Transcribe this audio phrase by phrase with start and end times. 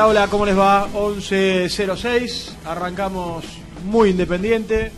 [0.00, 0.86] Hola, hola, ¿cómo les va?
[0.92, 3.44] 11.06, arrancamos
[3.84, 4.92] muy independiente,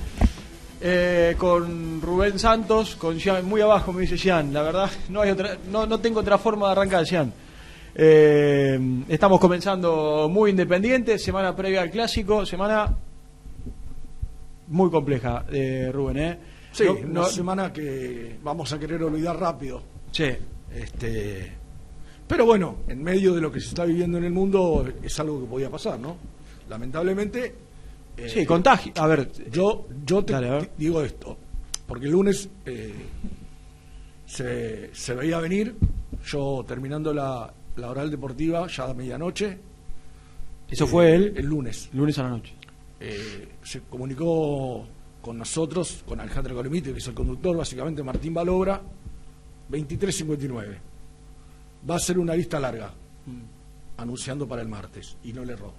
[0.78, 5.30] eh, con Rubén Santos, con Jean, muy abajo me dice Jean, la verdad no, hay
[5.30, 7.32] otra, no, no tengo otra forma de arrancar, Jean.
[7.94, 8.78] Eh,
[9.08, 12.94] estamos comenzando muy independiente, semana previa al clásico, semana
[14.68, 16.38] muy compleja, eh, Rubén, ¿eh?
[16.72, 19.82] Sí, No- una no- semana que vamos a querer olvidar rápido.
[20.12, 20.28] sí,
[20.74, 21.52] Este,
[22.30, 25.40] pero bueno, en medio de lo que se está viviendo en el mundo es algo
[25.40, 26.16] que podía pasar, ¿no?
[26.68, 27.52] Lamentablemente.
[28.16, 31.36] eh, sí, contagio, a ver, Yo, yo te, Dale, digo esto,
[31.88, 32.94] porque el lunes eh,
[34.26, 35.74] se, se veía venir,
[36.24, 39.58] yo terminando la, la oral deportiva ya a medianoche.
[40.70, 41.88] eso eh, fue el, el lunes.
[41.92, 42.54] lunes a la noche.
[43.00, 44.86] eh, se comunicó
[45.20, 48.80] con nosotros, con Alejandro Colomite, que es el conductor, básicamente Martín Balobra,
[49.68, 50.89] 23.59.
[51.88, 52.92] Va a ser una lista larga,
[53.96, 55.72] anunciando para el martes, y no le erró.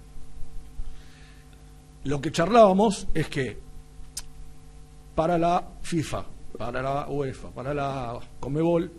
[2.04, 3.58] Lo que charlábamos es que
[5.14, 6.24] para la FIFA,
[6.58, 8.90] para la UEFA, para la Comebol,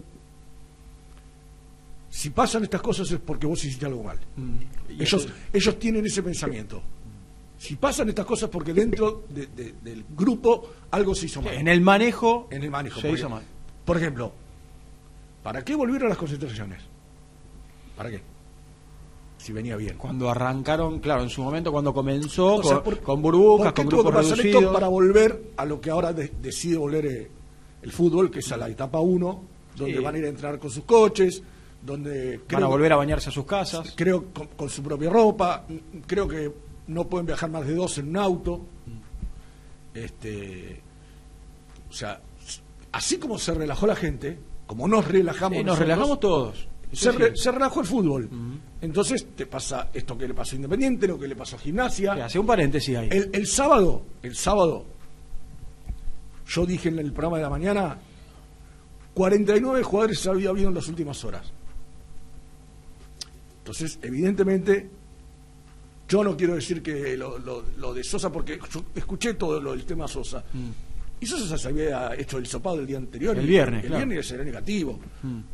[2.09, 4.19] si pasan estas cosas es porque vos hiciste algo mal.
[4.87, 6.81] Ellos, ellos tienen ese pensamiento.
[7.57, 11.53] Si pasan estas cosas porque dentro de- de- del grupo algo se hizo mal.
[11.55, 13.01] En el manejo, En el manejo.
[13.01, 13.43] se hizo mal.
[13.85, 14.31] Por ejemplo,
[15.41, 16.81] ¿para qué volvieron a las concentraciones?
[17.97, 18.21] ¿Para qué?
[19.37, 19.97] Si venía bien.
[19.97, 23.73] Cuando arrancaron, claro, en su momento, cuando comenzó, O sea, con, por- con burbujas, ¿por
[23.73, 24.61] qué con tuvo grupos reducidos.
[24.61, 27.31] esto para volver a lo que ahora de- decide volver eh,
[27.81, 29.43] el fútbol, que es a la etapa 1,
[29.75, 30.03] donde Sí.
[30.03, 31.43] van a ir a entrar con sus coches,
[31.81, 33.93] donde Van a volver a bañarse a sus casas.
[33.97, 35.65] creo con, con su propia ropa,
[36.07, 36.49] creo que
[36.87, 38.61] no pueden viajar más de dos en un auto.
[39.93, 40.81] Este,
[41.89, 42.21] o sea,
[42.91, 46.67] así como se relajó la gente, como nos relajamos, Sí, nos nosotros, relajamos todos.
[46.93, 48.29] Se, re- se relajó el fútbol.
[48.81, 52.13] Entonces te pasa esto que le pasó a Independiente, lo que le pasó a Gimnasia.
[52.25, 53.09] Hace un paréntesis ahí.
[53.11, 54.85] El, el sábado, el sábado,
[56.47, 57.97] yo dije en el programa de la mañana,
[59.13, 61.51] 49 jugadores se había habido en las últimas horas.
[63.59, 64.89] Entonces, evidentemente,
[66.09, 69.71] yo no quiero decir que lo, lo- lo de Sosa, porque yo escuché todo lo
[69.71, 70.43] del tema Sosa.
[71.23, 73.33] Y Sosa se había hecho el sopado el día anterior.
[73.33, 73.39] Mm.
[73.39, 74.05] El viernes, El claro.
[74.05, 74.09] Mm.
[74.09, 74.99] viernes era negativo.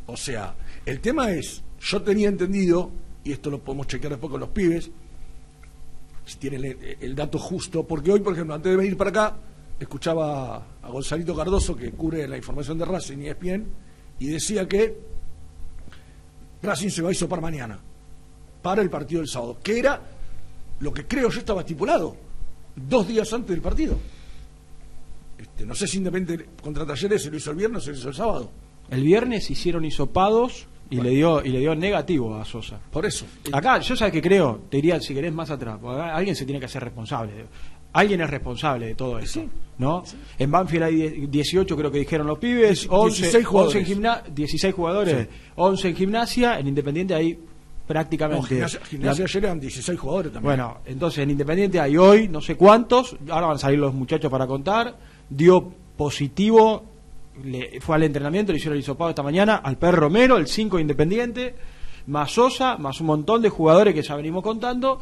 [0.06, 0.52] O sea,
[0.84, 2.90] el tema es, yo tenía entendido,
[3.22, 4.90] y esto lo podemos chequear después con los pibes,
[6.26, 9.36] si tienen el, el dato justo, porque hoy, por ejemplo, antes de venir para acá,
[9.78, 13.66] escuchaba a Gonzalito Cardoso, que cubre la información de Racing y ESPN,
[14.18, 14.96] y decía que
[16.64, 17.78] Racing se va a hisopar mañana,
[18.60, 20.02] para el partido del sábado, que era
[20.80, 22.16] lo que creo yo estaba estipulado,
[22.74, 23.96] dos días antes del partido.
[25.40, 27.96] Este, no sé si Independiente contra Talleres se lo hizo el viernes o se lo
[27.98, 28.50] hizo el sábado.
[28.90, 32.80] El viernes hicieron hisopados y le dio y le dio negativo a Sosa.
[32.90, 33.24] Por eso.
[33.52, 36.58] Acá, yo sabes que creo, te diría si querés más atrás, acá alguien se tiene
[36.58, 37.46] que hacer responsable.
[37.92, 39.42] alguien es responsable de todo eso.
[39.78, 40.04] ¿no?
[40.38, 43.76] En Banfield hay die- 18, creo que dijeron los pibes, 11, 16 jugadores.
[43.76, 47.38] 11 en gimna- 16 jugadores, 11 en gimnasia, en Independiente hay
[47.86, 48.42] prácticamente.
[48.42, 50.48] No, gimnasia, gimnasia ayer eran 16 jugadores también.
[50.56, 54.30] Bueno, entonces en Independiente hay hoy no sé cuántos, ahora van a salir los muchachos
[54.30, 54.96] para contar,
[55.30, 56.82] dio positivo,
[57.44, 60.76] le, fue al entrenamiento, le hicieron el hisopado esta mañana, al Per Romero, el 5
[60.76, 61.54] de Independiente,
[62.08, 64.98] más Sosa, más un montón de jugadores que ya venimos contando,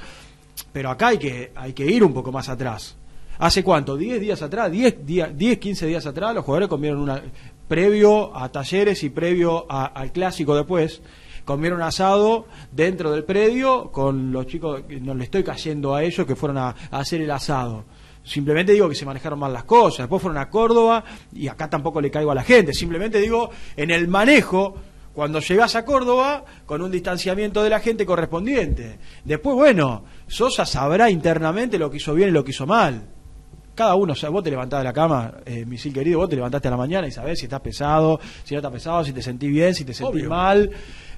[0.73, 2.97] pero acá hay que, hay que ir un poco más atrás.
[3.39, 3.97] ¿Hace cuánto?
[3.97, 4.71] ¿10 días atrás?
[4.71, 6.35] ¿10, días, 10 15 días atrás?
[6.35, 7.23] Los jugadores comieron una.
[7.69, 11.01] previo a talleres y previo al clásico después,
[11.45, 14.83] comieron asado dentro del predio con los chicos.
[15.01, 17.85] No le estoy cayendo a ellos que fueron a hacer el asado.
[18.29, 20.01] Simplemente digo que se manejaron mal las cosas.
[20.01, 21.03] Después fueron a Córdoba
[21.33, 22.75] y acá tampoco le caigo a la gente.
[22.75, 24.75] Simplemente digo, en el manejo
[25.15, 28.99] cuando llegás a Córdoba con un distanciamiento de la gente correspondiente.
[29.25, 33.18] Después, bueno, Sosa sabrá internamente lo que hizo bien y lo que hizo mal.
[33.79, 36.35] Cada uno, o sea, vos te levantás de la cama, eh, misil querido, vos te
[36.35, 39.23] levantaste a la mañana y sabés si estás pesado, si no estás pesado, si te
[39.23, 40.31] sentís bien, si te sentís Obvio.
[40.31, 40.69] mal.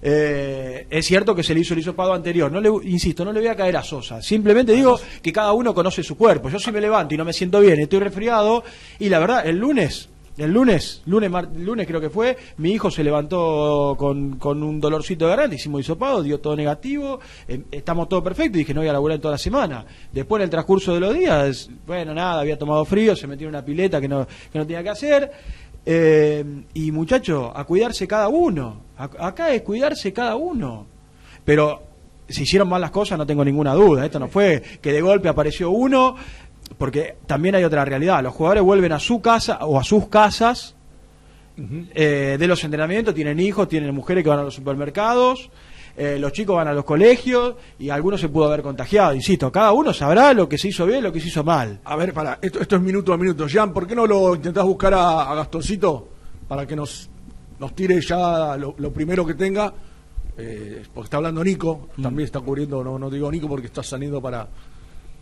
[0.03, 2.53] Eh, es cierto que se le hizo el hisopado anterior.
[2.53, 4.21] No le, insisto, no le voy a caer a Sosa.
[4.21, 6.51] Simplemente digo que cada uno conoce su cuerpo.
[6.51, 8.63] Yo si me levanto y no me siento bien, estoy resfriado,
[8.99, 10.11] y la verdad, el lunes
[10.41, 14.81] el lunes, lunes, mar- lunes creo que fue, mi hijo se levantó con, con un
[14.81, 18.81] dolorcito de garganta, hicimos hisopado, dio todo negativo, eh, estamos todo perfecto y dije no
[18.81, 19.85] voy a laburar en toda la semana.
[20.13, 23.55] Después en el transcurso de los días, bueno, nada, había tomado frío, se metió en
[23.55, 25.31] una pileta que no, que no tenía que hacer.
[25.87, 26.45] eh,
[26.75, 28.83] y muchacho, a cuidarse cada uno.
[28.97, 30.87] Acá es cuidarse cada uno.
[31.45, 31.83] Pero
[32.29, 34.05] se hicieron mal las cosas, no tengo ninguna duda.
[34.05, 36.15] Esto no fue que de golpe apareció uno,
[36.79, 38.23] porque también hay otra realidad.
[38.23, 40.75] Los jugadores vuelven a su casa o a sus casas
[41.95, 45.51] eh, de los entrenamientos, tienen hijos, tienen mujeres que van a los supermercados,
[45.97, 49.15] eh, los chicos van a los colegios y algunos se pudo haber contagiado.
[49.15, 51.81] Insisto, cada uno sabrá lo que se hizo bien lo que se hizo mal.
[51.85, 53.47] A ver, para, esto, esto es minuto a minuto.
[53.47, 56.09] Jean, ¿por qué no lo intentás buscar a, a Gastoncito
[56.49, 57.11] para que nos,
[57.59, 59.73] nos tire ya lo, lo primero que tenga?
[60.39, 64.23] Eh, porque está hablando Nico, también está cubriendo, no, no digo Nico porque está saliendo
[64.23, 64.49] para,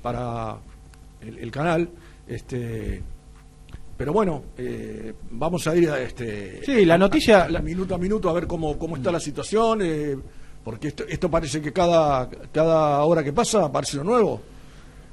[0.00, 0.58] para
[1.22, 1.88] el, el canal.
[2.26, 3.02] Este,
[3.96, 6.64] pero bueno, eh, vamos a ir a este.
[6.64, 9.80] Sí, la noticia- a- a- minuto a minuto a ver cómo, cómo está la situación,
[9.82, 10.16] eh,
[10.62, 14.40] porque esto, esto parece que cada, cada hora que pasa aparece lo nuevo.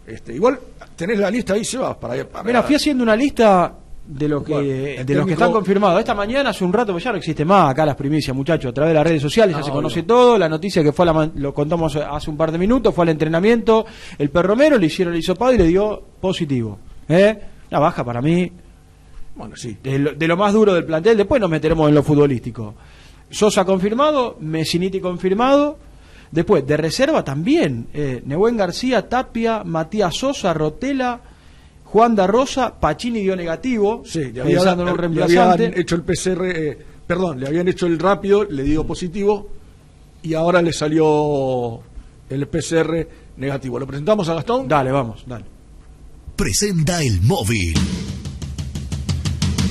[0.05, 0.59] Este, igual
[0.95, 3.73] tenés la lista ahí, Sebas, para, para Mira, fui haciendo una lista
[4.07, 5.99] de los que Bueno, de los que están confirmados.
[5.99, 8.73] Esta mañana, hace un rato, pues ya no existe más acá las primicias, muchachos, a
[8.73, 10.37] través de las redes sociales ya Ah, se conoce todo.
[10.37, 13.09] La noticia que fue, a la lo contamos hace un par de minutos, fue al
[13.09, 13.85] entrenamiento.
[14.17, 16.77] El perromero le hicieron el hisopado y le dio positivo.
[17.09, 17.37] ¿Eh?
[17.71, 18.51] Una baja para mí,
[19.35, 19.77] Bueno, sí.
[19.83, 21.17] de lo, de lo más duro del plantel.
[21.17, 22.75] Después nos meteremos en lo futbolístico.
[23.29, 25.77] Sosa confirmado, Messiniti confirmado.
[26.31, 31.21] Después, de reserva también, eh, Nehuen García, Tapia, Matías Sosa, Rotela,
[31.85, 36.01] Juan da Rosa, Pachini dio negativo, Sí, le, había- en un le habían hecho el
[36.03, 36.77] PCR, eh,
[37.07, 39.47] perdón, le habían hecho el rápido, le dio positivo
[40.21, 41.79] y ahora le salió
[42.29, 43.79] el PCR negativo.
[43.79, 44.67] ¿Lo presentamos a Gastón?
[44.67, 45.45] Dale, vamos, dale.
[46.35, 47.73] presenta el móvil.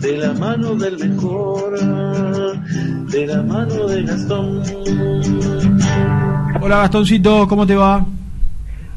[0.00, 1.78] de la mano del mejor,
[3.10, 4.62] de la mano de Gastón.
[6.60, 8.04] Hola Gastoncito, ¿cómo te va?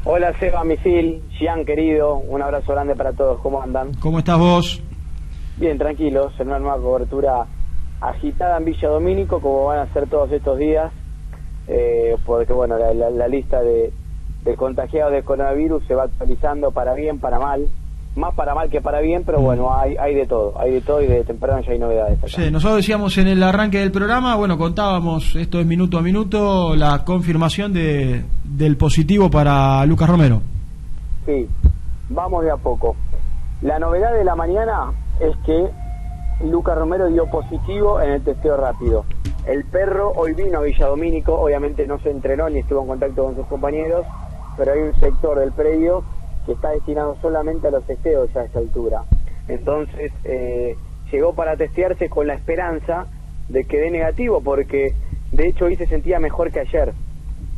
[0.04, 3.92] Hola Seba Misil, Gian querido, un abrazo grande para todos, ¿cómo andan?
[4.00, 4.82] ¿Cómo estás vos?
[5.56, 7.46] Bien, tranquilos, en una nueva cobertura
[8.00, 10.90] agitada en Villa Domínico, como van a ser todos estos días,
[11.68, 13.92] eh, porque bueno, la, la- la lista de,
[14.44, 17.68] de contagiados de coronavirus se va actualizando para bien, para mal,
[18.16, 21.00] más para mal que para bien, pero bueno, hay, hay de todo, hay de todo
[21.00, 22.18] y de temprano ya hay novedades.
[22.18, 22.28] acá.
[22.28, 26.74] Sí, nosotros decíamos en el arranque del programa, bueno, contábamos, esto es minuto a minuto,
[26.74, 30.42] la confirmación de, del positivo para Lucas Romero.
[31.24, 31.48] Sí,
[32.08, 32.96] vamos de a poco.
[33.62, 35.68] La novedad de la mañana es que
[36.44, 39.04] Lucas Romero dio positivo en el testeo rápido.
[39.46, 43.24] El perro hoy vino a Villa Domínico, obviamente no se entrenó ni estuvo en contacto
[43.24, 44.04] con sus compañeros,
[44.56, 46.02] pero hay un sector del predio
[46.54, 49.04] está destinado solamente a los testeos a esta altura.
[49.48, 50.76] Entonces, eh,
[51.10, 53.06] llegó para testearse con la esperanza
[53.48, 54.94] de que dé negativo, porque
[55.32, 56.92] de hecho hoy se sentía mejor que ayer.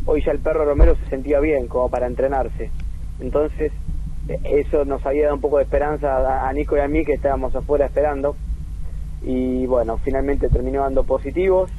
[0.06, 2.70] Hoy ya el perro Romero se sentía bien, como para entrenarse.
[3.20, 3.72] Entonces,
[4.28, 7.12] eh, eso nos había dado un poco de esperanza a Nico y a mí que
[7.12, 8.36] estábamos afuera esperando.
[9.22, 11.70] Y bueno, finalmente terminó dando positivos,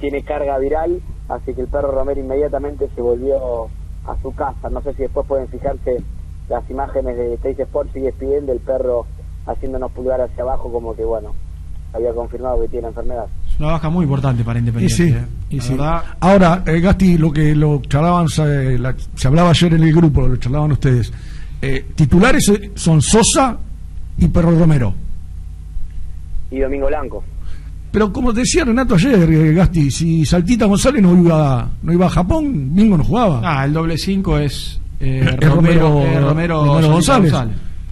[0.00, 3.68] tiene carga viral, así que el perro Romero inmediatamente se volvió
[4.06, 4.70] a su casa.
[4.70, 5.98] No sé si después pueden fijarse
[6.50, 9.06] las imágenes de Teis Sports y ESPN del perro
[9.46, 11.32] haciéndonos pulgar hacia abajo como que bueno,
[11.94, 13.24] había confirmado que tiene enfermedad.
[13.48, 14.94] Es una baja muy importante para Y Independiente.
[14.96, 15.24] sí, ¿eh?
[15.50, 15.70] y La sí.
[15.72, 19.92] verdad, Ahora, eh, Gasti, lo que lo charlaban, se, la- se hablaba ayer en el
[19.94, 21.12] grupo, lo charlaban ustedes.
[21.62, 23.56] Eh, titulares son Sosa
[24.18, 24.92] y Perro Romero.
[26.50, 27.22] Y Domingo Blanco.
[27.92, 32.10] Pero como decía Renato ayer, eh, Gasti, si Saltita González no iba, no iba a
[32.10, 33.40] Japón, Mingo no jugaba.
[33.44, 37.32] ah, el doble 5 es eh, Es Romero, eh, Romero, Romero González.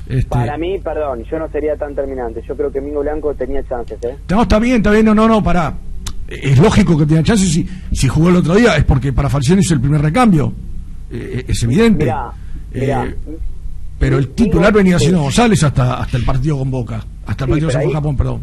[0.09, 2.43] Este, Para mí, perdón, yo no sería tan terminante.
[2.49, 4.17] Yo creo que Domingo Blanco tenía chances, ¿eh?
[4.31, 5.75] No, está bien, está bien, no, no, no, pará.
[6.27, 9.61] Es lógico que tenga chance si, si jugó el otro día, es porque para Falcioni
[9.61, 10.53] es el primer recambio.
[11.11, 12.05] Eh, es evidente.
[12.05, 12.31] Mirá,
[12.73, 13.15] Eh, mirá.
[13.99, 15.21] pero el Mingo- titular venía siendo.
[15.23, 17.05] González hasta, hasta el partido con Boca.
[17.27, 18.41] Hasta el Sí, partido con ahí- Japón, perdón.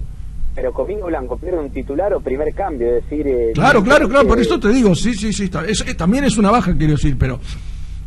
[0.56, 3.28] Pero con Domingo Blanco pierde un titular o primer cambio, es decir...
[3.28, 5.44] eh, Claro, claro, claro, por eh, eso te digo, sí, sí, sí.
[5.46, 7.40] Está, es- es- también es una baja, quiero decir, pero.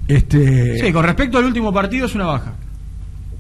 [0.09, 2.55] Este, Sí, con respecto al último partido es una baja.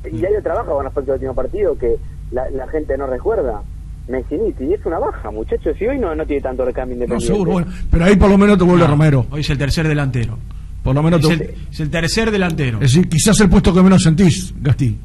[0.04, 1.96] Y hay otra baja con respecto al último partido que
[2.30, 3.62] la, la gente no recuerda.
[4.08, 7.26] Messiniti, y es una baja, muchachos, y hoy no, no tiene tanto recambio no, independiente.
[7.34, 7.66] seguro, bueno.
[7.90, 9.26] Pero ahí por lo menos te vuelve No, Romero.
[9.30, 10.38] Hoy es el tercer delantero.
[10.82, 11.44] Por lo menos Es te.
[11.44, 12.78] el, es el tercer delantero.
[12.80, 14.98] Es decir, quizás el puesto que menos sentís, Gastí.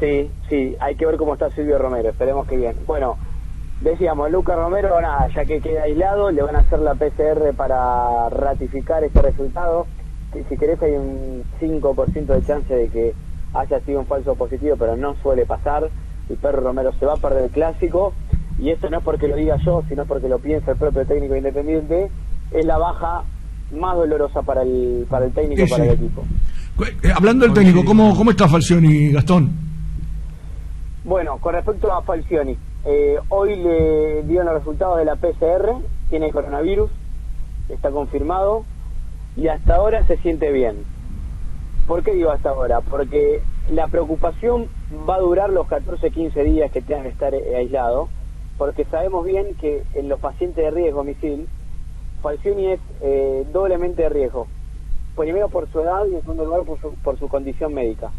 [0.00, 2.74] Sí, sí, hay que ver cómo está Silvio Romero, esperemos que bien.
[2.86, 3.16] Bueno,
[3.80, 8.28] decíamos, Lucas Romero, nada, ya que queda aislado, le van a hacer la PCR para
[8.28, 9.86] ratificar ese resultado.
[10.32, 13.14] Si, si querés hay un 5% de chance de que
[13.54, 15.88] haya sido un falso positivo, pero no suele pasar.
[16.28, 18.12] El perro Romero se va a perder el clásico,
[18.58, 21.36] y esto no es porque lo diga yo, sino porque lo piensa el propio técnico
[21.36, 22.10] independiente,
[22.50, 23.22] es la baja
[23.72, 25.90] más dolorosa para el, para el técnico, Sí, para sí.
[25.90, 26.22] el equipo.
[27.02, 29.50] Eh, hablando del técnico, ¿cómo, ¿cómo está Falcioni, Gastón?
[31.04, 35.76] Bueno, con respecto a Falcioni, eh, hoy le dieron los resultados de la PCR,
[36.10, 36.90] tiene coronavirus,
[37.68, 38.64] está confirmado
[39.36, 40.84] y hasta ahora se siente bien.
[41.86, 42.80] ¿Por qué digo hasta ahora?
[42.80, 44.68] Porque la preocupación
[45.08, 48.08] va a durar los 14-15 días que tengan que estar eh, aislado,
[48.58, 51.48] porque sabemos bien que en los pacientes de riesgo, misil,
[52.22, 54.46] Falcioni es eh, doblemente de riesgo.
[55.16, 58.10] Primero por su edad y en segundo lugar por su, por su condición médica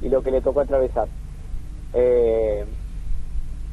[0.00, 1.08] y lo que le tocó atravesar.
[1.94, 2.64] Eh,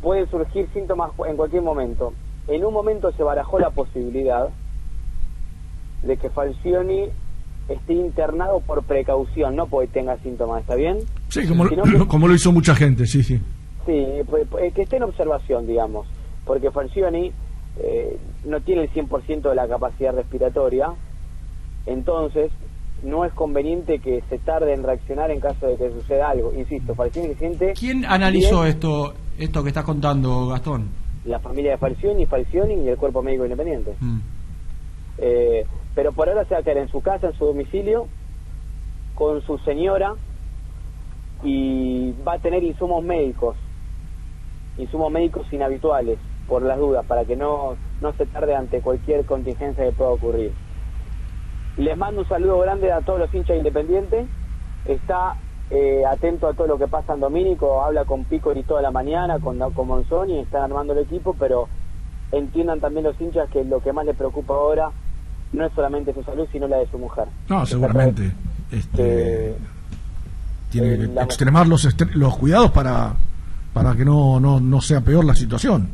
[0.01, 2.13] pueden surgir síntomas en cualquier momento.
[2.48, 4.50] En un momento se barajó la posibilidad
[6.03, 7.05] de que Falcioni
[7.67, 10.97] esté internado por precaución, no porque tenga síntomas, ¿está bien?
[11.27, 13.39] Sí, como, lo, que- como lo hizo mucha gente, sí, sí.
[13.85, 16.07] Sí, pues, pues, que esté en observación, digamos,
[16.45, 17.31] porque Falcioni
[17.81, 20.89] eh, no tiene el 100% de la capacidad respiratoria,
[21.85, 22.51] entonces
[23.03, 26.53] no es conveniente que se tarde en reaccionar en caso de que suceda algo.
[26.57, 27.73] Insisto, Falcioni se siente...
[27.79, 30.89] ¿Quién analizó bien, esto esto que estás contando, Gastón?
[31.25, 33.93] La familia de Falcioni, Falcioni y el cuerpo médico independiente.
[34.01, 34.19] Mm.
[35.21, 38.07] Eh, pero por ahora se va a quedar en su casa, en su domicilio,
[39.15, 40.15] con su señora
[41.43, 43.55] y va a tener insumos médicos,
[44.77, 49.85] insumos médicos inhabituales, por las dudas, para que no, no se tarde ante cualquier contingencia
[49.85, 50.51] que pueda ocurrir.
[51.77, 54.27] Les mando un saludo grande a todos los hinchas independientes.
[54.85, 55.35] Está
[55.69, 59.39] eh, atento a todo lo que pasa en Domínico, habla con Picori toda la mañana,
[59.39, 61.69] con, con Monzoni, están armando el equipo, pero
[62.31, 64.91] entiendan también los hinchas que lo que más les preocupa ahora
[65.53, 67.25] no es solamente su salud, sino la de su mujer.
[67.47, 68.31] No, seguramente.
[68.71, 69.55] Este, Eh,
[70.69, 73.13] tiene eh, que la- extremar los, estre- los cuidados para,
[73.73, 75.89] para que no, no, no sea peor la situación.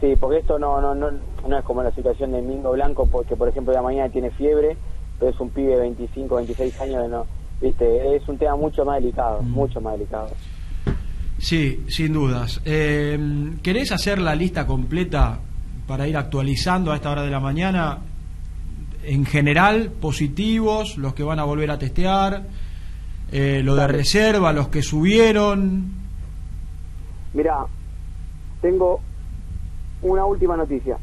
[0.00, 1.08] Sí, porque esto no, no, no,
[1.48, 4.30] no es como la situación de Mingo Blanco, porque por ejemplo de la mañana tiene
[4.30, 4.76] fiebre,
[5.18, 7.26] pero es un pibe de 25, 26 años, no,
[7.60, 10.28] viste, es un tema mucho más delicado, mucho más delicado.
[11.38, 12.60] Sí, sin dudas.
[12.64, 13.18] Eh,
[13.62, 15.38] ¿Querés hacer la lista completa
[15.86, 17.98] para ir actualizando a esta hora de la mañana?
[19.10, 22.42] En general, positivos, los que van a volver a testear,
[23.32, 25.92] eh, lo de reserva, los que subieron.
[27.32, 27.64] Mira,
[28.60, 29.00] tengo
[30.02, 30.98] una última noticia.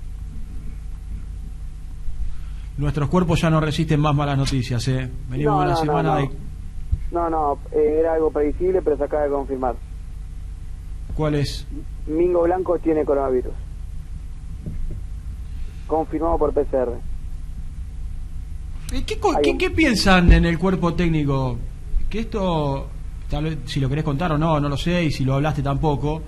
[2.77, 4.87] Nuestros cuerpos ya no resisten más malas noticias.
[4.87, 5.09] ¿eh?
[5.29, 6.15] Venimos No, de una no, semana no.
[6.17, 6.29] de.
[7.11, 9.75] No, no, eh, era algo previsible, pero se acaba de confirmar.
[11.15, 11.65] ¿Cuál es?
[12.05, 13.53] Mingo Blanco tiene coronavirus.
[15.87, 16.99] Confirmado por PCR.
[19.03, 21.57] ¿Qué, qué- qué piensan en el cuerpo técnico?
[22.09, 22.87] Que esto,
[23.29, 25.61] tal vez, si lo querés contar o no, no lo sé, y si lo hablaste
[25.61, 26.21] tampoco.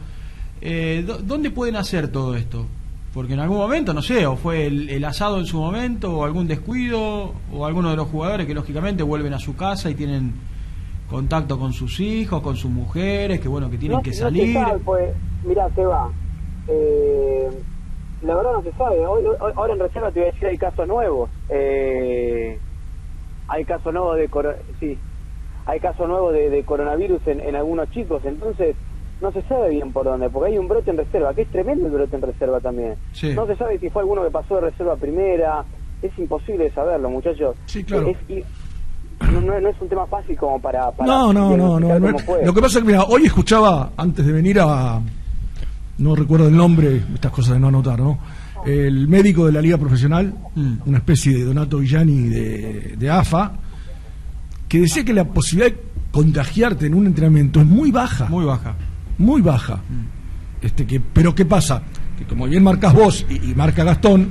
[0.60, 2.66] Eh, ¿dó- ¿Dónde pueden hacer todo esto?
[3.14, 6.24] Porque en algún momento, no sé, o fue el, el asado en su momento, o
[6.26, 10.34] algún descuido, o alguno de los jugadores que lógicamente vuelven a su casa y tienen
[11.10, 14.22] contacto con sus hijos, con sus mujeres, que bueno, que tienen no, que no se
[14.22, 14.54] salir.
[14.54, 16.10] sabe, pues, mira, se va.
[16.68, 17.48] Eh,
[18.22, 19.06] la verdad no se sabe.
[19.06, 21.30] Hoy- hoy- ahora en reserva te voy a decir hay casos nuevos.
[21.50, 22.58] Eh,
[23.48, 24.30] hay casos nuevos de
[24.80, 24.98] sí,
[25.66, 28.22] hay casos nuevos de, de coronavirus en, en algunos chicos.
[28.26, 28.76] Entonces
[29.22, 31.88] no se sabe bien por dónde, porque hay un brote en reserva, que es tremendo
[31.88, 32.96] el brote en reserva también.
[33.14, 33.34] Sí.
[33.34, 35.64] No se sabe si fue alguno que pasó de reserva primera.
[36.02, 37.56] Es imposible saberlo, muchachos.
[37.66, 38.08] Sí, claro.
[38.10, 38.44] Es- y-
[39.32, 42.08] no, no- no es un tema fácil como para, para No, no, no, no, no.
[42.44, 45.02] Lo que pasa es que, mira, hoy escuchaba, antes de venir a.
[46.00, 48.20] No recuerdo el nombre, estas cosas de no anotar, ¿no?
[48.66, 50.74] El médico de la Liga Profesional, Mm.
[50.86, 53.54] una especie de Donato Villani de, de AFA,
[54.68, 58.28] que decía que la posibilidad de contagiarte en un entrenamiento es muy baja.
[58.30, 58.76] Muy baja.
[59.18, 59.80] muy baja.
[60.62, 61.82] Este que, pero ¿qué pasa?
[62.18, 64.30] Que como bien marcas vos y, y marca Gastón,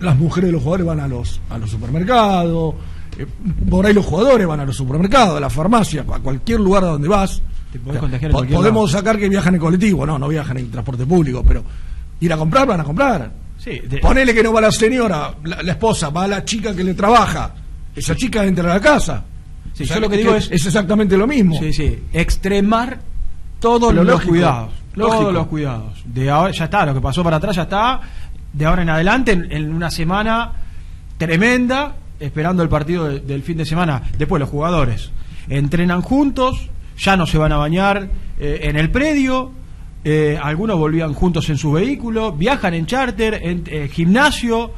[0.00, 2.74] las mujeres de los jugadores van a los a los supermercados,
[3.18, 3.26] eh,
[3.68, 6.88] por ahí los jugadores van a los supermercados, a la farmacia, a cualquier lugar a
[6.88, 7.42] donde vas.
[7.72, 8.98] Te podés contagiar en cualquier podemos lado.
[9.02, 11.64] sacar que viajan en colectivo, no, no viajan en transporte público, pero
[12.20, 13.30] ir a comprar van a comprar.
[13.58, 16.82] Sí, de- Ponele que no va la señora, la, la esposa, va la chica que
[16.82, 17.54] le trabaja.
[17.94, 19.22] Esa chica entra a la casa.
[19.72, 21.58] Sí, yo lo que digo es- es exactamente lo mismo.
[21.58, 21.98] Sí, sí.
[22.12, 23.00] Extremar
[23.60, 24.70] todos los lógico, cuidados.
[24.94, 25.18] lógico.
[25.20, 26.02] Todos los cuidados.
[26.06, 28.00] De ahora, ya está, lo que pasó para atrás ya está.
[28.52, 30.52] De ahora en adelante, en, en una semana
[31.18, 34.02] tremenda, esperando el partido de- del fin de semana.
[34.18, 35.10] Después los jugadores
[35.48, 36.68] entrenan juntos,
[37.00, 39.52] ya no se van a bañar eh, en el predio.
[40.04, 44.70] eh, algunos volvían juntos en su vehículo, viajan en charter, en eh, gimnasio,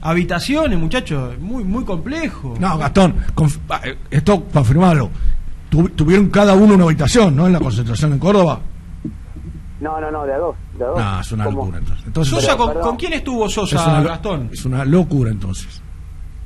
[0.00, 2.54] habitaciones, muchachos, muy muy complejo.
[2.58, 5.10] No, Gastón, conf- ah, esto confirmalo.
[5.68, 7.46] Tu- tuvieron cada uno una habitación, ¿no?
[7.46, 8.60] En la concentración en Córdoba.
[9.80, 10.56] No, no, no, de a dos.
[10.78, 10.98] De a dos.
[10.98, 12.06] No, es una locura entonces.
[12.06, 14.50] Entonces, Sosa, ¿con, quién estuvo es Sosa, una, Gastón?
[14.52, 15.82] es una locura entonces.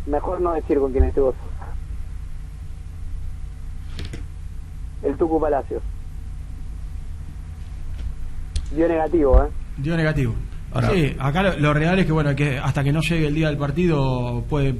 [0.07, 1.35] Mejor no decir con quién estuvo.
[5.05, 5.83] El Tucu Palacios.
[8.75, 9.49] Dio negativo, ¿eh?
[9.79, 10.35] Dio negativo.
[10.73, 13.35] Ahora- sí, acá lo, lo real es que bueno que hasta que no llegue el
[13.35, 14.75] día del partido puede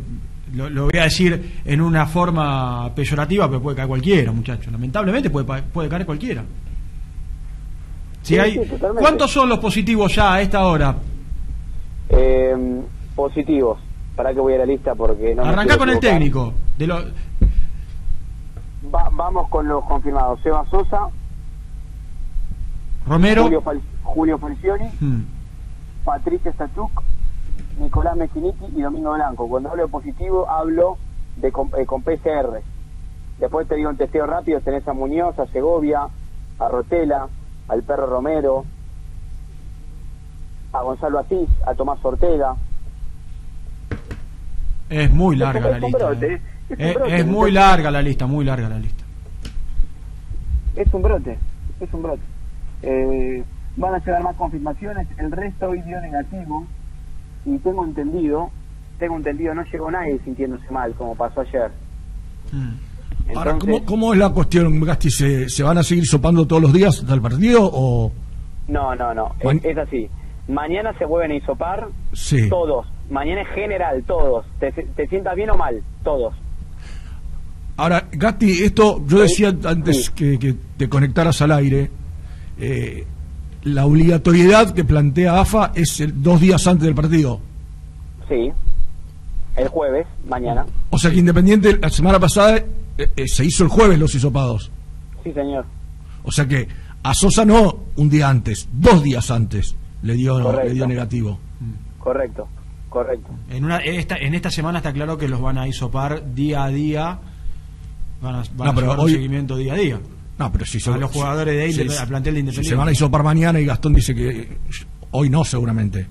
[0.53, 4.73] lo, lo voy a decir en una forma peyorativa, pero puede caer cualquiera, muchachos.
[4.73, 6.43] Lamentablemente puede puede caer cualquiera.
[8.23, 8.61] Si Sí, hay, sí.
[8.99, 10.97] ¿Cuántos son los positivos ya a esta hora?
[12.09, 12.81] Eh,
[13.15, 13.79] positivos.
[14.17, 16.55] Para que voy a la lista porque no Arrancá con el técnico.
[16.79, 17.05] De lo,
[18.95, 20.41] Va- vamos con los confirmados.
[20.43, 21.09] Seba Sosa,
[23.07, 23.43] Romero.
[23.45, 25.23] Julio, Fal- Julio Falcioni, Mm.
[26.05, 27.03] Patricia Stachuk,
[27.79, 29.49] Nicolás Mechiniti y Domingo Blanco.
[29.49, 30.97] Cuando hablo de positivo, hablo
[31.37, 32.63] de con, eh, con PCR.
[33.39, 36.07] Después te digo un testeo rápido, tenés a Muñoz, a Segovia,
[36.59, 37.29] a Rotela,
[37.69, 38.65] al Perro Romero,
[40.73, 42.55] a Gonzalo Asís, a Tomás Ortega.
[44.89, 45.99] Es muy larga la lista.
[46.11, 46.43] brote, eh.
[46.71, 49.05] Es brote, muy larga la lista, muy larga la lista.
[50.77, 51.39] Es un brote,
[51.81, 52.23] es un brote.
[52.83, 53.45] Eh,
[53.77, 56.67] van a llegar más confirmaciones, el resto hoy dio negativo
[57.47, 58.51] y tengo entendido,
[58.99, 61.71] tengo entendido, no llegó nadie sintiéndose mal como pasó ayer.
[62.53, 63.37] Mm.
[63.37, 65.11] Ahora, ¿cómo, cómo es la cuestión, Gasti?
[65.11, 68.13] ¿Se, ¿Se van a seguir sopando todos los días del partido o...?
[68.69, 70.09] No, no, no, Man- es, es así.
[70.49, 72.49] Mañana se vuelven a hisopar Sí.
[72.51, 74.45] todos, mañana es general, todos.
[74.61, 76.35] Te, te sientas bien o mal, todos.
[77.77, 80.13] Ahora, Gasti, esto yo decía antes Sí.
[80.15, 81.91] que, que te conectaras al aire,
[82.59, 83.05] eh,
[83.65, 87.41] la obligatoriedad que plantea AFA es el- dos días antes del partido.
[88.29, 88.53] Sí,
[89.57, 90.67] el jueves, mañana.
[90.91, 92.67] O sea que Independiente la semana pasada eh,
[93.17, 94.71] eh, se hizo el jueves los hisopados.
[95.25, 95.65] Sí, señor.
[96.23, 96.69] O sea que
[97.03, 100.69] a Sosa no un día antes, dos días antes le dio, Correcto.
[100.69, 101.39] le dio negativo.
[101.99, 102.47] Correcto,
[102.89, 103.31] correcto.
[103.51, 106.69] En, una, esta, en esta semana está claro que los van a isopar día a
[106.69, 107.19] día.
[108.25, 110.01] Van a, van No, a pero llevar hoy- un seguimiento día a día.
[110.39, 112.69] No, pero si A los jugadores de Inde- si- al plantel de si Independiente.
[112.71, 114.49] se van a hisopar mañana y Gastón dice que eh,
[115.13, 116.07] hoy no seguramente.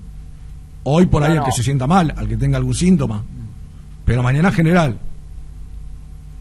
[0.84, 3.22] Hoy por ahí No, al que se sienta mal, al que tenga algún síntoma.
[4.06, 4.98] Pero mañana general.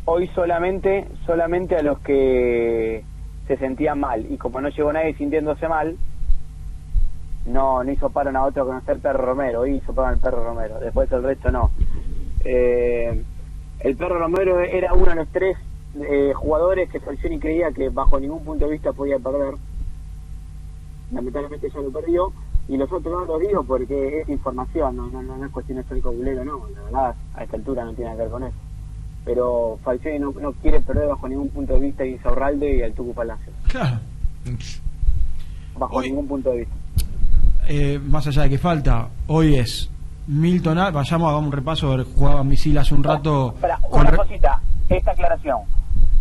[0.05, 3.03] Hoy solamente, solamente a los que
[3.47, 5.95] se sentían mal y como no llegó nadie sintiéndose mal,
[7.45, 10.79] no, no hizo paro a otro conocer Perro Romero, hoy hizo paro al Perro Romero,
[10.79, 11.71] después el resto no.
[12.45, 13.23] Eh,
[13.84, 15.58] el Perro Romero era uno de los tres
[16.10, 19.56] eh, jugadores que Falcioni creía que bajo ningún punto de vista podía perder.
[21.12, 22.32] Lamentablemente ya lo perdió
[22.67, 25.84] y los otros no lo digo porque es información, no, no, no, es cuestión de
[25.84, 28.56] ser cobulero, no, la verdad a esta altura no tiene que ver con eso
[29.26, 32.91] pero Falcioni no, no quiere perder bajo ningún punto de vista a Insaurralde y al
[32.93, 34.00] Tucu Palacio, Claro.
[35.78, 36.74] bajo Hoy- ningún punto de vista.
[37.69, 39.89] Eh, más allá de que falta, hoy es
[40.27, 40.77] Milton.
[40.77, 41.93] Al- Vayamos, hagamos un repaso.
[41.93, 43.53] a Jugaba Misil hace un rato.
[43.55, 45.59] Espera, con una cosita, esta aclaración.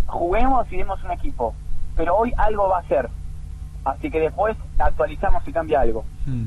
[0.06, 1.54] juguemos y demos un equipo.
[1.96, 3.08] Pero hoy algo va a ser.
[3.84, 6.04] Así que después actualizamos si cambia algo.
[6.26, 6.44] Mm.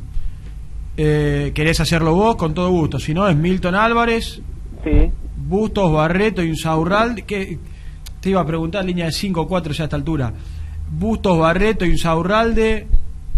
[0.97, 2.35] Eh, ¿Querés hacerlo vos?
[2.35, 2.99] Con todo gusto.
[2.99, 4.41] Si no, es Milton Álvarez,
[4.83, 5.11] Sí.
[5.35, 7.23] Bustos, Barreto y un.
[7.25, 7.59] Que,
[8.21, 10.31] te iba a preguntar, línea de 5 o 4 ya a esta altura.
[10.91, 12.87] Bustos, Barreto y un Saurralde,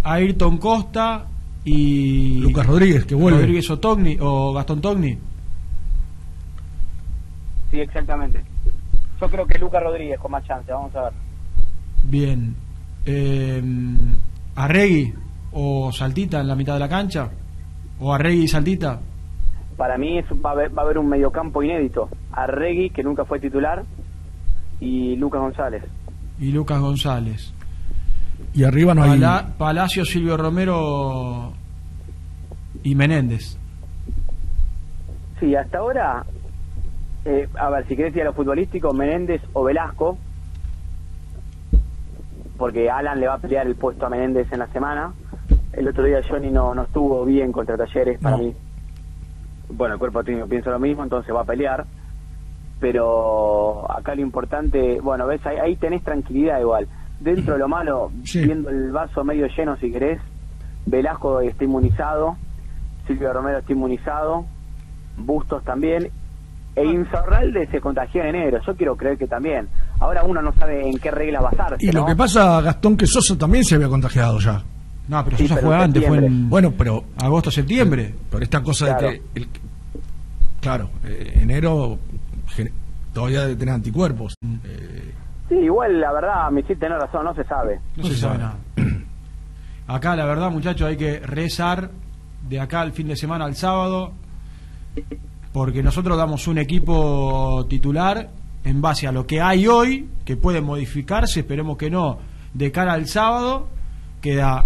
[0.03, 1.25] Ayrton Costa
[1.69, 2.39] y.
[2.39, 3.39] Lucas Rodríguez, que vuelve.
[3.39, 5.17] Rodríguez o, Togni, o Gastón Togni.
[7.71, 8.43] Sí, exactamente.
[9.19, 11.13] Yo creo que Lucas Rodríguez con más chance, vamos a ver.
[12.03, 12.55] Bien.
[13.05, 13.61] Eh,
[14.55, 15.13] Arregui
[15.51, 17.29] o Saltita en la mitad de la cancha.
[17.99, 18.99] O Arregui y Saltita.
[19.75, 22.09] Para mí es- va, a haber, va a haber un mediocampo inédito.
[22.31, 23.83] Arregui, que nunca fue titular,
[24.79, 25.83] y Lucas González.
[26.39, 27.53] Y Lucas González.
[28.53, 29.11] Y arriba no hay.
[29.19, 31.53] Pala- Palacio, Silvio Romero
[32.87, 33.57] y Menéndez.
[35.39, 36.23] Sí, hasta ahora,
[37.25, 40.17] eh, a ver, si querés ir a lo futbolístico, Menéndez o Velasco,
[42.57, 45.13] porque Alan le va a pelear el puesto a Menéndez en la semana.
[45.73, 48.43] El otro día Johnny no, no estuvo bien contra Talleres, para No.
[48.43, 48.53] mí.
[49.69, 51.85] Bueno, el cuerpo técnico piensa lo mismo, entonces va a pelear.
[52.79, 56.87] Pero acá lo importante, bueno, ves, ahí, ahí tenés tranquilidad igual.
[57.19, 58.43] Dentro de lo malo, Sí.
[58.43, 60.19] viendo el vaso medio lleno si querés,
[60.85, 62.37] Velasco está inmunizado,
[63.07, 64.45] Silvio Romero está inmunizado,
[65.17, 66.09] Bustos también,
[66.75, 69.67] e Insaurralde se contagió en enero, yo quiero creer que también.
[69.99, 72.05] Ahora uno no sabe en qué reglas basarse, Y lo ¿no?
[72.05, 74.61] que pasa, Gastón, que Sosa también se había contagiado ya.
[75.07, 76.49] No, pero Sí, pero fue antes, fue en.
[76.49, 78.13] Bueno, pero agosto, septiembre.
[78.29, 79.07] por esta cosa Claro.
[79.07, 79.39] de que.
[79.39, 79.47] el-
[80.61, 81.97] claro, eh, enero
[82.47, 82.71] gen-
[83.13, 84.35] todavía debe tener anticuerpos.
[84.65, 85.13] Eh,
[85.49, 87.79] Sí, igual la verdad, me hiciste tener razón, no se sabe.
[87.95, 88.55] No, se, sabe nada.
[89.87, 91.89] Acá, la verdad, muchachos, hay que rezar
[92.49, 94.11] de acá al fin de semana al sábado,
[95.53, 98.29] porque nosotros damos un equipo titular
[98.63, 102.19] en base a lo que hay hoy, que puede modificarse, esperemos que no,
[102.53, 103.67] de cara al sábado,
[104.21, 104.65] queda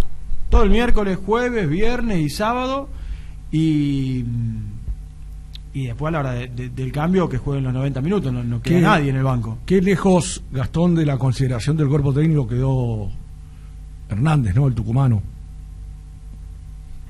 [0.50, 2.89] todo el miércoles, jueves, viernes y sábado,
[3.52, 4.24] y,
[5.74, 8.44] y después a la hora de- de- del cambio que jueguen los 90 minutos, no,
[8.44, 8.82] no queda ¿Qué?
[8.82, 9.60] nadie en el banco.
[9.65, 13.10] Qué lejos, Gastón, de la consideración del cuerpo técnico quedó
[14.10, 14.67] Hernández, ¿no?
[14.67, 15.22] El tucumano.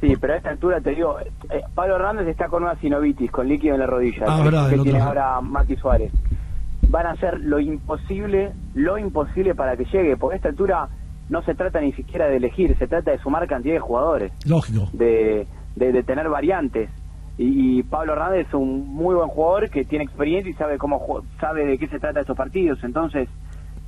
[0.01, 3.47] Sí, pero a esta altura te digo, eh, Pablo Hernández está con una sinovitis, con
[3.47, 6.11] líquido en la rodilla, Ah, que, verdad, tiene ahora Mati Suárez.
[6.89, 10.89] Van a hacer lo imposible, lo imposible para que llegue, porque a esta altura
[11.29, 14.89] no se trata ni siquiera de elegir, se trata de sumar cantidad de jugadores, Lógico.
[14.93, 16.89] de, de, de tener variantes.
[17.37, 21.21] Y, y Pablo Hernández es un muy buen jugador que tiene experiencia y sabe cómo
[21.39, 22.83] sabe de qué se trata estos partidos.
[22.83, 23.29] Entonces,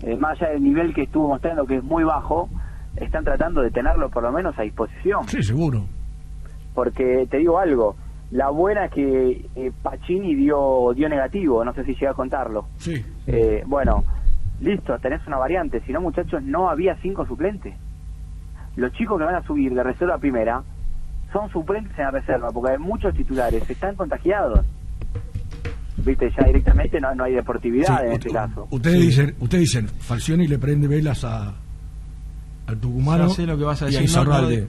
[0.04, 2.48] eh, más allá del nivel que estuvo mostrando, que es muy bajo,
[2.96, 5.84] están tratando de tenerlo por lo menos a disposición Sí, seguro.
[6.74, 7.96] Porque te digo algo,
[8.32, 12.66] la buena es que eh, Pacini dio dio negativo, no sé si llega a contarlo.
[12.78, 13.04] Sí.
[13.28, 14.04] Eh, bueno,
[14.62, 17.76] listo, tenés una variante, si no muchachos no había cinco suplentes.
[18.76, 20.64] Los chicos que van a subir de reserva a primera
[21.32, 24.66] son suplentes en la reserva, porque hay muchos titulares, están contagiados.
[25.98, 28.68] Viste, ya directamente no, no hay deportividad Sí, en este caso.
[28.72, 29.06] Ustedes Sí.
[29.08, 31.54] dicen, ustedes dicen, Falcioni le prende velas a
[32.66, 34.68] al tucumano sé lo que vas a y a decir.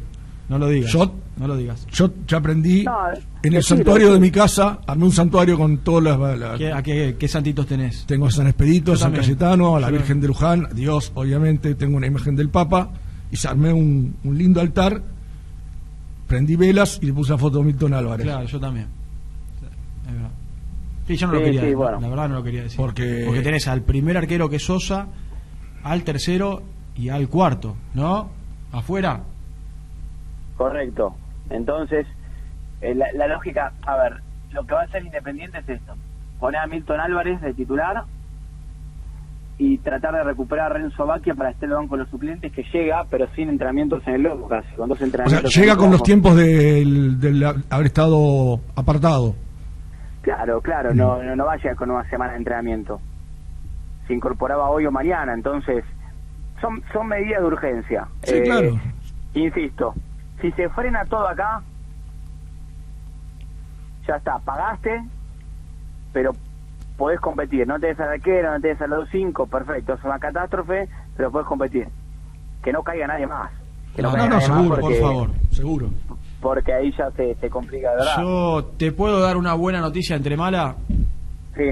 [0.49, 0.93] No, lo digas.
[0.93, 1.87] Yo- No lo digas.
[1.91, 2.97] Yo ya aprendí No,
[3.43, 6.39] en el santuario de mi casa, armé un santuario con todas las...
[6.39, 8.05] las- ¿Qué, a qué, qué santitos tenés?
[8.07, 9.13] Tengo a San Expedito, Yo San.
[9.15, 12.91] Cayetano, a la Yo- Virgen de Luján, Dios, obviamente, tengo una imagen del Papa,
[13.31, 15.03] y se armé un, un lindo altar,
[16.29, 18.25] prendí velas y le puse la foto de Milton Álvarez.
[18.27, 18.87] Claro, yo también.
[20.07, 20.31] Es verdad.
[21.07, 21.77] Sí, yo no lo quería sí, decir.
[21.77, 22.01] bueno.
[22.01, 22.77] La verdad no lo quería decir.
[22.77, 25.09] Porque- Porque tenés al primer arquero que es Sosa,
[25.83, 26.63] al tercero
[26.97, 28.31] y al cuarto, ¿no?
[28.73, 29.23] Afuera.
[30.57, 31.15] Correcto.
[31.51, 32.07] Entonces,
[32.81, 34.21] eh, la, la lógica, a ver,
[34.53, 35.95] lo que va a ser Independiente es esto.
[36.39, 38.05] Poner a Milton Álvarez de titular
[39.57, 42.53] y tratar de recuperar a Renzo Baquia para estar en el banco de los suplentes
[42.53, 45.55] que llega, pero sin entrenamientos en el loco casi, con dos O sea, entrenamientos.
[45.55, 49.35] llega con los tiempos del, del haber estado apartado.
[50.23, 53.01] Claro, claro, no, no, no va a llegar con una semana de entrenamiento.
[54.09, 55.85] Se incorporaba hoy o mañana, entonces
[56.61, 58.09] son, son medidas de urgencia.
[58.23, 58.81] Sí, claro.
[59.35, 59.95] Insisto,
[60.45, 61.63] si se frena todo acá,
[64.07, 65.03] ya está, pagaste,
[66.13, 66.33] pero
[66.99, 67.67] podés competir.
[67.67, 70.87] No te des al arquero, no te des a los cinco, perfecto, es una catástrofe,
[71.17, 71.89] pero podés competir.
[72.63, 73.51] Que no caiga nadie más.
[73.97, 75.31] Que No, no, caiga no, nadie más seguro, porque, por favor.
[75.51, 75.91] Seguro.
[76.43, 78.17] Porque ahí ya se, se complica de verdad.
[78.19, 80.77] Yo te puedo dar una buena noticia entre mala.
[81.57, 81.71] Sí.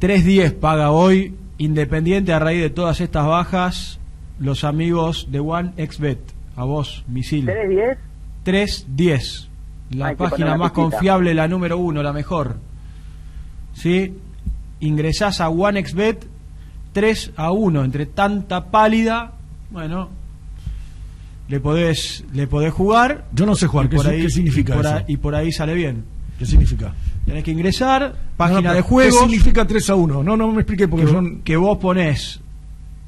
[0.00, 4.00] 3.10 paga hoy Independiente a raíz de todas estas bajas
[4.40, 6.39] los amigos de One XBet.
[6.60, 7.46] A vos, misil.
[7.46, 7.96] ¿3-10?
[8.44, 9.48] 310.
[9.92, 12.58] La Hay página más confiable, la número uno, la mejor.
[13.72, 14.14] ¿Sí?
[14.80, 16.26] Ingresás a OneXBet,
[16.92, 19.32] 3 a 1 entre tanta pálida,
[19.70, 20.10] bueno,
[21.48, 23.24] le podés, le podés jugar.
[23.32, 24.94] Yo no sé jugar, ¿qué, por ahí- qué significa y por, eso?
[24.96, 26.04] ahí, y por ahí sale bien.
[26.38, 26.92] ¿Qué significa?
[27.24, 30.22] Tenés que ingresar, página No, no, de ¿Qué juegos, significa 3 a 1?
[30.22, 31.40] No, no me expliqué porque que, son...
[31.40, 32.40] que vos pones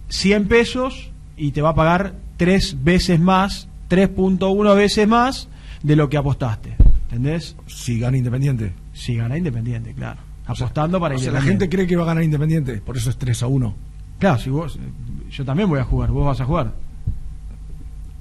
[0.09, 5.49] 100 pesos y te va a pagar 3 veces más, 3.1 veces más
[5.85, 6.75] de lo que apostaste.
[7.05, 7.55] ¿Entendés?
[7.69, 8.73] Si gana Independiente.
[8.93, 10.19] Si gana Independiente, claro.
[10.47, 13.17] Apostando para O sea, la gente cree que va a ganar Independiente, por eso es
[13.17, 13.75] 3 a 1.
[14.19, 14.77] Claro, si vos,
[15.31, 16.73] yo también voy a jugar, vos vas a jugar.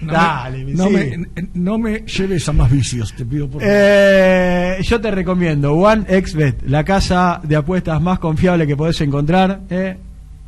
[0.00, 0.92] No Dale, me, no, sí.
[0.94, 3.74] me, no me lleves a más vicios, te pido por favor.
[3.76, 9.60] Eh, yo te recomiendo OneXBet, la casa de apuestas más confiable que podés encontrar.
[9.68, 9.98] ¿eh?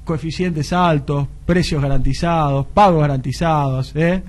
[0.04, 3.94] Coeficientes altos, precios garantizados, pagos garantizados.
[3.94, 4.22] ¿eh?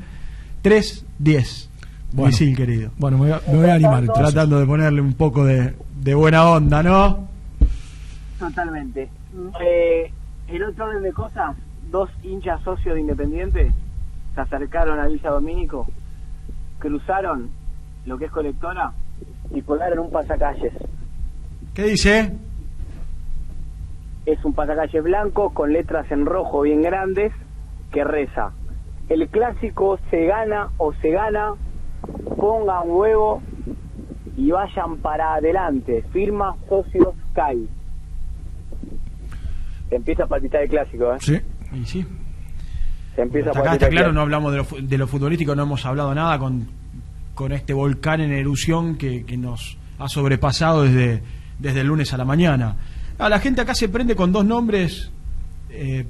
[0.63, 1.67] 3-10.
[2.11, 2.27] Bueno.
[2.27, 2.91] Misil, querido.
[2.97, 4.33] Bueno, me voy a, me voy a animar entonces.
[4.33, 7.27] Tratando de ponerle un poco de, de buena onda, ¿no?
[8.37, 9.09] Totalmente.
[9.61, 10.11] Eh,
[10.47, 11.55] el otro orden de cosas,
[11.89, 13.71] dos hinchas socios de Independiente
[14.35, 15.87] se acercaron a Villa Domínico,
[16.79, 17.49] cruzaron
[18.05, 18.91] lo que es colectora
[19.51, 20.73] y colgaron un pasacalles.
[21.73, 22.33] ¿Qué dice?
[24.25, 27.33] Es un pasacalles blanco con letras en rojo bien grandes
[27.91, 28.51] que reza.
[29.09, 31.53] El clásico se gana o se gana,
[32.37, 33.41] pongan huevo
[34.37, 36.03] y vayan para adelante.
[36.13, 37.67] Firma Socios CAI.
[39.89, 41.17] Se empieza a palpitar el clásico, ¿eh?
[41.19, 41.39] Sí.
[41.73, 42.05] Y sí.
[43.15, 45.55] Se empieza Hasta a acá palpitar está claro, no hablamos de lo, de lo futbolístico,
[45.55, 46.67] no hemos hablado nada con,
[47.35, 51.21] con este volcán en erupción que, que nos ha sobrepasado desde,
[51.59, 52.77] desde el lunes a la mañana.
[53.17, 55.11] Ah, la gente acá se prende con dos nombres.
[55.69, 56.05] eh,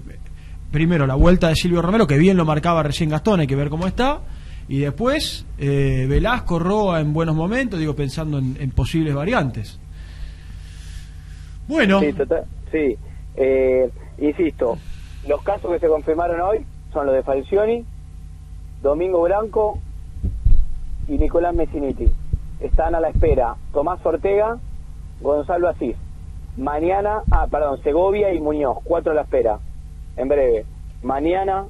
[0.74, 3.70] primero, la vuelta de Silvio Romero, que bien lo marcaba recién Gastón, hay que ver
[3.70, 4.22] cómo está.
[4.68, 9.80] Y después, eh, Velasco, Roa en buenos momentos, digo, pensando en, posibles variantes.
[11.68, 12.02] Bueno,
[12.72, 12.98] sí.
[13.36, 13.90] Eh,
[14.20, 14.78] insisto,
[15.28, 17.86] los casos que se confirmaron hoy son los de Falcioni,
[18.82, 19.80] Domingo Blanco
[21.08, 22.08] y Nicolás Messiniti.
[22.60, 24.58] Están a la espera Tomás Ortega,
[25.22, 25.96] Gonzalo Asís.
[26.58, 29.60] Mañana, ah, perdón, Segovia y Muñoz, cuatro a la espera.
[30.16, 30.66] En breve.
[31.02, 31.66] Mañana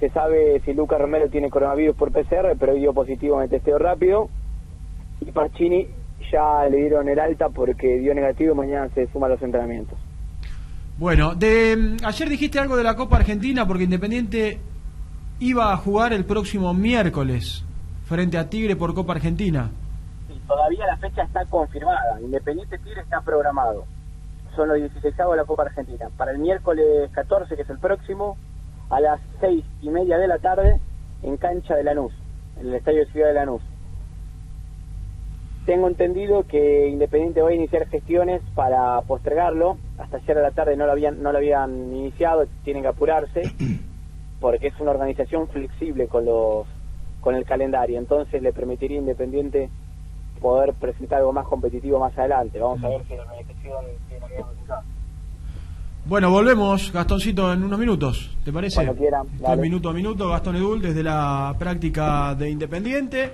[0.00, 3.50] se sabe si Lucas Romero tiene coronavirus por PCR, pero hoy dio positivo en el
[3.50, 4.28] testeo rápido.
[5.20, 5.86] Y Parchini
[6.32, 9.98] ya le dieron el alta porque dio negativo y mañana se suma a los entrenamientos.
[10.96, 14.60] Bueno, de, mm, ayer dijiste algo de la Copa Argentina porque Independiente
[15.40, 17.64] iba a jugar el próximo miércoles
[18.04, 19.70] frente a Tigre por Copa Argentina.
[20.28, 22.20] Sí, todavía la fecha está confirmada.
[22.20, 23.84] Independiente Tigre está programado.
[24.56, 26.08] Son los 16 de la Copa Argentina.
[26.16, 28.36] Para el miércoles 14, que es el próximo,
[28.90, 30.80] a las 6 y media de la tarde,
[31.22, 32.12] en cancha de Lanús,
[32.60, 33.62] en el estadio de Ciudad de Lanús.
[35.66, 39.78] Tengo entendido que Independiente va a iniciar gestiones para postergarlo.
[39.96, 43.42] Hasta ayer a la tarde no lo habían, no lo habían iniciado, tienen que apurarse,
[44.40, 46.66] porque es una organización flexible con los
[47.22, 47.98] con el calendario.
[47.98, 49.70] Entonces le permitiría a Independiente
[50.40, 52.58] poder presentar algo más competitivo más adelante.
[52.58, 54.80] Vamos a ver si la organización tiene que voluntad.
[56.06, 58.74] Bueno, volvemos, Gastoncito, en unos minutos, ¿te parece?
[58.76, 59.62] Cuando quieran, Esto es dale.
[59.62, 63.32] minuto a minuto, Gastón Edul, desde la práctica de Independiente.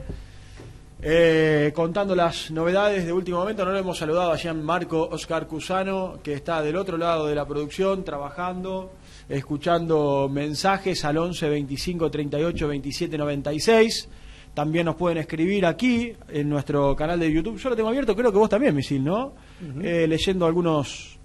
[1.03, 5.47] Eh, contando las novedades de último momento, no lo hemos saludado a Jean Marco Oscar
[5.47, 8.93] Cusano, que está del otro lado de la producción, trabajando,
[9.29, 14.09] escuchando mensajes al 11 25 38 27 96.
[14.55, 17.59] También nos pueden escribir aquí en nuestro canal de YouTube.
[17.59, 19.33] Yo lo tengo abierto, creo que vos también, Misil, ¿no?
[19.83, 21.19] Eh, leyendo algunos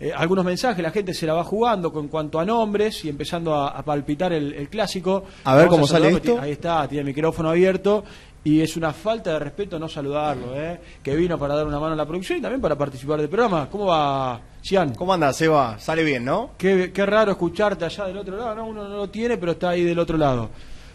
[0.00, 3.54] eh, algunos mensajes, la gente se la va jugando con cuanto a nombres y empezando
[3.54, 5.24] a, a palpitar el, el clásico.
[5.44, 6.40] A ver Vamos cómo sale esto.
[6.40, 8.02] Ahí está, tiene el micrófono abierto
[8.42, 10.80] y es una falta de respeto no saludarlo, ¿eh?
[11.02, 13.68] que vino para dar una mano a la producción y también para participar del programa.
[13.68, 14.94] ¿Cómo va, Cian?
[14.94, 15.78] ¿Cómo anda, Seba?
[15.78, 16.52] Sale bien, ¿no?
[16.56, 18.66] Qué, qué raro escucharte allá del otro lado, ¿no?
[18.66, 20.48] Uno no lo tiene, pero está ahí del otro lado.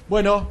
[0.10, 0.50] Bueno,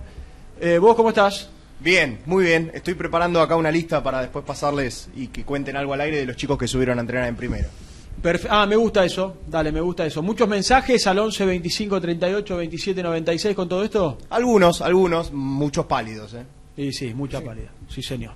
[0.65, 1.49] eh, ¿vos cómo estás?
[1.81, 2.71] Bien, muy bien.
[2.73, 6.27] Estoy preparando acá una lista para después pasarles y que cuenten algo al aire de
[6.27, 7.69] los chicos que subieron a entrenar en primero.
[8.23, 9.37] Perfe- ah, me gusta eso.
[9.47, 10.23] Dale, me gusta eso.
[10.23, 14.17] Muchos mensajes al 11 25 38 27 96 con todo esto.
[14.31, 16.45] Algunos, algunos, muchos pálidos, ¿eh?
[16.77, 17.69] Y sí, mucha pálida.
[17.89, 18.33] Sí, señor.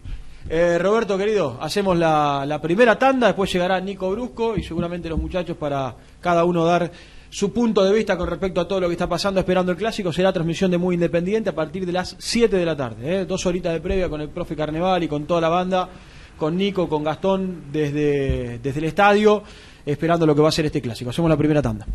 [0.51, 5.19] Eh, Roberto, querido, hacemos la, la primera tanda, después llegará Nico Brusco y seguramente los
[5.19, 6.91] muchachos para cada uno dar
[7.31, 10.13] su punto de vista con respecto a todo lo que está pasando esperando el clásico.
[10.13, 13.21] Será transmisión de Muy Independiente a partir de las 7 de la tarde.
[13.21, 13.27] ¿eh?
[13.27, 15.89] Dos horitas de previa con el profe Carneval y con toda la banda,
[16.37, 19.43] con Nico, con Gastón desde, desde el estadio,
[19.85, 21.11] esperando lo que va a ser este clásico.
[21.11, 21.87] Hacemos la primera tanda.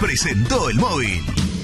[0.00, 1.63] Presentó el móvil.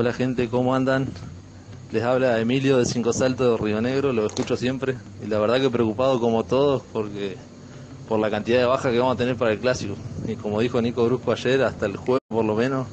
[0.00, 1.08] Hola gente, ¿cómo andan?
[1.90, 4.94] Les habla Emilio de Cinco Saltos de Río Negro, lo escucho siempre.
[5.24, 7.36] Y la verdad que preocupado como todos porque
[8.08, 9.96] por la cantidad de bajas que vamos a tener para el clásico.
[10.28, 12.86] Y como dijo Nico Brusco ayer, hasta el jueves por lo menos,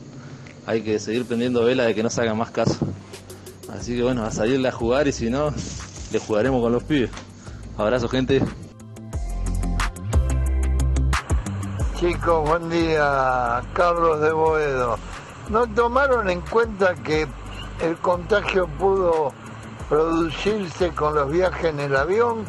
[0.66, 2.80] hay que seguir prendiendo vela de que no se hagan más caso.
[3.72, 5.53] Así que bueno, a salirle a jugar y si no,
[6.12, 7.12] le jugaremos con los pibes.
[7.78, 8.41] Abrazo gente.
[11.99, 13.62] Chicos, buen día.
[13.76, 14.97] Carlos de Boedo.
[15.50, 17.28] ¿No tomaron en cuenta que
[17.80, 19.32] el contagio pudo
[19.88, 22.46] producirse con los viajes en el avión?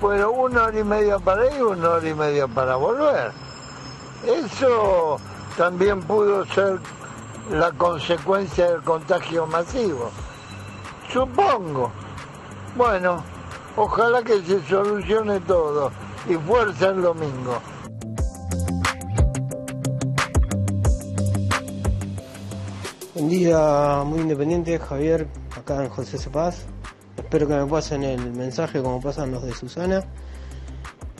[0.00, 3.30] Fueron una hora y media para ir, una hora y media para volver.
[4.26, 5.20] Eso
[5.56, 6.80] también pudo ser
[7.52, 10.10] la consecuencia del contagio masivo.
[11.12, 11.92] Supongo.
[12.74, 13.22] Bueno,
[13.76, 15.92] ojalá que se solucione todo
[16.28, 17.60] y fuerza el domingo.
[23.20, 26.64] Buen día, muy independiente, Javier, acá en José Cepaz.
[27.18, 30.02] Espero que me pasen el mensaje como pasan los de Susana.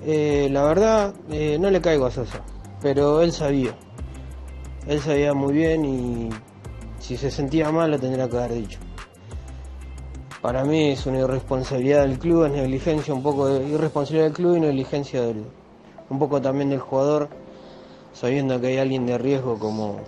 [0.06, 2.40] Eh, la verdad, eh, no le caigo a Sosa,
[2.80, 3.76] pero él sabía.
[4.86, 6.30] Él sabía muy bien y
[7.00, 8.78] si se sentía mal lo tendría que haber dicho.
[10.40, 14.56] Para mí es una irresponsabilidad del club, es negligencia, un poco de irresponsabilidad del club
[14.56, 15.44] y negligencia del,
[16.08, 17.28] un poco también del jugador,
[18.14, 20.00] sabiendo que hay alguien de riesgo como,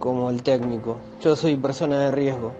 [0.00, 0.96] como el técnico.
[1.20, 2.52] Yo soy persona de riesgo,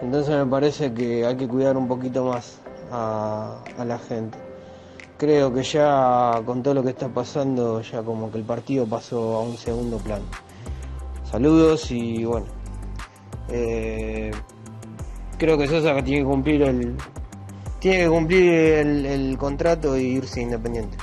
[0.00, 2.60] entonces me parece que hay que cuidar un poquito más
[2.92, 4.38] a, la gente.
[5.16, 9.36] Creo que ya con todo lo que está pasando, ya como que el partido pasó
[9.36, 10.24] a un segundo plano.
[11.28, 12.46] Saludos y bueno.
[13.48, 14.30] eh,
[15.38, 16.96] creo que Sosa tiene que cumplir el.
[17.80, 20.96] Tiene que cumplir el, el contrato e irse independiente.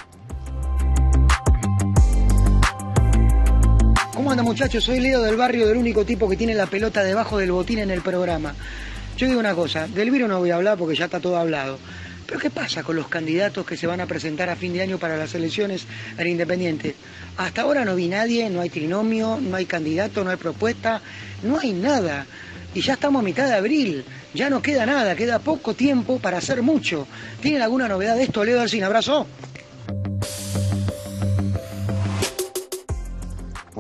[4.26, 4.84] ¿Cómo anda muchachos?
[4.84, 7.92] Soy Leo del barrio del único tipo que tiene la pelota debajo del botín en
[7.92, 8.56] el programa.
[9.18, 11.78] Yo digo una cosa, del virus no voy a hablar porque ya está todo hablado.
[12.26, 14.98] Pero ¿qué pasa con los candidatos que se van a presentar a fin de año
[14.98, 15.86] para las elecciones
[16.18, 16.96] al Independiente?
[17.38, 21.04] Hasta ahora no vi nadie, no hay trinomio, no hay candidato, no hay propuesta,
[21.44, 22.26] no hay nada.
[22.74, 26.40] Y ya estamos a mitad de abril, ya no queda nada, queda poco tiempo para
[26.40, 27.08] hacer mucho.
[27.42, 28.86] ¿Tienen alguna novedad de esto, Leo Alcín?
[28.86, 29.28] Abrazo.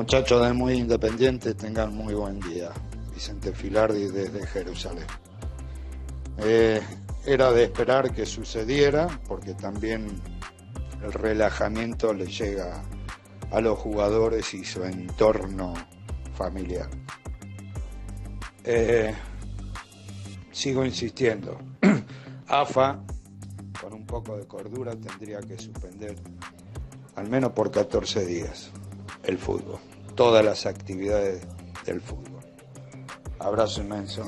[0.05, 2.69] Muchachos de Muy Independiente, tengan muy buen día.
[3.11, 5.07] Vicente Filardi desde Jerusalén.
[6.37, 6.79] Eh,
[7.25, 10.21] era de esperar que sucediera porque también
[11.03, 12.83] el relajamiento le llega
[13.49, 15.73] a los jugadores y su entorno
[16.35, 16.87] familiar.
[18.63, 19.11] Eh,
[20.51, 21.57] sigo insistiendo,
[22.47, 23.03] AFA
[23.81, 26.15] con un poco de cordura tendría que suspender
[27.15, 28.69] al menos por 14 días
[29.23, 29.79] el fútbol,
[30.15, 31.45] todas las actividades
[31.85, 32.41] del fútbol.
[33.39, 34.25] Abrazo inmenso.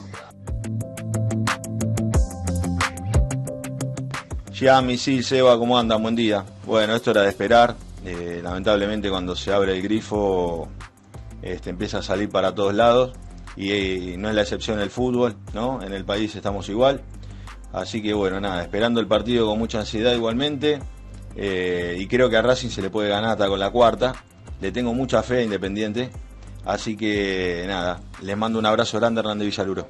[4.51, 6.01] Giami, sí, Seba, ¿cómo andan?
[6.01, 6.43] Buen día.
[6.65, 7.75] Bueno, esto era de esperar.
[8.05, 10.69] Eh, lamentablemente cuando se abre el grifo
[11.41, 13.13] este, empieza a salir para todos lados
[13.57, 15.81] y, eh, no es la excepción el fútbol, ¿no?
[15.83, 17.01] En el país estamos igual.
[17.73, 20.79] Así que bueno, nada, esperando el partido con mucha ansiedad igualmente.
[21.35, 24.15] Eh, y creo que a Racing se le puede ganar hasta con la cuarta.
[24.59, 26.09] Le tengo mucha fe a Independiente.
[26.65, 29.87] Así que nada, les mando un abrazo grande Hernández Villaluro.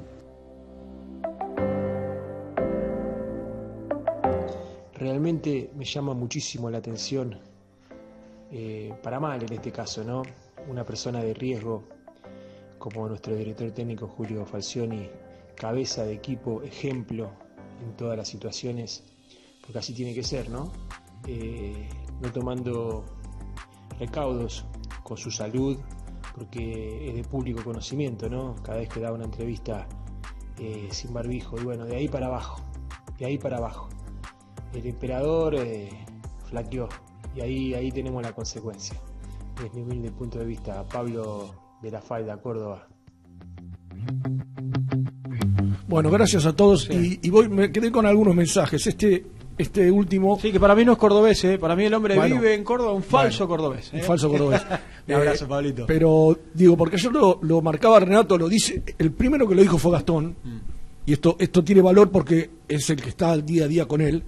[4.93, 7.39] Realmente me llama muchísimo la atención,
[8.51, 10.22] eh, para mal en este caso, ¿no?
[10.68, 11.84] Una persona de riesgo
[12.78, 15.09] como nuestro director técnico Julio Falcioni,
[15.55, 17.32] cabeza de equipo, ejemplo
[17.84, 19.03] en todas las situaciones,
[19.61, 20.72] porque así tiene que ser, ¿no?
[21.28, 21.89] Eh,
[22.22, 23.16] no tomando
[24.00, 24.66] recaudos
[25.04, 25.78] con su salud,
[26.36, 28.56] porque es de público conocimiento, ¿no?
[28.64, 29.88] Cada vez que da una entrevista
[30.60, 32.62] eh, sin barbijo, y bueno, de ahí para abajo,
[33.18, 33.89] de ahí para abajo.
[34.74, 35.89] El emperador eh,
[36.50, 36.89] flaqueó,
[37.36, 39.00] y ahí, ahí tenemos la consecuencia.
[39.56, 42.88] Desde mi humilde punto de vista, Pablo de la Falda, Córdoba.
[45.88, 46.89] Bueno, gracias a todos.
[46.89, 48.86] Y, y voy, me quedé con algunos mensajes.
[48.86, 49.26] Este,
[49.58, 50.39] este último.
[50.41, 51.58] Sí, que para mí no es cordobés, ¿eh?
[51.58, 52.36] para mí el hombre Bueno.
[52.36, 53.93] vive en Córdoba, un falso Bueno, cordobés.
[53.93, 53.97] ¿eh?
[53.97, 54.62] Un falso cordobés.
[55.08, 55.86] Un abrazo, Eh, Pablito.
[55.88, 59.78] Pero digo, porque ayer lo, lo marcaba Renato, lo dice, el primero que lo dijo
[59.78, 60.58] fue Gastón, Mm.
[61.08, 64.24] y esto, esto tiene valor porque es el que está día a día con él.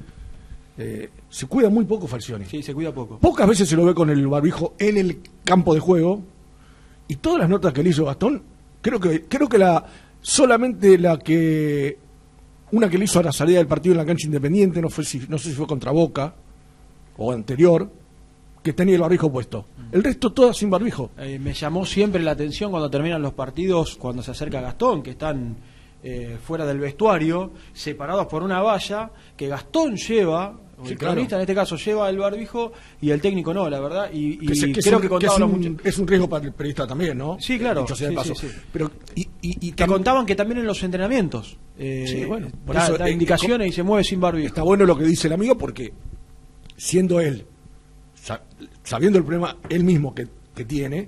[0.78, 2.46] Eh, se cuida muy poco Falcioni.
[2.46, 3.20] Sí, se cuida poco.
[3.20, 6.22] Pocas veces se lo ve con el barbijo en el campo de juego,
[7.08, 8.42] y todas las notas que le hizo Gastón,
[8.82, 9.86] creo que, creo que la
[10.22, 11.98] solamente la que
[12.72, 15.04] una que le hizo a la salida del partido en la cancha independiente, no fue
[15.04, 16.34] si, no sé si fue contra Boca
[17.18, 17.90] o anterior,
[18.64, 19.66] que tenía el barbijo puesto.
[19.92, 21.12] El resto todas sin barbijo.
[21.18, 25.12] Eh, me llamó siempre la atención cuando terminan los partidos, cuando se acerca Gastón, que
[25.12, 25.58] están
[26.04, 31.14] eh, fuera del vestuario, separados por una valla, que Gastón lleva, o Sí, el claro.
[31.14, 32.72] cronista en este caso lleva el barbijo
[33.02, 34.10] y el técnico no, la verdad.
[34.14, 35.86] Y, y que, se- que creo un- que que contaban es, los un, muchachos.
[35.86, 37.38] es un riesgo para el periodista también, ¿no?
[37.40, 37.82] Sí, claro.
[37.82, 38.36] Dicho sea de Sí, paso.
[38.36, 38.56] sí, sí.
[38.72, 42.76] Pero, y, y, y Que contaban que también en los entrenamientos eh, Sí, bueno, por
[42.76, 44.48] da, eso, da eh, indicaciones y se mueve sin barbijo.
[44.48, 45.94] Está bueno lo que dice el amigo porque
[46.78, 47.46] siendo él,
[48.16, 48.44] sa-
[48.84, 51.08] sabiendo el problema él mismo que, que tiene,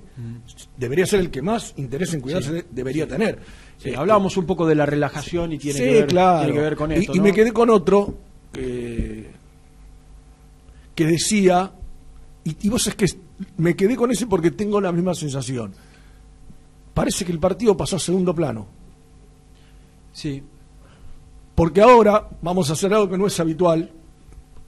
[0.76, 3.38] debería ser el que más interés en cuidarse debería tener.
[3.84, 6.38] Eh, hablábamos un poco de la relajación y tiene, que, ver, claro.
[6.44, 7.12] tiene que ver con Y- esto.
[7.14, 7.24] Y, ¿no?
[7.24, 8.14] me quedé con otro
[8.52, 9.30] que,
[10.94, 11.72] que decía,
[12.44, 13.06] y, y vos es que
[13.56, 15.72] me quedé con ese porque tengo la misma sensación.
[16.94, 18.66] Parece que el partido pasó a segundo plano.
[20.12, 20.42] Sí.
[21.54, 23.90] Porque ahora vamos a hacer algo que no es habitual,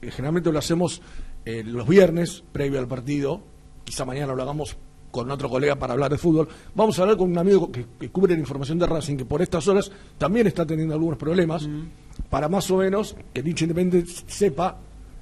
[0.00, 1.02] que generalmente lo hacemos
[1.44, 3.42] eh, los viernes, previo al partido,
[3.84, 4.76] quizá mañana lo hagamos
[5.10, 6.48] con otro colega para hablar de fútbol.
[6.74, 9.40] Vamos a hablar con un amigo que, que cubre la información de Racing, que por
[9.42, 11.68] estas horas también está teniendo algunos problemas,
[12.28, 14.78] para más o menos que hincha independiente sepa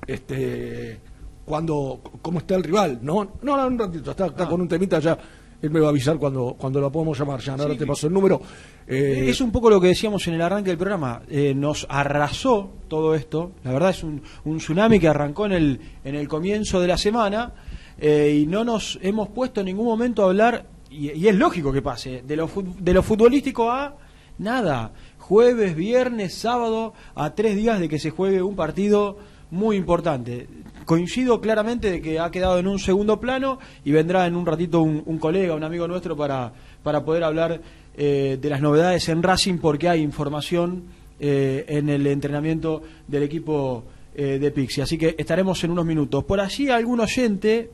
[0.06, 1.00] este
[1.44, 3.32] cuando cómo está el rival, ¿no?
[3.42, 5.18] No, no, un ratito, está, está con un temita ya,
[5.60, 8.06] él me va a avisar cuando, cuando lo podemos llamar, ya ahora Sí, te paso
[8.06, 8.40] el número.
[8.86, 11.22] Eh, Es un poco lo que decíamos en el arranque del programa.
[11.28, 13.52] Eh, nos arrasó todo esto.
[13.64, 16.96] La verdad es un, un tsunami que arrancó en el, en el comienzo de la
[16.96, 17.52] semana
[17.98, 21.72] eh, y no nos hemos puesto en ningún momento a hablar, y, y es lógico
[21.72, 22.48] que pase, de lo,
[22.78, 23.96] de lo futbolístico a
[24.38, 24.92] nada.
[25.18, 29.18] Jueves, viernes, sábado, a tres días de que se juegue un partido
[29.52, 30.48] muy importante.
[30.86, 34.80] Coincido claramente de que ha quedado en un segundo plano y vendrá en un ratito
[34.80, 37.60] un, un colega, un amigo nuestro para, para poder hablar
[37.94, 40.84] eh, de las novedades en Racing porque hay información
[41.20, 43.84] eh, en el entrenamiento del equipo
[44.14, 44.80] eh, de Pixi.
[44.80, 46.24] Así que estaremos en unos minutos.
[46.24, 47.70] Por allí algún oyente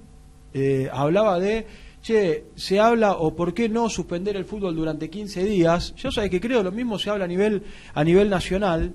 [0.52, 1.64] eh, hablaba de,
[2.02, 5.94] che, se habla o por qué no suspender el fútbol durante 15 días.
[5.96, 7.62] Yo sabes que creo lo mismo se habla a nivel,
[7.94, 8.92] a nivel nacional.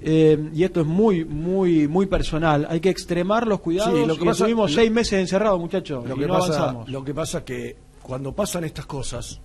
[0.00, 2.66] Eh, y esto es muy, muy, muy personal.
[2.70, 3.98] Hay que extremar los cuidados.
[3.98, 6.88] Sí, lo que pasa- estuvimos lo- seis meses encerrados, muchachos, Lo que, no pasa, avanzamos.
[6.88, 9.40] lo que pasa es que cuando pasan estas cosas,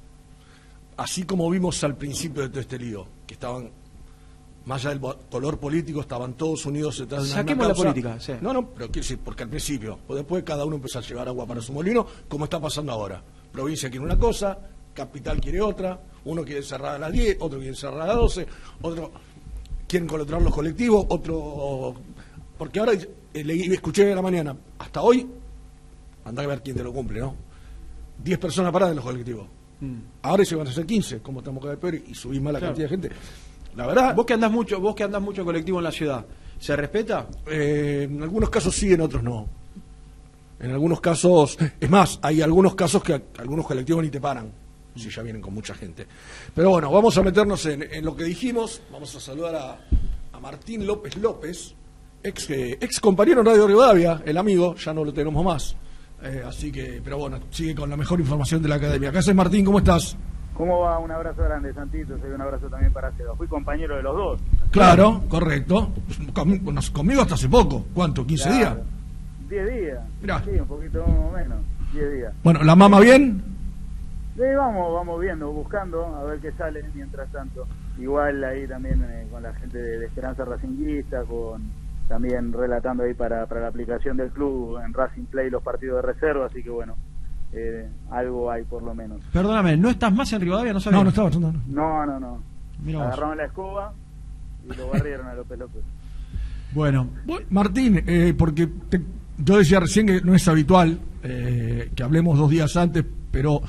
[0.98, 3.70] así como vimos al principio de todo este lío, que estaban,
[4.66, 8.34] más allá del color político, estaban todos unidos detrás de una Saquemos la política, sí.
[8.42, 11.28] No, no, pero quiero decir, porque al principio, o después cada uno empezó a llevar
[11.28, 13.24] agua para su molino, como está pasando ahora.
[13.52, 14.60] Provincia quiere una cosa,
[14.94, 18.46] capital quiere otra, Uno quiere cerrar a las 10, otro quiere cerrar a las 12,
[18.82, 19.10] otro
[19.90, 21.96] quieren controlar los colectivos, otro...
[22.58, 25.28] Porque ahora eh, leí, escuché a la mañana, hasta hoy,
[26.26, 27.36] anda a ver quién te lo cumple, ¿no?
[28.24, 29.48] 10 personas paradas en los colectivos.
[30.22, 32.60] Ahora se van a hacer 15, como estamos cada vez peor y subís más la
[32.60, 32.74] Claro.
[32.76, 33.10] cantidad de gente.
[33.76, 36.26] La verdad, Vos que andás mucho, vos que andás mucho en colectivo en la ciudad,
[36.60, 37.28] ¿se respeta?
[37.48, 39.48] eh, en algunos casos sí, en otros no.
[40.60, 44.52] En algunos casos, es más, hay algunos casos que algunos colectivos ni te paran,
[45.00, 46.06] si ya vienen con mucha gente.
[46.54, 48.82] Pero bueno, vamos a meternos en, en lo que dijimos.
[48.92, 49.78] Vamos a saludar a,
[50.34, 51.74] a Martín López López,
[52.24, 55.76] ex, eh, ex compañero en Radio Rivadavia, el amigo, ya no lo tenemos más.
[56.22, 59.12] Eh, así que, pero bueno, sigue con la mejor información de la academia.
[59.12, 59.64] ¿Qué haces, Martín?
[59.64, 60.18] ¿Cómo estás?
[60.54, 61.00] ¿Cómo va?
[61.00, 62.16] Un abrazo grande, Santito.
[62.16, 63.34] Un abrazo también para Seba.
[63.38, 64.42] Fui compañero de los dos.
[64.72, 65.94] Claro, correcto.
[66.92, 67.86] Conmigo hasta hace poco.
[67.94, 68.26] ¿Cuánto?
[68.28, 68.56] ¿15 Claro.
[68.58, 68.78] días?
[69.50, 70.00] Diez días.
[70.22, 70.44] Mirá.
[70.44, 71.60] Sí, un poquito menos.
[71.94, 72.34] Diez días.
[72.44, 73.42] Bueno, ¿la mama bien?
[74.40, 77.68] Sí, vamos, vamos viendo, buscando a ver qué sale mientras tanto.
[78.00, 81.62] Igual ahí también eh, con la gente de, de Esperanza Racinguista, con
[82.08, 86.14] también relatando ahí para, para la aplicación del club en Racing Play los partidos de
[86.14, 86.96] reserva, así que bueno,
[87.52, 89.22] eh, algo hay por lo menos.
[89.34, 90.72] Perdóname, ¿no estás más en Rivadavia?
[90.74, 91.00] No sabía.
[91.00, 91.30] No, no estaba.
[91.30, 92.14] No, no.
[92.18, 92.42] No,
[92.80, 92.96] vos.
[92.96, 93.94] Agarraron la escoba
[94.66, 95.82] y lo barrieron a López López.
[96.74, 97.10] Bueno,
[97.50, 99.02] Martín, eh, porque te-
[99.38, 103.62] yo decía recién que no es habitual eh, que hablemos dos días antes, pero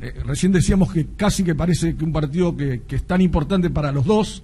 [0.00, 3.70] eh, recién decíamos que casi que parece que un partido que, que es tan importante
[3.70, 4.42] para los dos,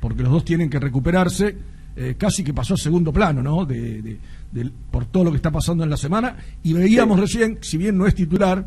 [0.00, 1.56] porque los dos tienen que recuperarse,
[1.96, 3.64] eh, casi que pasó a segundo plano, ¿no?
[3.64, 4.18] De, de-
[4.90, 6.36] por todo lo que está pasando en la semana.
[6.62, 8.66] Y veíamos recién, si bien no es titular,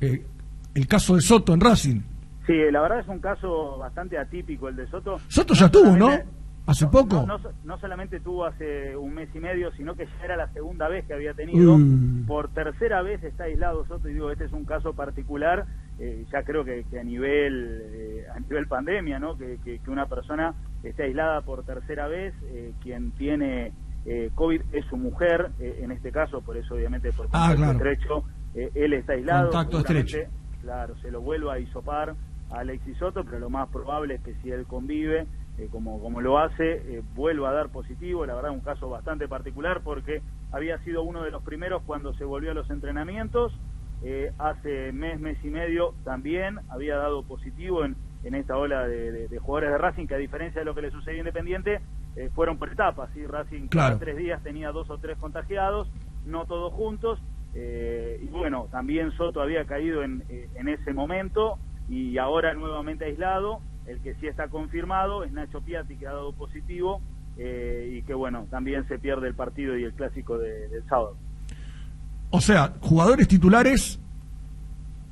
[0.00, 0.24] eh,
[0.74, 2.00] el caso de Soto en Racing.
[2.46, 5.20] Sí, la verdad es un caso bastante atípico el de Soto.
[5.28, 6.10] Soto ya tuvo, ¿no?
[6.66, 7.16] Hace poco.
[7.16, 10.36] No, no so- no solamente tuvo hace un mes y medio, sino que ya era
[10.36, 11.76] la segunda vez que había tenido.
[11.76, 12.26] Mm.
[12.26, 15.66] Por tercera vez está aislado Soto y digo, este es un caso particular.
[15.98, 19.36] eh, ya creo que, que a nivel eh, a nivel pandemia, ¿no?
[19.36, 23.72] Que, que- que una persona esté aislada por tercera vez, eh, quien tiene
[24.06, 27.72] eh, COVID es su mujer, en este caso, por eso obviamente por Ah, contacto claro.
[27.72, 28.24] estrecho,
[28.74, 29.50] él está aislado.
[29.50, 30.18] Contacto estrecho.
[30.62, 32.14] Claro, se lo vuelva a hisopar
[32.50, 35.26] a Alexis Soto, pero lo más probable es que si él convive,
[35.58, 38.24] eh, como, como lo hace, eh, vuelva a dar positivo.
[38.26, 42.24] La verdad, un caso bastante particular porque había sido uno de los primeros cuando se
[42.24, 43.52] volvió a los entrenamientos.
[44.04, 47.94] Eh, hace mes, mes y medio también había dado positivo en,
[48.24, 50.82] en esta ola de, de- de jugadores de Racing, que a diferencia de lo que
[50.82, 51.80] le sucedió a Independiente,
[52.16, 53.10] eh, fueron por etapas.
[53.14, 53.24] ¿sí?
[53.26, 53.90] Racing Claro.
[53.94, 55.88] cada tres días tenía dos o tres contagiados,
[56.24, 57.20] no todos juntos.
[57.54, 63.60] eh, y bueno, también Soto había caído en, en ese momento y ahora nuevamente aislado.
[63.86, 67.00] El que sí está confirmado es Nacho Piatti, que ha dado positivo
[67.38, 71.16] eh, y que bueno, también se pierde el partido y el clásico de- del sábado.
[72.30, 73.98] O sea, jugadores titulares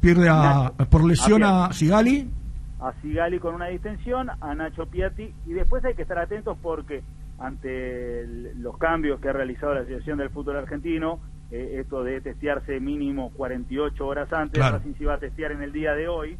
[0.00, 2.30] pierde a, por lesión a Sigali.
[2.80, 7.02] a Sigali con una distensión, a Nacho Piatti, y después hay que estar atentos porque
[7.38, 12.20] ante el- los cambios que ha realizado la Asociación del Fútbol Argentino, eh, esto de
[12.20, 14.76] testearse mínimo 48 horas antes, Claro.
[14.78, 16.38] Racing se va a testear en el día de hoy,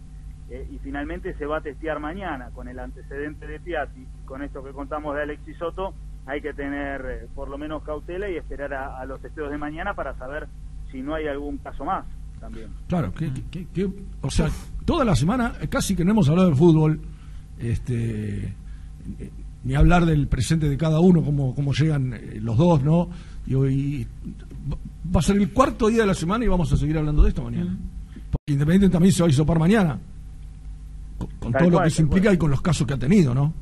[0.51, 4.62] eh, y finalmente se va a testear mañana con el antecedente de Piatti, con esto
[4.64, 5.94] que contamos de Alexis Soto,
[6.26, 9.59] hay que tener eh, por lo menos cautela y esperar a, a los testeos de
[9.59, 10.48] mañana para saber
[10.90, 12.05] si no hay algún caso más
[12.40, 12.68] también.
[12.88, 13.92] Claro, que, que- que- que-
[14.22, 14.48] o sea,
[14.84, 17.01] toda la semana casi que no hemos hablado de fútbol,
[17.59, 18.44] este,
[19.18, 19.30] eh,
[19.64, 23.11] ni hablar del presente de cada uno, cómo, cómo llegan los dos, ¿no?
[23.46, 24.07] Y hoy
[25.14, 27.28] va a ser el cuarto día de la semana y vamos a seguir hablando de
[27.28, 27.76] esto mañana.
[28.30, 29.98] Porque Independiente también se va a hisopar mañana,
[31.40, 31.92] con, todo lo que cual.
[31.98, 33.52] implica y con los casos que ha tenido, ¿no?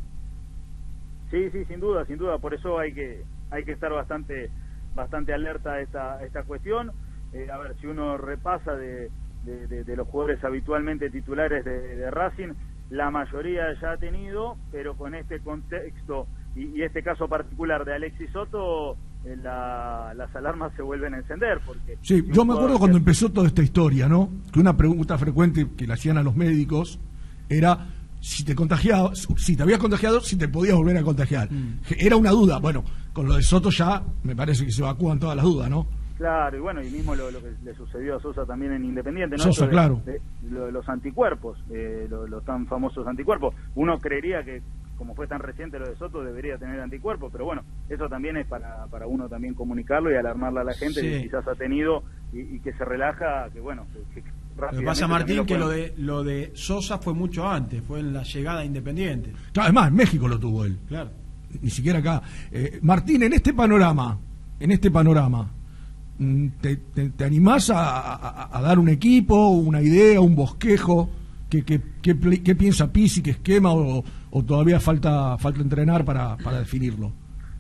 [1.31, 2.39] Sí, sí, sin duda, sin duda.
[2.39, 4.51] Por eso hay que hay que estar bastante
[4.95, 6.91] bastante alerta a esta, esta cuestión.
[7.33, 9.11] Eh, a ver, si uno repasa de,
[9.45, 12.55] de- de- de los jugadores habitualmente titulares de, Racing,
[12.91, 17.95] la mayoría ya ha tenido, pero con este contexto y, y este caso particular de
[17.95, 21.61] Alexis Soto, eh, la- las alarmas se vuelven a encender.
[21.67, 24.31] Porque Sí, yo me acuerdo cuando empezó toda esta historia, ¿no?
[24.53, 26.99] Que una pregunta frecuente que le hacían a los médicos
[27.49, 27.87] era
[28.21, 31.49] si te contagiabas, si te habías contagiado, si te podías volver a contagiar.
[31.97, 32.59] Era una duda.
[32.59, 35.87] Bueno, con lo de Soto ya me parece que se evacúan todas las dudas, ¿no?
[36.17, 39.37] Claro, y bueno, y mismo lo, lo que le sucedió a Sosa también en Independiente,
[39.37, 39.43] ¿no?
[39.45, 40.03] Sosa, de- claro.
[40.05, 40.21] de-
[40.51, 43.55] lo- los anticuerpos, eh, lo- los tan famosos anticuerpos.
[43.77, 44.61] Uno creería que,
[44.97, 48.49] como fue tan reciente lo de Soto, debería tener anticuerpos, pero bueno, eso también es
[48.49, 51.09] para, para uno también comunicarlo y alarmarle a la gente Sí.
[51.09, 54.29] que quizás ha tenido y, y que se relaja, que bueno, que, que
[54.61, 58.13] Lo que pasa, Martín, que lo de, lo de Sosa fue mucho antes, fue en
[58.13, 59.33] la llegada Independiente.
[59.53, 60.79] Claro, además, en México lo tuvo él.
[60.89, 61.11] Claro.
[61.63, 62.23] Ni siquiera acá.
[62.51, 64.19] Eh, Martín, en este panorama,
[64.61, 65.51] en este panorama,
[66.19, 71.11] mm, ¿te, te- te animás a, a- a dar un equipo, una idea, un bosquejo
[71.49, 73.23] ¿Qué, qué, qué, pli- qué piensa Pisi?
[73.23, 73.73] ¿Qué esquema?
[73.73, 77.11] O, o todavía falta, falta entrenar para, para definirlo?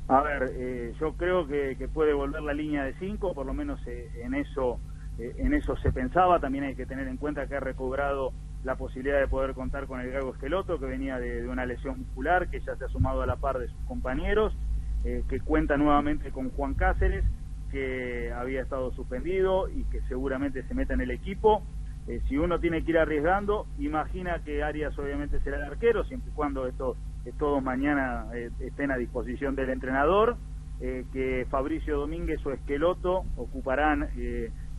[0.08, 3.54] A ver, eh, yo creo que, que puede volver la línea de 5, por lo
[3.54, 4.78] menos eh, en eso
[5.18, 6.40] eh, en eso se pensaba.
[6.40, 8.32] También hay que tener en cuenta que ha recobrado
[8.64, 12.48] la posibilidad de poder contar con el Gago Esqueloto, que venía de, una lesión muscular,
[12.48, 14.56] que ya se ha sumado a la par de sus compañeros,
[15.04, 17.24] eh, que cuenta nuevamente con Juan Cáceres,
[17.70, 21.62] que había estado suspendido y que seguramente se meta en el equipo.
[22.08, 26.30] Eh, si uno tiene que ir arriesgando, imagina que Arias obviamente será el arquero, siempre
[26.30, 26.96] y cuando esto,
[27.26, 28.26] eh, todos mañana
[28.60, 30.36] estén a disposición del entrenador,
[30.80, 34.10] que Fabricio Domínguez o Esqueloto ocuparán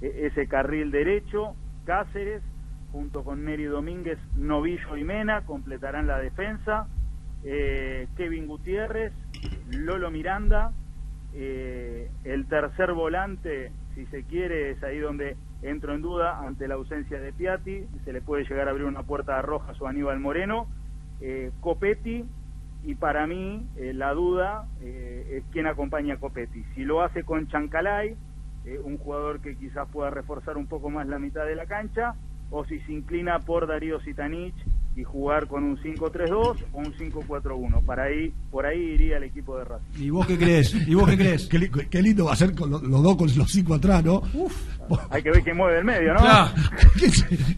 [0.01, 2.41] ese carril derecho, Cáceres,
[2.91, 6.87] junto con Neri Domínguez, Novillo y Mena, completarán la defensa,
[7.43, 9.13] eh, Kevin Gutiérrez,
[9.71, 10.71] Lolo Miranda,
[11.33, 16.75] eh, el tercer volante, si se quiere, es ahí donde entro en duda ante la
[16.75, 20.19] ausencia de Piatti, se le puede llegar a abrir una puerta a Rojas o Aníbal
[20.19, 20.67] Moreno,
[21.21, 22.25] eh, Copetti,
[22.83, 26.63] y para mí la duda es quién acompaña a Copetti.
[26.75, 28.15] Si lo hace con Chancalay,
[28.73, 32.13] eh, un jugador que quizás pueda reforzar un poco más la mitad de la cancha,
[32.51, 34.55] o si se inclina por Darío Sitanich
[34.95, 36.31] y jugar con un 5-3-2
[36.73, 37.85] o un 5-4-1.
[37.85, 40.03] Para ahí, por ahí iría el equipo de Racing.
[40.03, 40.73] ¿Y vos qué crees?
[40.87, 41.47] ¿Y vos qué crees?
[41.49, 44.03] qué, li- qué lindo va a ser con lo- los dos con los cinco atrás,
[44.03, 44.23] ¿no?
[45.11, 46.19] Hay que ver quién mueve el medio, ¿no?
[46.19, 46.49] Claro.
[46.97, 47.11] ¿Quién,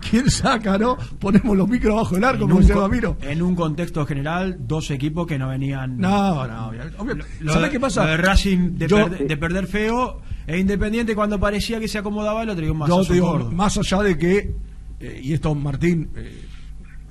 [0.09, 0.97] quién saca, no?
[1.19, 3.17] Ponemos los micros bajo el arco, En como un, dice Ramiro.
[3.21, 5.97] en un contexto general, dos equipos que no venían.
[5.97, 8.03] No, no, obvio- Lo ¿sabés qué pasa?
[8.03, 11.97] lo de Racing de, Yo- perder- de perder feo e Independiente cuando parecía que se
[11.97, 14.55] acomodaba el otro dio un Yo te digo, más allá de que,
[14.99, 16.47] eh, y esto Martín, eh,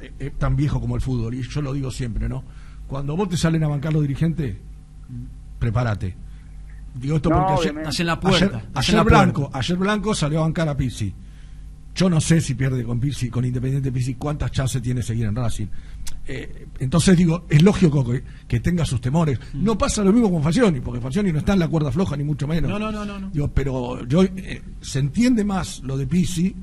[0.01, 2.45] eh, es tan viejo como el fútbol, y yo lo digo siempre, ¿no?
[2.87, 4.57] Cuando vos te salen a bancar los dirigentes,
[5.59, 6.17] prepárate.
[6.95, 7.87] Digo esto No, porque ayer.
[7.87, 9.59] Hacen la puerta, ayer, hacen ayer la Blanco, puerta.
[9.59, 11.15] ayer Blanco salió a bancar a Pizzi.
[11.95, 15.37] Yo no sé si pierde con Pizzi, con Independiente Pizzi, cuántas chances tiene seguir en
[15.37, 15.67] Racing.
[16.27, 19.41] Eh, entonces digo, es lógico que, que tenga sus temores.
[19.55, 22.23] No pasa lo mismo con Falcioni, porque Falcioni no está en la cuerda floja, ni
[22.25, 22.71] mucho menos.
[22.71, 23.31] No, no, no, no, no.
[23.31, 26.55] Digo, pero yo eh, se entiende más lo de Pizzi,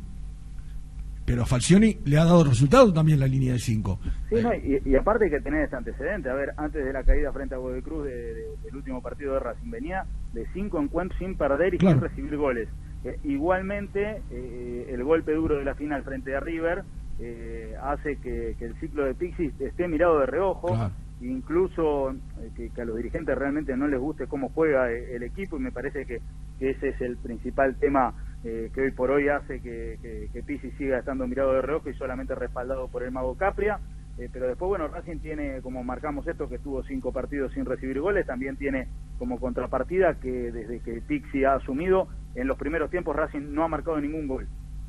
[1.26, 3.99] pero a Falcioni le ha dado resultado también la línea de 5.
[4.30, 6.30] Sí, no, y, y aparte hay que tener ese antecedente.
[6.30, 9.34] A ver, antes de la caída frente a Godoy Cruz de- de- del último partido
[9.34, 11.99] de Racing, venía de cinco encuentros sin perder y Claro.
[11.99, 12.70] sin recibir goles.
[13.03, 16.84] Eh, igualmente, eh, el golpe duro de la final frente a River
[17.20, 20.68] eh, hace que, que el ciclo de Pixis esté mirado de reojo.
[20.68, 20.93] Claro.
[21.20, 25.24] Incluso eh, que, que a los dirigentes realmente no les guste cómo juega eh, el
[25.24, 26.22] equipo y me parece que,
[26.59, 28.13] que ese es el principal tema
[28.43, 31.89] eh, que hoy por hoy hace que, que, que Pizzi siga estando mirado de reojo
[31.89, 33.80] y solamente respaldado por el mago Capria.
[34.20, 37.99] Eh, pero después, bueno, Racing tiene, como marcamos esto, que estuvo cinco partidos sin recibir
[37.99, 38.88] goles, también tiene
[39.20, 43.68] como contrapartida que desde que Pixi ha asumido, en los primeros tiempos Racing no ha
[43.68, 44.47] marcado ningún gol.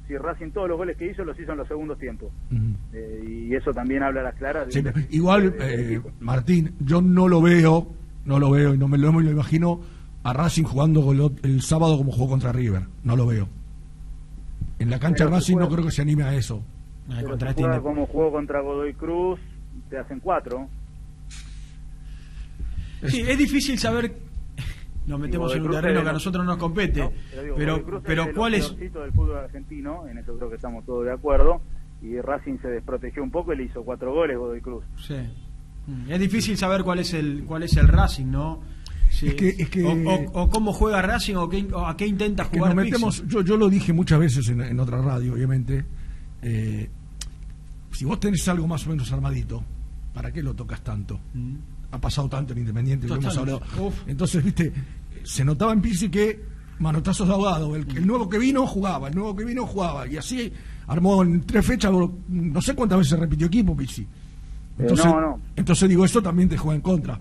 [0.08, 2.32] Si Racing todos los goles que hizo los hizo en los segundos tiempos.
[2.94, 4.66] Eh, y eso también habla a las claras.
[4.66, 6.02] de Sí, igual, de- del eh.
[6.20, 7.86] Martín, yo no lo veo,
[8.24, 9.80] no lo veo y no me lo, me lo imagino
[10.22, 12.82] a Racing jugando lo- el sábado como jugó contra River.
[13.04, 13.48] No lo veo.
[14.78, 16.62] En la cancha Pero Racing no creo que se anime a eso.
[17.08, 19.38] Pero contra si juega como jugó contra Godoy Cruz,
[19.90, 20.68] te hacen cuatro.
[23.06, 24.12] Sí, es difícil saber.
[25.08, 27.00] Nos metemos en un terreno que a nosotros no nos compete.
[27.00, 28.76] No, pero digo, pero, pero ¿cuál es?
[28.78, 31.60] del fútbol argentino, en eso creo que estamos todos de acuerdo.
[32.02, 34.84] Y Racing se desprotegió un poco y le hizo cuatro goles Godoy Cruz.
[34.98, 35.16] Sí.
[35.86, 38.60] Mm, Es difícil saber cuál es el cuál es el Racing, ¿no?
[39.10, 39.28] Sí.
[39.28, 42.06] Es que- es que- o, o- o cómo juega Racing o, qué- o a qué
[42.06, 45.32] intenta Que jugar nos metemos, yo, yo lo dije muchas veces en, en otra radio,
[45.32, 45.84] obviamente.
[46.42, 46.88] eh,
[47.92, 49.64] si vos tenés algo más o menos armadito,
[50.14, 51.18] ¿para qué lo tocas tanto?
[51.34, 51.56] Mm.
[51.90, 53.62] Ha pasado tanto en Independiente, lo hemos hablado.
[54.06, 54.72] Entonces, viste,
[55.22, 56.40] se notaba en Pizzi que
[56.78, 57.74] manotazos de ahogado.
[57.76, 60.06] El, el nuevo que vino jugaba, el nuevo que vino jugaba.
[60.06, 60.52] Y así
[60.86, 61.92] armó en tres fechas,
[62.28, 64.06] no sé cuántas veces repitió equipo Pizzi.
[64.78, 65.40] Entonces, no, no.
[65.56, 67.18] entonces digo, esto también te juega en contra.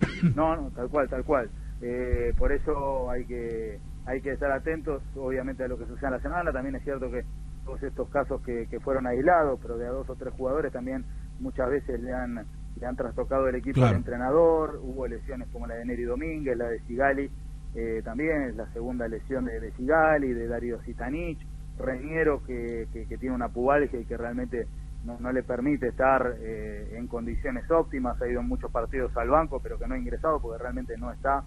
[0.34, 1.50] No, no, tal cual, tal cual.
[1.80, 6.12] Eh, por eso hay que hay que estar atentos, obviamente, a lo que sucede en
[6.12, 6.52] la semana.
[6.52, 7.24] También es cierto que
[7.64, 11.04] todos estos casos que, que fueron aislados, pero de a dos o tres jugadores también
[11.38, 12.44] muchas veces le han
[12.82, 13.90] le han trastocado el equipo Claro.
[13.90, 14.80] al entrenador.
[14.82, 17.30] Hubo lesiones como la de Neri Domínguez, la de Sigali,
[17.76, 21.38] eh, también la segunda lesión de, de Sigali, de Darío Sitanich,
[21.78, 24.66] Reñero que, que, que tiene una pubalgia y que realmente
[25.04, 29.30] no, no le permite estar eh, en condiciones óptimas, ha ido en muchos partidos al
[29.30, 31.44] banco, pero que no ha ingresado porque realmente no está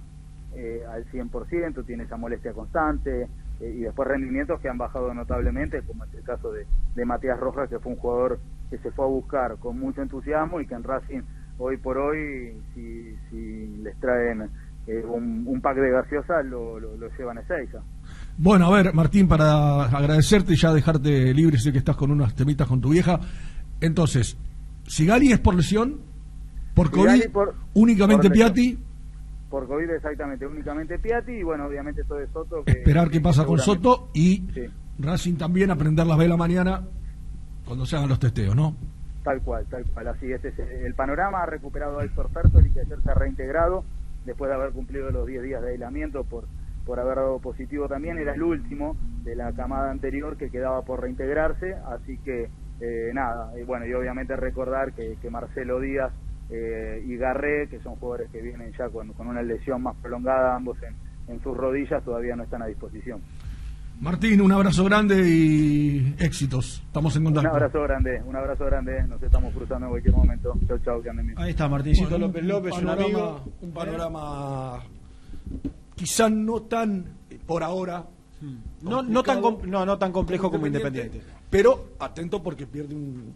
[0.55, 3.27] eh, al 100%, tiene esa molestia constante,
[3.59, 6.65] eh, y después rendimientos que han bajado notablemente, como es el caso de,
[6.95, 8.39] de Matías Rojas, que fue un jugador
[8.69, 11.21] que se fue a buscar con mucho entusiasmo y que en Racing
[11.57, 14.49] hoy por hoy, si, si les traen
[14.87, 17.79] eh, un, un pack de gaseosa, lo, lo, lo llevan a Ezeiza.
[18.37, 22.35] Bueno, a ver, Martín, para agradecerte y ya dejarte libre, sé que estás con unas
[22.35, 23.19] temitas con tu vieja.
[23.81, 24.37] Entonces,
[24.87, 25.99] Sigali es por lesión,
[26.73, 28.33] por Sigali COVID, por- únicamente por.
[28.33, 28.77] Piatti,
[29.49, 32.63] Por COVID exactamente, únicamente Piatti y bueno, obviamente esto de Soto.
[32.65, 34.61] Que, esperar qué pasa con Soto y Sí.
[34.99, 36.81] Racing también aprender las velas mañana
[37.65, 38.75] cuando se hagan los testeos, ¿no?
[39.23, 40.07] Tal cual, tal cual.
[40.07, 41.41] Así este es el panorama.
[41.41, 43.83] Ha recuperado Héctor Fertoli, que ayer se ha reintegrado
[44.25, 46.45] después de haber cumplido los 10 días de aislamiento por,
[46.85, 48.19] por haber dado positivo también.
[48.19, 51.73] Era el último de la camada anterior que quedaba por reintegrarse.
[51.87, 52.49] Así que,
[52.81, 53.51] eh, nada.
[53.59, 56.13] Y bueno, y obviamente recordar que, Marcelo Díaz
[56.51, 60.55] eh, y Garré, que son jugadores que vienen ya con, con una lesión más prolongada,
[60.55, 60.77] ambos
[61.27, 63.21] en sus rodillas, todavía no están a disposición.
[63.99, 66.83] Martín, un abrazo grande y éxitos.
[66.85, 67.55] Estamos en Un contacto.
[67.55, 69.03] abrazo grande, un abrazo grande.
[69.07, 70.53] Nos estamos cruzando en cualquier momento.
[70.67, 71.39] Chau, chau, que anden bien.
[71.39, 73.53] Ahí está Martincito Bueno, López López, un panorama- amigo.
[73.61, 74.83] Un panorama
[75.95, 78.05] quizá no tan eh, por ahora.
[78.81, 81.21] No, no, tan, no, no tan complejo como Independiente.
[81.49, 83.33] Pero atento porque pierde un,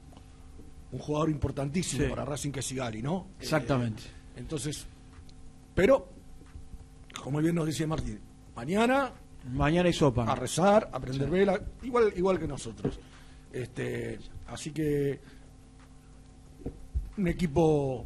[0.92, 2.10] un jugador importantísimo Sí.
[2.10, 3.28] para Racing que es Sigali, ¿no?
[3.40, 4.04] Exactamente.
[4.04, 4.86] Eh, entonces,
[5.74, 6.10] pero,
[7.24, 8.20] como bien nos decía Martín,
[8.56, 9.12] mañana
[9.54, 10.26] Mañana hay sopa.
[10.30, 13.00] a rezar, a prender vela, igual, igual que nosotros.
[13.52, 15.20] Este, así que
[17.18, 18.06] un equipo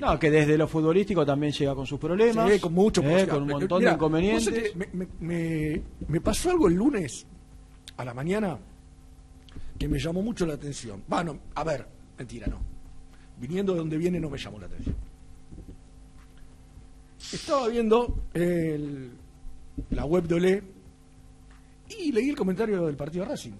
[0.00, 2.50] No, que desde lo futbolístico también llega con sus problemas.
[2.52, 4.72] Sí, con mucho eh, con un montón Mira, de inconvenientes.
[4.72, 7.26] que me pasó algo el lunes
[7.96, 8.58] a la mañana
[9.78, 11.02] que me llamó mucho la atención.
[11.08, 11.86] Bueno, a ver,
[12.18, 12.58] mentira, no.
[13.40, 14.96] Viniendo de donde viene no me llamó la atención.
[17.32, 19.10] Estaba viendo el-
[19.90, 20.62] la web de Olé
[21.98, 23.52] y leí el comentario del partido de Racing.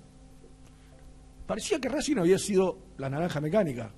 [1.47, 3.91] Parecía que Racing había sido la naranja mecánica,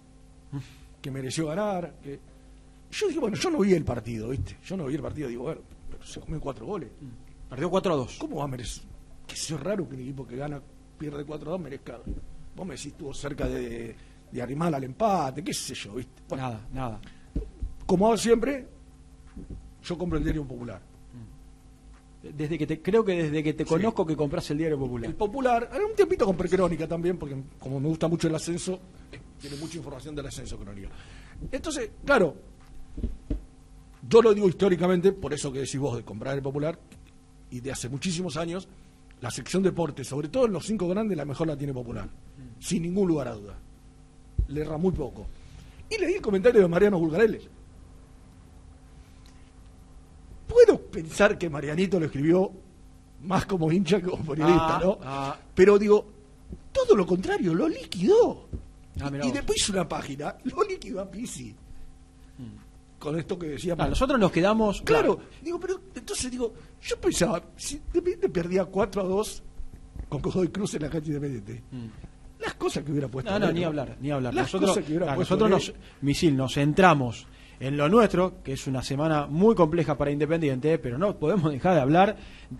[1.03, 1.95] que mereció ganar.
[2.03, 2.21] que-
[2.93, 4.57] Yo dije, bueno, yo no vi el partido, ¿viste?
[4.65, 5.61] Yo no vi el partido, digo, bueno,
[5.91, 6.91] pero se comió cuatro goles.
[7.49, 8.17] Perdió 4 a 2.
[8.21, 8.85] ¿Cómo va a merecer?
[9.27, 10.63] Que es raro que un equipo que gana,
[10.99, 11.99] pierde 4 a 2, merezca.
[12.55, 13.97] Vos me decís, estuvo cerca de,
[14.31, 16.23] de arrimar al empate, qué sé yo, ¿viste?
[16.29, 17.01] Bueno, Nada, nada.
[17.87, 18.69] como hago siempre,
[19.83, 20.81] yo compro el diario popular.
[22.23, 25.09] Desde que te, creo que desde que te conozco que compras el diario popular.
[25.09, 28.79] El popular, un tiempito con precrónica también, porque como me gusta mucho el ascenso,
[29.11, 30.89] eh, tiene mucha información del ascenso crónica.
[31.51, 32.37] Entonces, claro,
[34.07, 36.79] yo lo digo históricamente, por eso que decís vos de comprar el popular,
[37.51, 38.69] y de hace muchísimos años,
[39.21, 42.09] la sección deporte, sobre todo en los cinco grandes, la mejor la tiene popular,
[42.59, 43.59] sin ningún lugar a duda.
[44.49, 45.27] Le erra muy poco.
[45.89, 47.41] Y leí el comentario de Mariano Bulgarelli.
[50.51, 52.51] Puedo pensar que Marianito lo escribió
[53.23, 54.99] más como hincha que como periodista, Ah, ¿no?
[55.03, 55.39] ah.
[55.55, 56.07] Pero digo,
[56.73, 58.49] todo lo contrario, lo liquidó.
[59.01, 61.55] Ah, y después hizo una página, lo liquidó a Pisi.
[62.99, 64.83] Con esto que decía Ah, nosotros nos quedamos.
[64.83, 69.43] Claro, digo, pero entonces digo, yo pensaba, si Independiente perdía 4 a 2
[70.09, 71.63] con Godoy Cruz en la cancha Independiente,
[72.41, 73.31] las cosas que hubiera puesto.
[73.31, 73.35] Mm.
[73.41, 74.35] No, no, ni hablar, ni hablar.
[74.35, 77.27] Las nosotros, cosas que hubiera claro, puesto nosotros nos, Misil, nos centramos
[77.61, 81.75] en lo nuestro, que es una semana muy compleja para Independiente, pero no podemos dejar
[81.75, 82.17] de hablar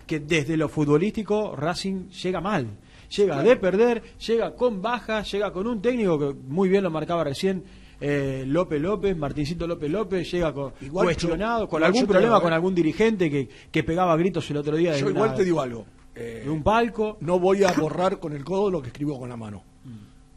[0.07, 2.67] que desde lo futbolístico Racing llega mal.
[3.09, 7.23] Llega de perder, llega con baja, llega con un técnico que muy bien lo marcaba
[7.25, 7.63] recién
[7.99, 12.41] eh, López López, Martincito López López, llega con- Igual cuestionado, yo- con algún problema digo,
[12.43, 12.55] con eh.
[12.55, 15.61] algún dirigente que, que pegaba gritos el otro día de, Yo una- igual te digo
[15.61, 15.85] algo.
[16.15, 17.17] eh, de un palco.
[17.21, 19.63] no voy a borrar con el codo lo que escribo con la mano.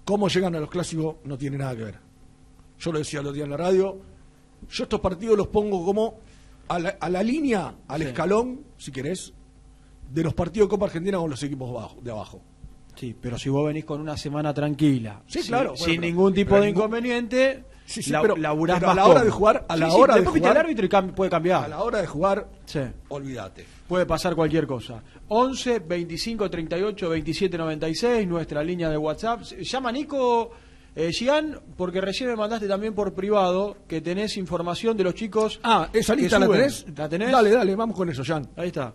[0.04, 1.94] Cómo llegan a los clásicos no tiene nada que ver.
[2.78, 3.96] Yo lo decía los días en la radio.
[4.70, 6.18] Yo estos partidos los pongo como
[6.68, 8.06] a la, a la línea, al Sí.
[8.08, 9.32] escalón, si querés,
[10.10, 12.40] de los partidos de Copa Argentina con los equipos bajo- de abajo.
[12.96, 16.32] Sí, pero si vos venís con una semana tranquila, Sí, sin- claro, sin pero- ningún
[16.32, 19.76] tipo de inconveniente, Sí, sí, la- pero- laburás pero a la hora de jugar, a
[19.76, 21.64] la hora de jugar- el árbitro y cam- puede cambiar.
[21.64, 22.80] A la hora de jugar, Sí.
[23.08, 23.66] olvídate.
[23.88, 25.02] Puede pasar cualquier cosa.
[25.28, 29.42] 11 25 38 27 96, nuestra línea de WhatsApp.
[29.42, 30.50] Llama Nico
[30.96, 35.58] eh, Gian, porque recién me mandaste también por privado que tenés información de los chicos.
[35.62, 36.86] Ah, esa lista la tenés.
[36.96, 37.32] ¿La tenés?
[37.32, 38.48] Dale, dale, vamos con eso, Jan.
[38.56, 38.92] Ahí está.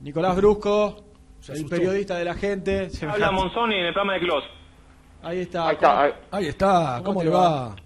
[0.00, 1.04] Nicolás Brusco,
[1.40, 2.88] Se el periodista de la gente.
[2.90, 4.44] Se Habla Monzoni en el programa de Clos.
[5.22, 5.68] Ahí está.
[5.68, 7.76] Ahí está, ahí- Ahí está, ¿cómo, te le va?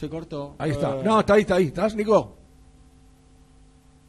[0.00, 0.54] Se cortó.
[0.56, 0.96] Ahí está.
[0.98, 1.66] Eh, No, está ahí, está ahí.
[1.66, 2.38] ¿Estás, Nico?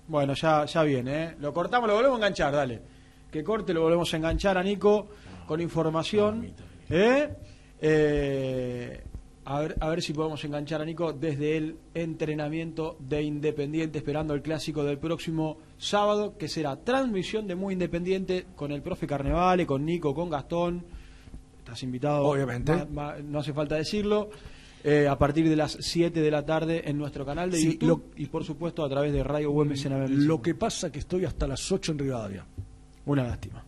[0.07, 1.35] Bueno, ya, ya viene, ¿eh?
[1.39, 2.81] Lo cortamos, lo volvemos a enganchar, dale.
[3.29, 5.07] Que corte, lo volvemos a enganchar a Nico
[5.45, 6.53] con información.
[6.89, 7.29] ¿Eh?
[7.81, 9.03] Eh,
[9.43, 14.33] a, ver, a ver si podemos enganchar a Nico desde el entrenamiento de Independiente, esperando
[14.33, 19.65] el clásico del próximo sábado, que será transmisión de Muy Independiente con el profe Carnevale,
[19.65, 20.85] con Nico, con Gastón.
[21.59, 22.73] Estás invitado, Obviamente.
[22.73, 24.29] ma- ma- no hace falta decirlo.
[24.83, 28.11] Eh, a partir de las 7 de la tarde en nuestro canal de Sí, YouTube
[28.15, 29.91] y por supuesto a través de Radio Beneficio.
[30.07, 32.45] Lo que pasa que estoy hasta las 8 en Rivadavia.
[33.05, 33.63] Una lástima.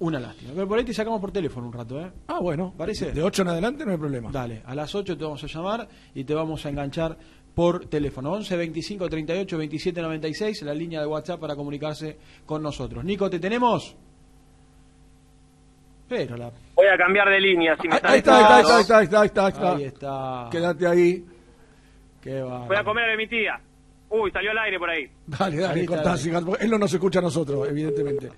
[0.00, 0.52] Una lástima.
[0.54, 2.10] Pero por ahí te sacamos por teléfono un rato, ¿eh?
[2.28, 2.72] Ah, bueno.
[2.76, 3.12] ¿Parece?
[3.12, 4.30] De 8 en adelante no hay problema.
[4.30, 7.18] Dale, a las 8 te vamos a llamar y te vamos a enganchar
[7.54, 8.32] por teléfono.
[8.32, 13.04] 11 25 38 27 96, la línea de WhatsApp para comunicarse con nosotros.
[13.04, 13.94] Nico, ¿te tenemos?
[16.10, 16.50] Pero la...
[16.74, 19.20] Voy a cambiar de línea si me Ahí está, ahí está, ahí está, ahí está,
[19.20, 19.76] ahí está, ahí está.
[19.76, 20.48] Ahí está.
[20.50, 21.24] Quédate ahí.
[22.20, 22.66] Qué va.
[22.66, 23.60] Voy a comer a mi tía.
[24.08, 25.08] Uy, salió al aire por ahí.
[25.24, 26.16] Dale, dale, cortá,
[26.58, 28.32] él no nos escucha a nosotros, evidentemente.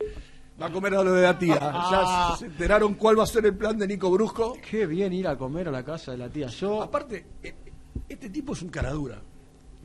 [0.61, 1.59] Va a comer a lo de la tía.
[1.63, 2.29] Ah.
[2.31, 4.55] Ya se enteraron cuál va a ser el plan de Nico Brusco.
[4.71, 6.49] Qué bien ir a comer a la casa de la tía.
[6.49, 6.83] Yo...
[6.83, 7.55] Aparte, e-
[8.07, 9.19] este tipo es un caradura.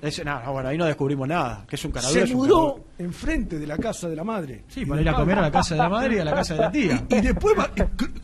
[0.01, 1.65] Ese- no, no, bueno, ahí no descubrimos nada.
[1.67, 2.19] Que es un caradura.
[2.21, 4.63] Se es un mudó enfrente de la casa de la madre.
[4.67, 6.53] Sí, para ir a comer a la casa de la madre y a la casa
[6.53, 7.03] de la tía.
[7.09, 7.69] Y después va,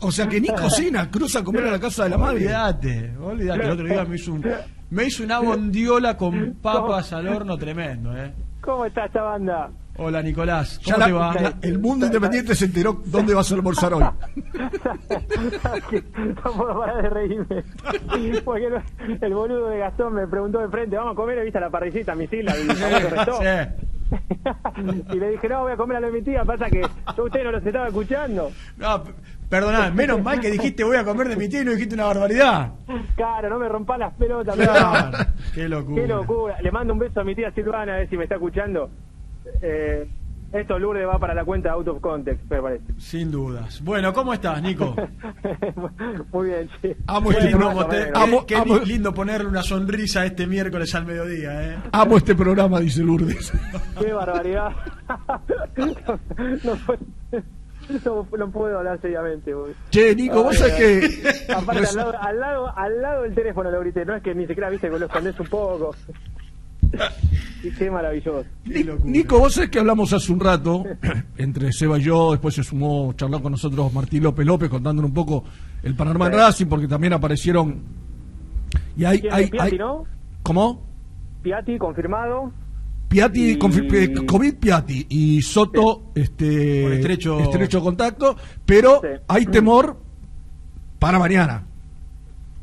[0.00, 2.36] o sea que ni cocina, cruza a comer a la casa de la madre.
[2.36, 3.64] Olvídate, olvídate.
[3.64, 4.46] El otro día me hizo, un,
[4.90, 8.32] me hizo una bondiola con papas al horno tremendo, ¿eh?
[8.60, 9.70] ¿Cómo está esta banda?
[9.96, 10.80] Hola, Nicolás.
[10.82, 11.34] Ya ¿Cómo la- te va?
[11.34, 14.02] la- el mundo independiente se enteró dónde vas a almorzar hoy.
[16.44, 17.62] no puedo parar de reírme.
[18.44, 18.82] Porque no-
[19.20, 22.24] el boludo de Gastón me preguntó de frente, vamos a comer, ¿viste la parrillita, mi
[22.24, 23.86] isla, el famoso restaurante?
[25.12, 26.82] y le dije, no, voy a comer a lo de mi tía, pasa que
[27.16, 28.50] yo usted no los estaba escuchando.
[28.76, 29.12] No, p-
[29.48, 32.04] perdoná, menos mal que dijiste voy a comer de mi tía y no dijiste una
[32.06, 32.72] barbaridad.
[33.16, 34.56] Claro, no me rompa las pelotas.
[34.56, 35.18] Claro,
[35.54, 36.02] qué locura.
[36.02, 36.60] Qué locura.
[36.60, 38.90] Le mando un beso a mi tía Silvana, a ver si me está escuchando.
[39.62, 40.08] Eh,
[40.52, 42.84] esto, Lourdes, va para la cuenta Out of Context, me parece.
[42.98, 43.82] Sin dudas.
[43.82, 44.94] Bueno, ¿cómo estás, Nico?
[46.32, 46.94] Muy bien, sí.
[47.08, 47.88] Amo este programa.
[48.14, 51.76] Amo- qué amo- lindo ponerle una sonrisa este miércoles al mediodía, ¿eh?
[51.90, 53.52] Amo este programa, dice Lourdes.
[54.00, 54.70] Qué barbaridad.
[55.76, 56.98] no, puedo-
[58.04, 59.52] no, no puedo hablar seriamente.
[59.52, 59.74] güey.
[59.90, 63.80] Che, Nico, vos sabés que- Aparte, al lado, al, lado, al lado del teléfono lo
[63.80, 65.94] grité, no es que ni siquiera viste que lo escondés un poco.
[67.62, 68.44] Y qué maravilloso.
[68.64, 68.84] Qué.
[69.04, 70.84] Nico, vos sabés que hablamos hace un rato,
[71.38, 75.14] entre Seba y yo, después se sumó, charló con nosotros Martín López López contándonos un
[75.14, 75.44] poco
[75.82, 76.32] el panorama Sí.
[76.36, 77.82] Racing, porque también aparecieron...
[78.96, 80.04] Y hay, hay, Piatti, hay- ¿no?
[80.42, 80.82] ¿Cómo?
[81.42, 82.52] Piatti, confirmado.
[83.08, 89.08] Piatti, Y- confi- eh, COVID Piatti y Soto este, Por estrecho- estrecho contacto, pero Sí.
[89.28, 90.00] hay temor
[90.98, 91.66] para mañana,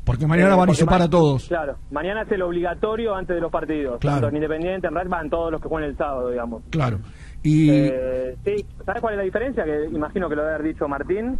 [0.04, 1.48] porque mañana Eh, van a porque hisopar ma- a todos.
[1.48, 3.98] Claro, mañana es el obligatorio antes de los partidos.
[4.00, 4.16] Claro.
[4.22, 6.62] Tanto en Independiente, en Red van todos los que juegan el sábado, digamos.
[6.70, 6.98] Claro.
[7.42, 9.64] Y Eh, sí, ¿sabes cuál es la diferencia?
[9.64, 11.38] Que imagino que lo debe haber dicho Martín,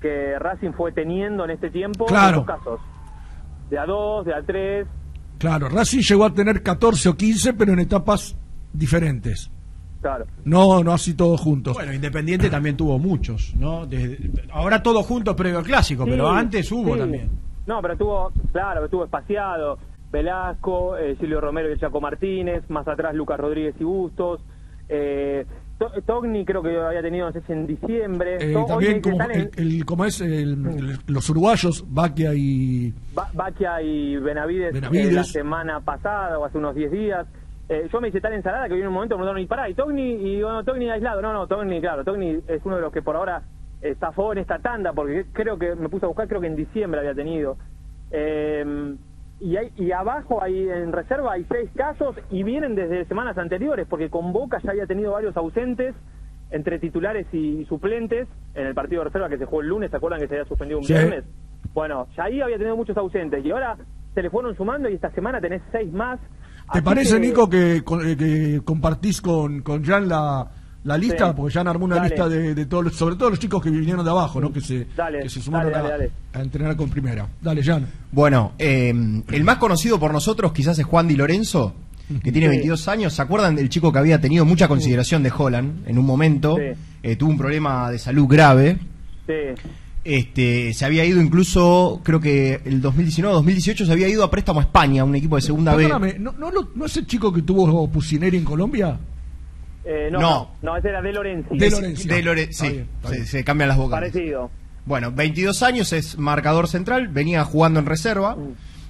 [0.00, 2.44] que Racing fue teniendo en este tiempo Claro.
[2.44, 2.80] casos.
[3.68, 4.86] De a dos, de a tres.
[5.38, 8.36] claro, Racing llegó a tener 14 o 15, pero en etapas
[8.72, 9.50] diferentes.
[10.00, 10.24] Claro.
[10.44, 11.74] No, no así todos juntos.
[11.74, 13.86] Bueno, Independiente también tuvo muchos, ¿no?
[13.86, 17.00] Desde- ahora todos juntos previo al clásico, Sí, pero antes hubo sí.
[17.00, 17.30] también.
[17.70, 19.78] No, pero tuvo, claro, estuvo espaciado.
[20.10, 24.40] Velasco, eh, Silvio Romero y el Chaco Martínez, más atrás Lucas Rodríguez y Bustos.
[24.88, 25.46] Eh,
[25.78, 28.38] To- Togni creo que había tenido, no sé si en diciembre.
[28.40, 33.30] Eh, también como en- el, el- como es el- el- los uruguayos, Baquia y Ba-
[33.32, 35.08] Baquia y Benavides, Benavides.
[35.08, 37.24] eh, la semana pasada o hace unos 10 días.
[37.72, 39.74] eh, yo me hice tal ensalada que viene un momento me preguntaron, y pará, y
[39.74, 41.22] Togni, y bueno, Togni aislado.
[41.22, 43.42] No, no, Togni, claro, Togni es uno de los que por ahora
[43.82, 47.00] está en esta tanda, porque creo que me puse a buscar, creo que en diciembre
[47.00, 47.56] había tenido.
[48.10, 48.96] Eh,
[49.40, 53.86] y, hay, y abajo hay en reserva hay seis casos y vienen desde semanas anteriores,
[53.88, 55.94] porque con Boca ya había tenido varios ausentes
[56.50, 59.96] entre titulares y suplentes en el partido de reserva que se jugó el lunes, ¿se
[59.96, 60.92] acuerdan que se había suspendido un Sí.
[60.92, 61.24] viernes?
[61.72, 63.76] Bueno, ya ahí había tenido muchos ausentes y ahora
[64.14, 66.18] se le fueron sumando y esta semana tenés seis más.
[66.72, 70.48] ¿Te parece, que- Nico, que, eh, que compartís con, con Jan la,
[70.84, 71.28] la lista?
[71.28, 71.34] Sí.
[71.36, 72.08] Porque Jan armó una Dale.
[72.08, 74.52] lista de, de todos los, sobre todo los chicos que vinieron de abajo, ¿no?
[74.52, 77.28] Que se, Dale, que se sumaron dale, a, dale, a entrenar con primera.
[77.40, 77.86] Dale, Jan.
[78.12, 81.74] Bueno, eh, el más conocido por nosotros quizás es Juan Di Lorenzo,
[82.22, 82.56] que tiene Sí.
[82.56, 83.12] 22 años.
[83.14, 86.56] ¿Se acuerdan del chico que había tenido mucha consideración de Holland en un momento?
[86.56, 86.78] Sí.
[87.02, 88.78] Eh, tuvo un problema de salud grave.
[89.26, 89.34] Sí.
[90.02, 94.58] Este, se había ido incluso, creo que el 2019 2018 se había ido a préstamo
[94.60, 95.88] a España, un equipo de segunda B.
[96.18, 98.98] ¿no, no, lo- ¿no es el chico que tuvo Pusineri en Colombia?
[99.84, 100.30] Eh, no, No.
[100.30, 101.56] no, no, ese era De Lorenzi.
[101.58, 102.08] De Lorenzi.
[102.08, 103.26] De Lore- Está sí, bien, está se, bien.
[103.26, 104.12] se cambian las vocales.
[104.12, 104.50] Parecido.
[104.86, 108.36] Bueno, 22 años, es marcador central, venía jugando en reserva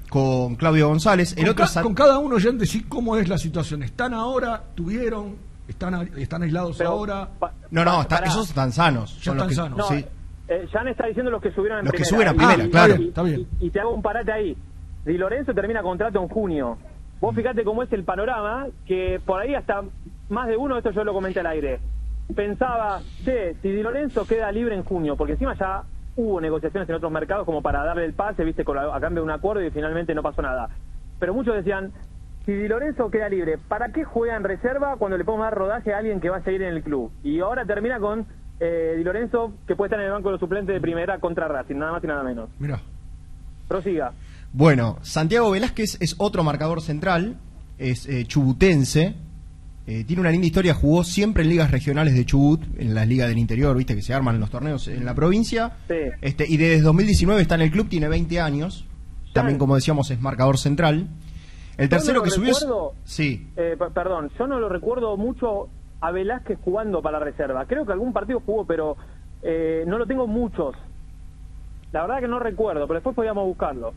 [0.08, 1.32] con Claudio González.
[1.36, 3.82] El con, otro ca- con cada uno, Jan, decís cómo es la situación.
[3.82, 4.62] ¿Están ahora?
[4.74, 5.36] ¿Tuvieron?
[5.68, 7.28] ¿Están, a- están aislados Pero, ahora?
[7.70, 9.16] No, no, está- esos están sanos.
[9.18, 9.78] Ya son los están que- sanos.
[9.90, 10.04] No, sí.
[10.48, 12.16] eh, Jan está diciendo los que subieron en Los que primera.
[12.16, 12.96] suben a primera, y- claro.
[13.02, 13.46] y- Está bien.
[13.60, 14.56] Y, y te hago un parate ahí.
[15.04, 16.76] Di Lorenzo termina contrato en junio.
[17.20, 19.82] Vos fíjate cómo es el panorama, que por ahí hasta
[20.30, 21.80] más de uno, esto yo lo comenté al aire,
[22.34, 25.82] pensaba, che, si Di Lorenzo queda libre en junio, porque encima ya
[26.16, 29.22] hubo negociaciones en otros mercados como para darle el pase, viste, con la- a cambio
[29.22, 30.68] de un acuerdo y finalmente no pasó nada.
[31.18, 31.92] Pero muchos decían,
[32.46, 35.92] si Di Lorenzo queda libre, ¿para qué juega en reserva cuando le podemos dar rodaje
[35.92, 37.10] a alguien que va a seguir en el club?
[37.22, 38.26] Y ahora termina con
[38.60, 41.48] eh, Di Lorenzo, que puede estar en el banco de los suplentes de primera contra
[41.48, 42.48] Racing, nada más y nada menos.
[42.58, 42.80] Mira.
[43.68, 44.12] Prosiga.
[44.52, 47.36] Bueno, Santiago Velázquez es otro marcador central,
[47.78, 49.14] es eh, chubutense,
[49.90, 53.28] eh, tiene una linda historia, jugó siempre en ligas regionales de Chubut, en las ligas
[53.28, 55.94] del interior, viste que se arman los torneos en la provincia, Sí.
[56.20, 58.86] este, y desde 2019 está en el club, tiene 20 años,
[59.32, 61.08] también como decíamos es marcador central.
[61.76, 62.66] El tercero no que subió es...
[63.04, 65.68] Sí, eh, perdón, yo no lo recuerdo mucho
[66.00, 67.64] a Velázquez jugando para la reserva.
[67.66, 68.96] Creo que algún partido jugó, pero
[69.42, 70.74] eh, no lo tengo muchos.
[71.92, 73.92] La verdad que no recuerdo, pero después podíamos buscarlo.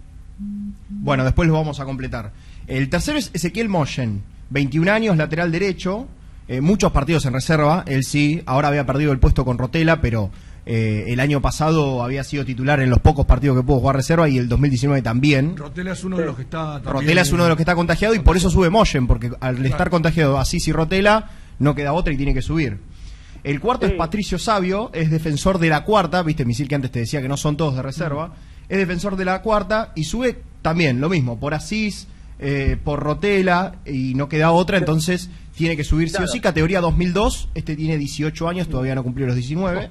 [0.90, 2.32] Bueno, después lo vamos a completar.
[2.68, 4.24] El tercero es Ezequiel Moyen,
[4.54, 6.08] 21 años, lateral derecho,
[6.48, 10.30] eh, muchos partidos en reserva, él sí, ahora había perdido el puesto con Rotela, pero
[10.66, 14.30] eh, el año pasado había sido titular en los pocos partidos que pudo jugar reserva
[14.30, 15.58] y el 2019 también.
[15.58, 16.74] Rotela es uno de los que está.
[16.76, 19.32] también- Rotela es uno de los que está contagiado y por eso sube Moyen, porque
[19.40, 22.78] al estar contagiado así y Rotela, no queda otra y tiene que subir.
[23.44, 23.92] El cuarto Sí.
[23.94, 27.28] es Patricio Sabio, es defensor de la cuarta, viste, Misil que antes te decía que
[27.28, 28.34] no son todos de reserva,
[28.70, 32.08] es defensor de la cuarta y sube también lo mismo, por Asís,
[32.44, 36.32] eh, por Rotela y no queda otra, entonces tiene que subir sí o Claro.
[36.32, 39.90] sí, categoría 2002, este tiene 18 años, todavía no cumplió los 19.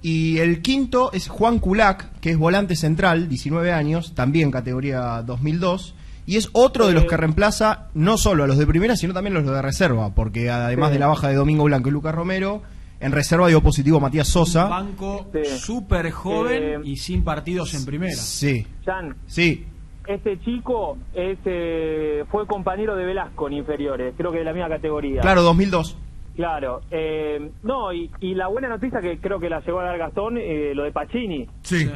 [0.00, 5.94] Y el quinto es Juan Culac, que es volante central, 19 años, también categoría 2002.
[6.24, 9.36] Y es otro de los que reemplaza no solo a los de primera, sino también
[9.36, 10.92] a los de reserva, porque además Sí.
[10.94, 12.62] de la baja de Domingo Blanco y Lucas Romero,
[13.00, 14.64] en reserva dio positivo Matías Sosa.
[14.66, 15.58] Banco Sí.
[15.58, 18.14] súper joven Eh, y sin partidos en primera.
[18.16, 19.64] Sí, Jan, sí.
[20.08, 24.68] Este chico es, eh, fue compañero de Velasco en inferiores, creo que de la misma
[24.68, 25.20] categoría.
[25.20, 25.96] Claro, 2002.
[26.34, 26.80] Claro.
[26.90, 30.38] eh, no, y, y la buena noticia que creo que la llegó a dar Gastón,
[30.38, 31.46] eh, lo de Pacini.
[31.62, 31.88] Sí.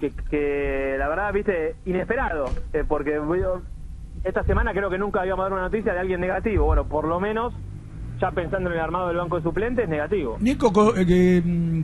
[0.00, 3.62] que, que la verdad, viste, inesperado, eh, porque yo-
[4.24, 6.64] esta semana creo que nunca habíamos dado una noticia de alguien negativo.
[6.66, 7.52] Bueno, por lo menos,
[8.20, 10.36] ya pensando en el armado del banco de suplentes, negativo.
[10.40, 11.82] Nico, co- eh, que, mm,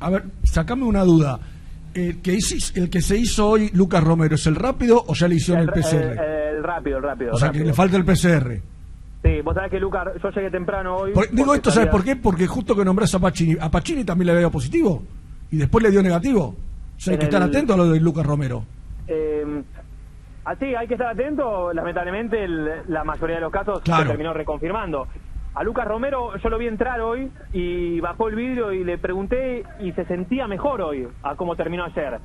[0.00, 1.38] a ver, sacame una duda.
[2.06, 5.26] El que, hici- el que se hizo hoy Lucas Romero, ¿es el rápido o ya
[5.28, 5.94] le hicieron el, el, PCR?
[5.96, 7.32] el- el rápido, el rápido.
[7.32, 7.64] o sea, rápido.
[7.64, 8.60] que le falta el PCR.
[9.22, 11.12] Sí, vos sabés que Lucas, yo llegué temprano hoy.
[11.12, 12.16] Por- digo esto, ¿sabes por qué?
[12.16, 15.02] Porque justo que nombrás a Pacini, a Pacini también le dio positivo
[15.50, 16.44] y después le dio negativo.
[16.96, 18.64] O sea, hay que estar atento a lo de Lucas Romero.
[19.08, 19.62] Eh,
[20.44, 21.72] así, hay que estar atento.
[21.72, 24.02] Lamentablemente, el- la mayoría de los casos Claro.
[24.04, 25.06] se terminó reconfirmando.
[25.58, 29.64] A Lucas Romero yo lo vi entrar hoy y bajó el vidrio y le pregunté
[29.80, 32.20] y se sentía mejor hoy a cómo terminó ayer.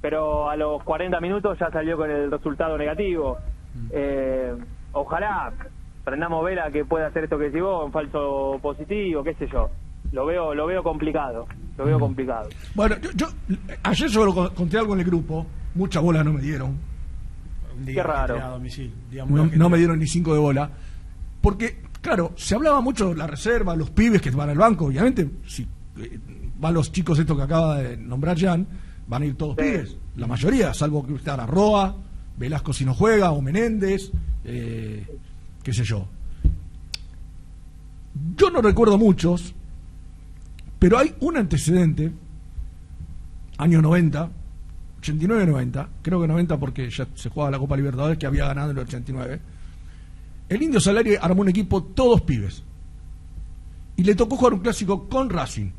[0.00, 3.38] Pero a los 40 minutos ya salió con el resultado negativo.
[3.90, 4.54] Eh,
[4.92, 5.52] ojalá
[6.04, 9.68] prendamos vela que pueda hacer esto que vos, un falso positivo, qué sé yo.
[10.12, 11.48] Lo veo, lo veo complicado.
[11.76, 12.48] Lo veo complicado.
[12.76, 13.26] Bueno, yo, yo
[13.82, 15.44] ayer solo con- conté algo en el grupo,
[15.74, 16.78] mucha bola no me dieron.
[17.76, 18.20] Un día Qué raro.
[18.34, 19.64] ajetreado, a domicilio, día muy No, ajetreado.
[19.64, 20.70] no me dieron ni cinco de bola.
[21.42, 24.86] Porque, claro, se hablaba mucho de la reserva, los pibes que van al banco.
[24.86, 25.62] Obviamente, si
[25.98, 26.18] eh,
[26.58, 28.66] van los chicos estos que acaba de nombrar Jan,
[29.06, 29.96] van a ir todos pibes.
[30.16, 31.94] La mayoría, salvo que está la Roa,
[32.36, 34.10] Velasco si no juega, o Menéndez,
[34.44, 35.06] eh,
[35.62, 36.06] qué sé yo.
[38.36, 39.54] Yo no recuerdo muchos,
[40.78, 42.12] pero hay un antecedente,
[43.58, 44.30] año 90,
[45.02, 48.78] 89-90, creo que 90 porque ya se jugaba la Copa Libertadores que había ganado en
[48.78, 49.40] el 89.
[50.48, 52.62] El Indio Solari armó un equipo todos pibes.
[53.96, 55.70] Y le tocó jugar un clásico con Racing,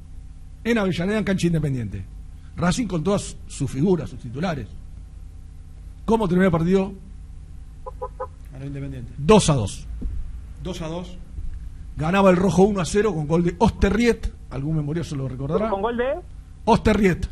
[0.64, 2.06] en Avellaneda, en cancha independiente.
[2.56, 4.68] Racing con todas sus figuras, sus titulares.
[6.06, 6.94] ¿Cómo terminó el partido?
[8.66, 9.14] Independiente.
[9.18, 9.88] 2 a 2.
[10.64, 11.18] 2 a 2.
[11.96, 14.34] Ganaba el rojo 1 a 0 con gol de Osterriet.
[14.50, 15.70] Algún memorioso lo recordará.
[15.70, 16.16] ¿Con gol de?
[16.66, 17.28] Osterriet.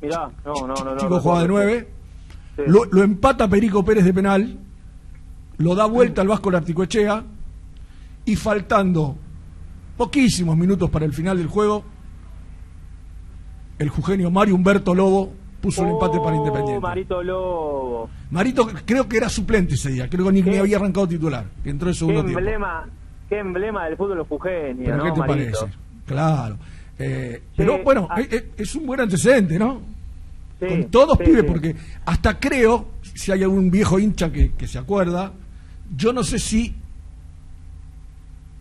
[0.00, 0.84] Mirá, no, no, no.
[0.84, 1.54] no, Chico no, jugaba de no.
[1.54, 1.88] 9.
[2.56, 2.62] Sí.
[2.66, 4.58] Lo, lo empata Perico Pérez de penal.
[5.58, 7.24] Lo da vuelta al Vasco Larticoechea.
[8.24, 9.16] Y faltando
[9.96, 11.84] poquísimos minutos para el final del juego,
[13.78, 16.80] el jugenio Mario Humberto Lobo puso el empate para Oh, Independiente.
[16.80, 18.10] Marito Lobo.
[18.30, 21.88] Marito creo que era suplente ese día, creo que ni, ni había arrancado titular, entró
[21.88, 22.40] en Qué segundo tiempo.
[23.28, 25.60] qué emblema del fútbol jujeño, ¿Pero ¿no, qué te Marito?
[25.60, 25.66] parece?
[26.06, 26.56] Claro.
[26.98, 28.20] Eh, pero bueno, ah.
[28.20, 29.80] eh, eh, es un buen antecedente, ¿no?
[30.58, 31.76] Sí, Con todos sí, pibes, porque
[32.06, 35.32] hasta creo, si hay algún viejo hincha que, que se acuerda,
[35.94, 36.74] yo no sé si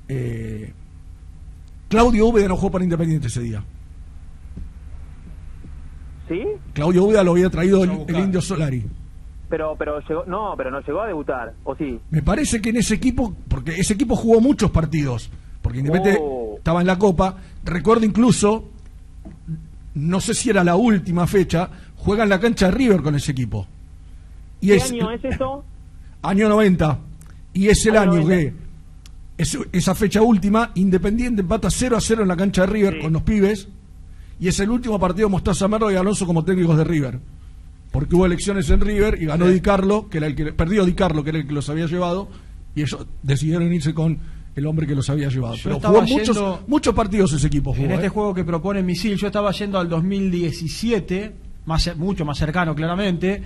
[0.07, 0.73] eh,
[1.89, 3.63] Claudio Úbeda no jugó para Independiente ese día.
[6.27, 6.41] ¿Sí?
[6.73, 8.83] Claudio Úbeda lo había traído el, el Indio Solari.
[9.49, 11.99] Pero, pero llegó, no, pero no llegó a debutar, ¿o sí?
[12.09, 15.29] Me parece que en ese equipo, porque ese equipo jugó muchos partidos,
[15.61, 16.55] porque Independiente Oh.
[16.57, 17.37] estaba en la Copa.
[17.63, 18.69] Recuerdo incluso,
[19.93, 23.31] no sé si era la última fecha, juega en la cancha de River con ese
[23.33, 23.67] equipo.
[24.61, 25.63] Y ¿Qué es año es eso?
[26.23, 26.99] año 90.
[27.55, 28.35] Y es el Año año 90.
[29.37, 32.99] que, es- esa fecha última, Independiente empata 0 a 0 en la cancha de River
[32.99, 33.67] con los pibes.
[34.39, 37.19] Y es el último partido de Mostaza Merlo y Alonso como técnicos de River.
[37.91, 40.93] Porque hubo elecciones en River y ganó Di Carlo, que era el que perdió Di
[40.93, 42.27] Carlo, que era el que los había llevado,
[42.75, 44.19] y ellos decidieron irse con
[44.53, 45.55] el hombre que los había llevado.
[45.55, 47.73] Yo Pero jugó muchos, yendo- muchos partidos ese equipo.
[47.73, 48.09] Jugó, En este ¿eh?
[48.09, 51.31] juego que propone Misil, yo estaba yendo al 2017,
[51.65, 53.41] más, mucho más cercano claramente.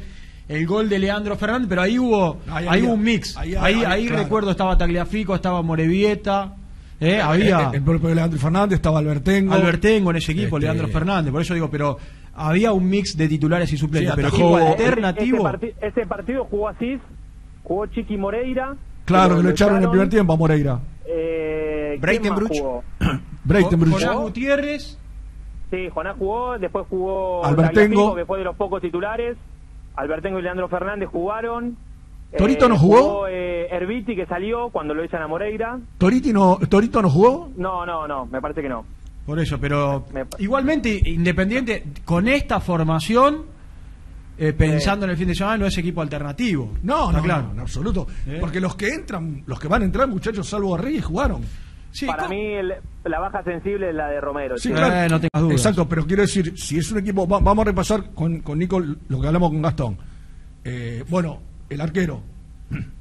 [0.49, 3.37] El gol de Leandro Fernández, pero ahí hubo, Ahí ahí había- hubo un mix.
[3.37, 4.23] ahí- Ahí, ahí, ahí claro.
[4.23, 6.55] recuerdo estaba Tagliafico, estaba Morevieta,
[6.99, 9.53] eh, había El, el propio Leandro Fernández, estaba Albertengo.
[9.53, 11.31] Albertengo en ese equipo, Este- Leandro Fernández.
[11.31, 11.97] Por eso digo, pero
[12.35, 14.11] había un mix de titulares y suplentes.
[14.13, 15.37] Sí, pero Ese- alternativo.
[15.37, 16.99] Ese, parti- ese partido jugó Asís,
[17.63, 18.75] jugó Chiqui Moreira.
[19.05, 20.79] Claro, que lo echaron en el primer tiempo a Moreira.
[21.05, 22.57] Eh, ¿quién Breitenbruch.
[22.59, 22.83] jugó?
[23.43, 23.93] Breitenbruch.
[23.93, 24.97] Jonás Gutiérrez.
[25.69, 28.17] Sí, Jonás jugó, después jugó Albertengo.
[28.25, 29.37] Fue de los pocos titulares.
[29.99, 31.77] Albertengo y Leandro Fernández jugaron.
[32.37, 33.27] ¿Torito no jugó?
[33.27, 35.79] eh, Herbiti, que salió cuando lo echan a Moreira.
[35.97, 37.49] Toriti no, ¿Torito no jugó?
[37.57, 38.85] No, no, no, me parece que no.
[39.25, 40.05] Por eso, pero
[40.39, 43.43] igualmente Independiente con esta formación,
[44.37, 46.71] eh, pensando en el fin de semana, no es equipo alternativo.
[46.83, 47.47] No, no, claro.
[47.47, 48.07] no, en absoluto.
[48.25, 48.37] ¿Eh?
[48.39, 51.41] Porque los que entran, los que van a entrar, muchachos, salvo a Reyes, jugaron.
[52.05, 52.73] Para mí el-
[53.05, 54.57] la baja sensible es la de Romero.
[54.57, 55.09] Sí, claro.
[55.09, 55.57] no tengas dudas.
[55.57, 58.79] Exacto, pero quiero decir, si es un equipo, va- vamos a repasar con, con Nico
[58.79, 59.97] lo que hablamos con Gastón.
[60.63, 61.39] Eh, bueno,
[61.69, 62.21] el arquero.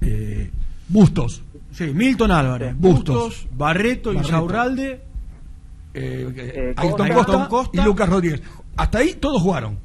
[0.00, 0.50] Eh,
[0.88, 1.42] Bustos.
[1.70, 3.14] Sí, Milton Álvarez, Bustos.
[3.14, 4.12] Bustos, Barreto, Barreto.
[4.12, 5.00] Insaurralde.
[5.94, 7.14] Eh, Eh, Ayrton Costa.
[7.14, 7.80] Costa, Ayrton Costa.
[7.80, 8.42] y Lucas Rodríguez.
[8.76, 9.78] Hasta ahí todos jugaron.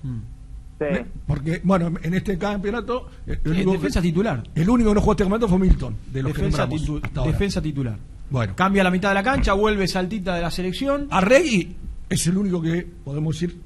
[0.80, 0.86] Sí.
[1.26, 3.10] Porque, bueno, en este campeonato.
[3.26, 4.44] El, Sí, único defensa que, titular.
[4.54, 7.04] el único que no jugó este campeonato fue Milton, de los Defensa, que titu- nombramos
[7.04, 7.32] hasta ahora.
[7.32, 7.98] defensa titular.
[8.30, 11.08] Bueno, Cambia la mitad de la cancha, vuelve Saltita de la selección.
[11.10, 11.76] Arregui
[12.10, 13.58] es el único que podemos decir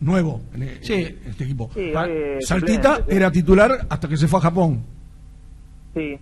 [0.00, 0.94] nuevo en, e- Sí.
[0.94, 1.70] en este equipo.
[1.76, 4.82] Eh, Saltita era titular hasta que se fue a Japón.
[5.94, 6.16] Sí,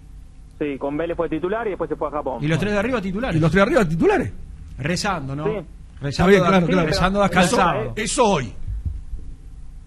[0.59, 2.43] sí, con Vélez fue titular y después se fue a Japón.
[2.43, 3.37] Y los tres de arriba titulares.
[3.37, 4.33] Y los tres arriba titulares.
[4.79, 5.45] Rezando, ¿no?
[5.45, 5.51] Sí.
[5.97, 6.89] Está Rezando, bien, claro, claro.
[6.89, 7.31] rezando das.
[7.97, 8.53] Eso hoy.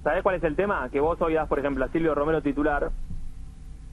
[0.10, 0.90] ¿Sabés cuál es el tema?
[0.92, 2.90] Que vos hoy das, por ejemplo, a Silvio Romero titular.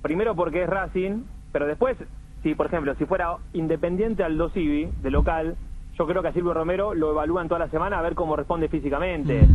[0.01, 1.94] Primero porque es Racing, pero después,
[2.43, 5.56] si por ejemplo, si fuera Independiente Aldo Civi, de local,
[5.98, 8.68] yo creo que a Silvio Romero lo evalúan toda la semana a ver cómo responde
[8.70, 9.47] físicamente.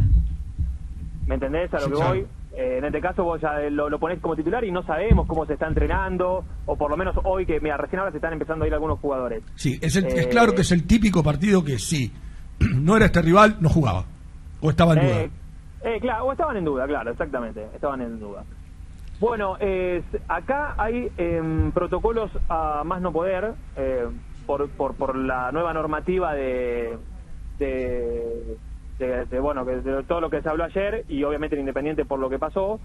[1.25, 2.09] ¿Me entendés a lo Sí, que claro.
[2.11, 2.27] voy?
[2.55, 5.47] Eh, en este caso vos ya lo, lo ponés como titular y no sabemos cómo
[5.47, 8.65] se está entrenando, o por lo menos hoy que, mira, recién ahora se están empezando
[8.65, 9.41] a ir algunos jugadores.
[9.55, 12.13] Sí, es, el- es Eh, claro que es el típico partido que sí,
[12.75, 14.05] no era este rival, no jugaba.
[14.63, 15.21] O estaba en duda.
[15.21, 15.31] Eh,
[15.83, 18.45] eh, claro, o estaban en duda, claro, exactamente, estaban en duda.
[19.19, 24.07] Bueno, eh, acá hay em, protocolos a más no poder eh,
[24.45, 26.97] por, por, por la nueva normativa de,
[27.59, 32.19] de, bueno, que de todo lo que se habló ayer y obviamente el Independiente por
[32.19, 32.79] lo que pasó.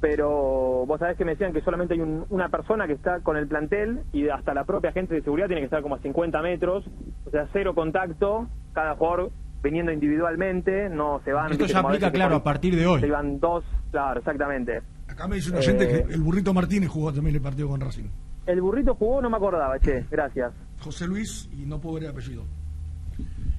[0.00, 3.36] Pero vos sabés que me decían que solamente hay un- una persona que está con
[3.36, 6.40] el plantel y hasta la propia gente de seguridad tiene que estar como a 50
[6.42, 6.84] metros,
[7.26, 9.30] o sea, cero contacto, cada jugador
[9.62, 11.52] viniendo individualmente, no se van.
[11.52, 13.00] Esto ya a aplica, claro, a partir de hoy.
[13.00, 14.80] Se iban dos, claro, exactamente.
[15.08, 17.80] Acá me dice un oyente Eh, que el burrito Martínez jugó también el partido con
[17.80, 18.04] Racing.
[18.46, 20.52] El burrito jugó, no me acordaba, che, gracias.
[20.80, 22.44] José Luis, y no puedo ver el apellido.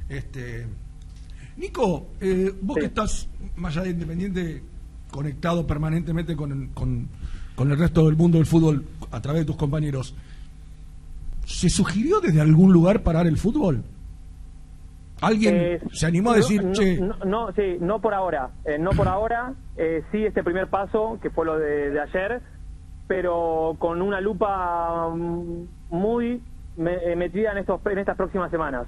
[0.09, 0.65] Este.
[1.57, 4.63] Nico, eh, vos que estás más allá de Independiente,
[5.11, 7.07] conectado permanentemente con, con,
[7.55, 10.15] con el resto del mundo del fútbol a través de tus compañeros,
[11.45, 13.83] ¿se sugirió desde algún lugar parar el fútbol?
[15.21, 18.49] ¿Alguien Eh, se animó a decir, no, che, No, no, sí, no por ahora.
[18.65, 19.53] eh, no por ahora.
[19.77, 22.41] eh, sí, este primer paso, que fue lo de, de ayer,
[23.07, 26.43] pero con una lupa mm, muy
[26.75, 28.87] me- eh, metida en, estos, en estas próximas semanas.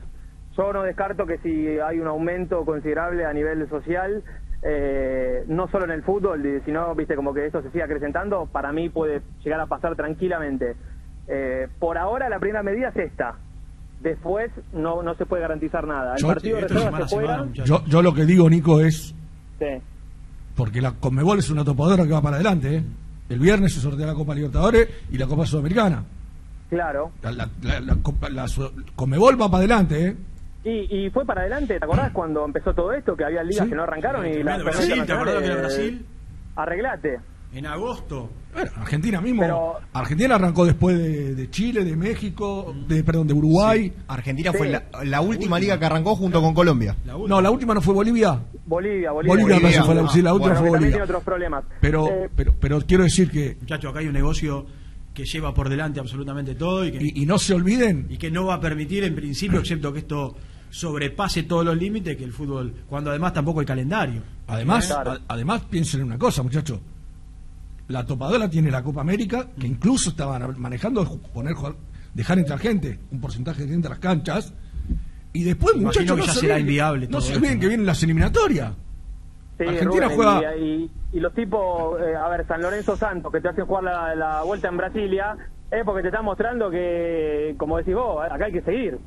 [0.57, 4.23] Yo no descarto que si hay un aumento considerable a nivel social,
[4.61, 8.71] eh, no solo en el fútbol, sino, viste, como que esto se siga acrecentando, para
[8.71, 10.75] mí puede llegar a pasar tranquilamente.
[11.79, 13.37] Por ahora la primera medida es esta.
[14.03, 16.15] Después no, no se puede garantizar nada.
[16.15, 17.35] El Yo- partido de semana se juega.
[17.35, 19.15] semana, yo, yo lo que digo, Nico, es
[19.59, 19.65] Sí.
[20.55, 22.75] porque la Conmebol es una topadora que va para adelante.
[22.77, 22.83] ¿eh?
[23.29, 26.03] El viernes se sortea la Copa Libertadores y la Copa Sudamericana.
[26.69, 27.11] Claro.
[27.21, 27.95] La, la, la- la
[28.29, 28.47] la
[28.95, 30.15] Conmebol va para adelante, ¿eh?
[30.65, 33.15] Y, y fue para adelante, ¿te acordás cuando empezó todo esto?
[33.15, 33.69] Que había ligas Sí.
[33.69, 36.05] que no arrancaron y las Brasil, ¿te acordás que era Brasil?
[36.55, 37.19] Arreglate.
[37.53, 38.29] En agosto.
[38.53, 39.41] Bueno, Argentina mismo.
[39.43, 43.93] Pero- Argentina arrancó después de, de Chile, de México, de perdón, de Uruguay.
[44.07, 44.57] Argentina Sí.
[44.57, 46.95] fue la, la última liga que arrancó junto con Colombia.
[47.05, 48.41] No, la última no fue Bolivia.
[48.65, 49.33] Bolivia, Bolivia.
[49.35, 50.89] Bolivia, parece fue la, sí, la última Bueno, fue Bolivia.
[50.91, 51.63] tiene otros problemas.
[51.79, 54.65] Pero, Eh, pero, pero quiero decir que Muchachos, acá hay un negocio
[55.13, 58.31] que lleva por delante absolutamente todo y que, y, y no se olviden y que
[58.31, 60.35] no va a permitir en principio, excepto que esto
[60.71, 64.21] sobrepase todos los límites, que el fútbol, cuando además tampoco hay calendario.
[64.47, 65.11] Además, Claro.
[65.11, 66.79] a- además piensen en una cosa, muchachos.
[67.93, 71.75] La topadora tiene la Copa América, que incluso estaban manejando poner jugar-
[72.13, 74.51] dejar entrar gente, un porcentaje de gente a las canchas.
[75.31, 77.55] Y después, Imagino muchachos, que no ya se será olviden- inviable No se esto, olviden
[77.57, 77.61] ¿no?
[77.61, 78.71] que vienen las eliminatorias.
[79.57, 83.49] Sí, Argentina Rubén, juega- Y, los tipos, eh, a ver, San Lorenzo Santos, que te
[83.49, 85.37] hacen jugar la, la vuelta en Brasilia,
[85.69, 88.97] es porque te están mostrando que, como decís vos, acá hay que seguir.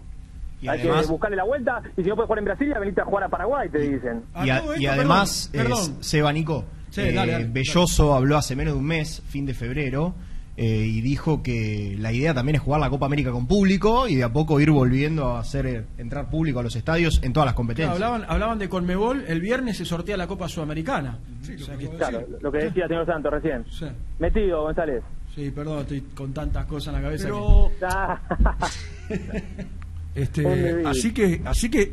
[0.62, 3.00] Y hay además- que buscarle la vuelta, y si no puedes jugar en Brasilia, venite
[3.00, 4.22] a jugar a Paraguay, te dicen.
[4.44, 5.96] Y, a- y además, perdón, eh, perdón.
[6.04, 6.64] Seba Nico,
[6.96, 10.14] Sí, eh, dale, dale, Belloso habló hace menos de un mes, fin de febrero,
[10.56, 14.14] eh, y dijo que la idea también es jugar la Copa América con público y
[14.14, 17.44] de a poco ir volviendo a hacer eh, entrar público a los estadios en todas
[17.44, 17.94] las Claro, competencias.
[17.94, 21.18] hablaban, hablaban de Conmebol, el viernes se sortea la Copa Sudamericana.
[21.42, 23.64] O sea que- Claro, lo que decía señor Santos recién.
[23.70, 23.84] Sí.
[24.18, 25.02] Metido, González.
[25.34, 27.24] Sí, perdón, estoy con tantas cosas en la cabeza.
[27.24, 27.70] Pero,
[30.14, 31.92] este, así que, así que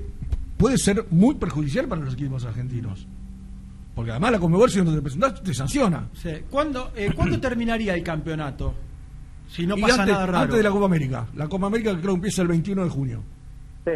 [0.57, 3.05] puede ser muy perjudicial para los equipos argentinos.
[3.95, 6.07] Porque además la Conmebol, si no te presentás, te sanciona.
[6.13, 6.31] sí.
[6.49, 8.73] ¿Cuándo, eh, ¿Cuándo terminaría el campeonato?
[9.47, 10.37] Si no Y pasa antes, nada raro.
[10.39, 11.27] antes de la Copa América.
[11.35, 13.23] La Copa América creo que empieza el 21 de junio.
[13.85, 13.91] sí.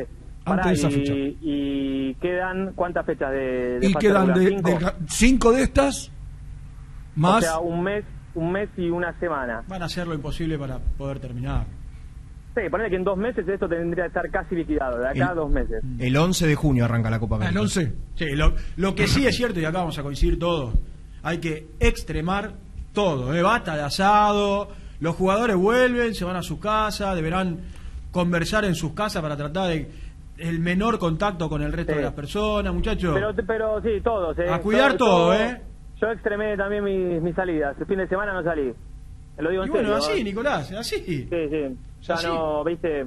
[0.45, 1.13] Antes Pará, de esa y, fecha.
[1.41, 4.69] y quedan cuántas fechas de, de Y quedan de, ¿Cinco?
[4.69, 6.09] de ca- cinco de estas,
[7.15, 9.63] más O sea, un mes, un mes y una semana.
[9.67, 11.65] Van a hacer lo imposible para poder terminar.
[12.59, 15.33] Sí, ponele que en dos meses esto tendría que estar casi liquidado, de acá a
[15.35, 15.83] dos meses.
[15.99, 17.51] El 11 de junio arranca la Copa Ah, América.
[17.59, 17.93] el 11.
[18.15, 20.73] Sí, lo, lo que sí es cierto, y acá vamos a coincidir todos,
[21.21, 22.53] hay que extremar
[22.93, 23.41] todo, ¿eh?
[23.43, 24.69] bata de asado,
[24.99, 27.59] los jugadores vuelven, se van a su casa, deberán
[28.11, 29.91] conversar en sus casas para tratar de
[30.39, 31.97] el menor contacto con el resto Sí.
[31.97, 33.13] de las personas, muchachos.
[33.13, 34.37] Pero, pero sí, todos.
[34.39, 34.49] ¿eh?
[34.49, 35.61] A cuidar todo, ¿eh?
[36.01, 37.75] Yo extremé también mis, mis salidas.
[37.79, 38.71] El fin de semana no salí.
[39.35, 39.97] Te lo digo y en bueno, serio.
[40.13, 40.23] así, ¿eh?
[40.23, 40.95] Nicolás, así.
[41.05, 41.77] Sí, sí.
[42.03, 42.27] Ya Así.
[42.27, 43.05] no, viste.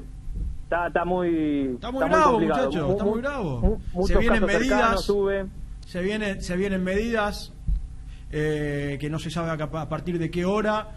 [0.64, 1.72] Está, está muy.
[1.74, 3.80] Está muy bravo, muchachos, Mu- está mu- muy bravo.
[4.06, 5.04] Se vienen cercanos, medidas.
[5.04, 5.46] sube.
[5.86, 7.52] Se, viene, se vienen medidas
[8.30, 10.88] eh, que no se sabe a, partir de qué hora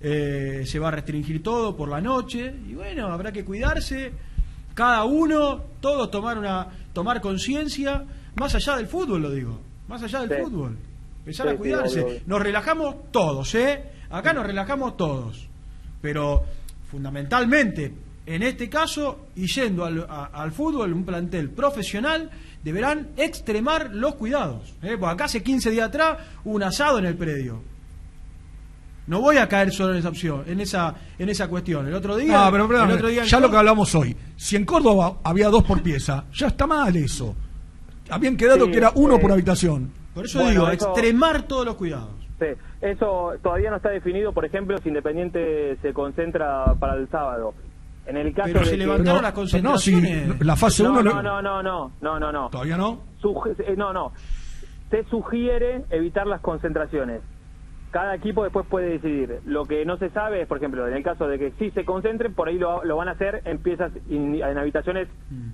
[0.00, 2.52] eh, se va a restringir todo por la noche.
[2.68, 4.12] Y bueno, habrá que cuidarse.
[4.74, 8.04] Cada uno, todos tomar una tomar conciencia,
[8.36, 9.60] más allá del fútbol, lo digo.
[9.88, 10.44] Más allá del Sí.
[10.44, 10.76] fútbol.
[11.20, 12.22] Empezar Sí, a sí, cuidarse.
[12.26, 13.84] Nos relajamos todos, ¿eh?
[14.10, 15.48] Acá nos relajamos todos.
[16.00, 16.44] Pero
[16.90, 17.92] fundamentalmente,
[18.26, 22.30] en este caso, y yendo al, a- al fútbol, un plantel profesional,
[22.62, 24.74] deberán extremar los cuidados.
[24.82, 24.96] ¿eh?
[24.98, 27.62] Porque acá hace 15 días atrás hubo un asado en el predio.
[29.06, 31.86] No voy a caer solo en esa opción, en esa, en esa cuestión.
[31.88, 34.16] El otro día, Ah, pero el otro día ya lo que hablamos hoy.
[34.36, 37.34] Si en Córdoba había dos por pieza, ya está mal eso.
[38.08, 39.90] Habían quedado Sí, que era uno eh, por habitación.
[40.14, 42.10] Por eso Bueno, digo, eso- extremar todos los cuidados.
[42.38, 42.46] Sí,
[42.80, 47.54] eso todavía no está definido, por ejemplo, si Independiente se concentra para el sábado.
[48.06, 50.44] En el caso Pero de se que- levantaron las pero no, si concentraciones.
[50.46, 52.48] la fase no, 1 no, no, no, no, no, no, no.
[52.50, 53.00] ¿Todavía no?
[53.22, 54.12] Suge- eh, no, no.
[54.90, 57.20] Se sugiere evitar las concentraciones.
[57.92, 59.40] Cada equipo después puede decidir.
[59.44, 61.84] Lo que no se sabe es, por ejemplo, en el caso de que sí se
[61.84, 65.08] concentren, por ahí lo, lo van a hacer en piezas, in- en habitaciones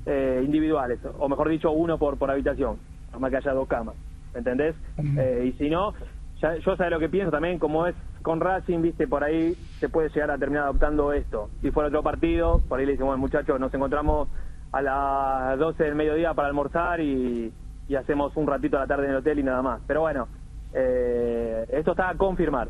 [0.07, 2.77] eh, individuales, o mejor dicho, uno por, por habitación,
[3.19, 3.97] más que haya dos camas.
[4.35, 4.74] ¿Entendés?
[5.19, 5.94] Eh, y si no,
[6.41, 9.89] ya- yo sé lo que pienso también, como es con Racing, viste, por ahí se
[9.89, 11.49] puede llegar a terminar adoptando esto.
[11.63, 14.29] Si fuera otro partido, por ahí le decimos, muchachos, nos encontramos
[14.73, 17.53] a las 12 del mediodía para almorzar y,
[17.89, 19.81] y hacemos un ratito a la tarde en el hotel y nada más.
[19.87, 20.27] Pero bueno,
[20.75, 22.69] eh, esto está a confirmar.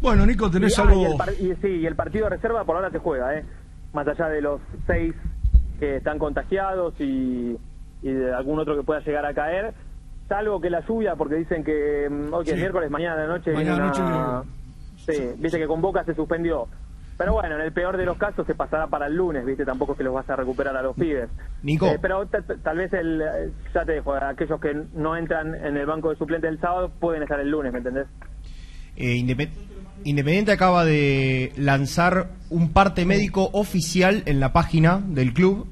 [0.00, 1.00] Bueno, Nico, tenés y, ah, algo.
[1.00, 3.44] y el par- y sí, y el partido de reserva por ahora se juega, ¿eh?
[3.92, 5.14] Más allá de los seis
[5.78, 7.56] que están contagiados y,
[8.02, 9.74] y de algún otro que pueda llegar a caer,
[10.34, 13.32] salvo que la lluvia, porque dicen que mm, hoy que es miércoles, mañana de la
[13.36, 14.42] noche, Mañana una-
[15.06, 16.68] Sí, viste que con Boca se suspendió.
[17.18, 19.92] Pero bueno, en el peor de los casos se pasará para el lunes, viste, tampoco
[19.92, 21.28] es que los vas a recuperar a los pibes.
[21.62, 21.86] Nico.
[21.86, 25.54] Eh, pero ta- ta- tal vez el, eh, ya te dejo, aquellos que no entran
[25.54, 28.06] en el banco de suplente el sábado pueden estar el lunes, ¿me entendés?
[28.96, 29.50] Eh, Independ-
[30.04, 35.66] Independiente acaba de lanzar un parte médico oficial en la página del club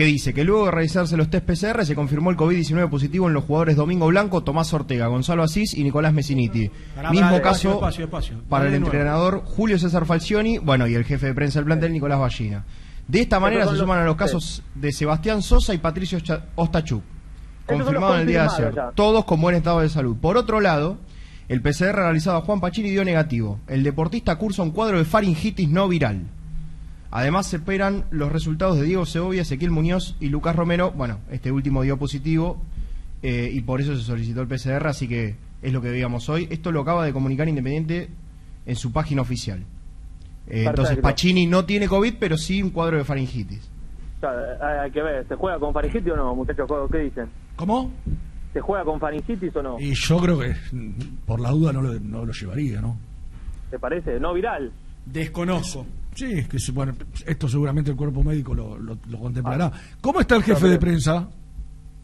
[0.00, 3.34] que dice que luego de realizarse los test PCR se confirmó el COVID-19 positivo en
[3.34, 6.70] los jugadores Domingo Blanco, Tomás Ortega, Gonzalo Asís y Nicolás Messiniti.
[6.94, 7.80] Pará, Mismo pará, caso
[8.48, 12.18] para el entrenador Julio César Falcioni, bueno, y el jefe de prensa del plantel Nicolás
[12.18, 12.64] Ballina.
[13.06, 14.18] De esta manera se los- suman a los sí.
[14.18, 16.18] casos de Sebastián Sosa y Patricio
[16.54, 17.02] Ostachuk,
[17.66, 18.90] confirmado en el día de ayer, ya.
[18.94, 20.16] todos con buen estado de salud.
[20.18, 20.96] Por otro lado,
[21.48, 23.60] el PCR realizado a Juan Pachini dio negativo.
[23.68, 26.22] El deportista cursa un cuadro de faringitis no viral.
[27.10, 30.92] Además se esperan los resultados de Diego Segovia, Ezequiel Muñoz y Lucas Romero.
[30.92, 32.62] Bueno, este último dio positivo
[33.22, 36.46] eh, y por eso se solicitó el PCR, así que es lo que veíamos hoy.
[36.50, 38.08] Esto lo acaba de comunicar Independiente
[38.66, 39.64] en su página oficial.
[40.46, 40.98] Eh, entonces.
[40.98, 43.68] Pachini no tiene COVID, pero sí un cuadro de faringitis.
[44.20, 44.30] Sea,
[44.84, 46.68] hay- que ver, ¿se juega con faringitis o no, muchachos?
[46.92, 47.28] ¿Qué dicen?
[47.56, 47.90] ¿Cómo?
[48.52, 49.80] ¿Se juega con faringitis o no?
[49.80, 50.54] Y yo creo que
[51.26, 52.96] por la duda no lo, no lo llevaría, ¿no?
[53.70, 54.18] ¿Te parece?
[54.20, 54.72] No viral.
[55.06, 55.86] Desconozco.
[56.14, 56.92] Sí, es que bueno,
[57.26, 59.70] esto seguramente el cuerpo médico lo, lo- lo contemplará.
[60.00, 61.28] ¿Cómo está el jefe de prensa?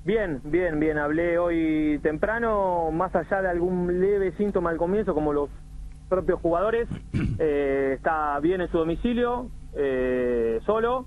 [0.05, 0.99] Bien, bien, bien.
[0.99, 5.51] Hablé hoy temprano, más allá de algún leve síntoma al comienzo, como los
[6.09, 6.89] propios jugadores,
[7.41, 11.07] eh, está bien en su domicilio, eh, solo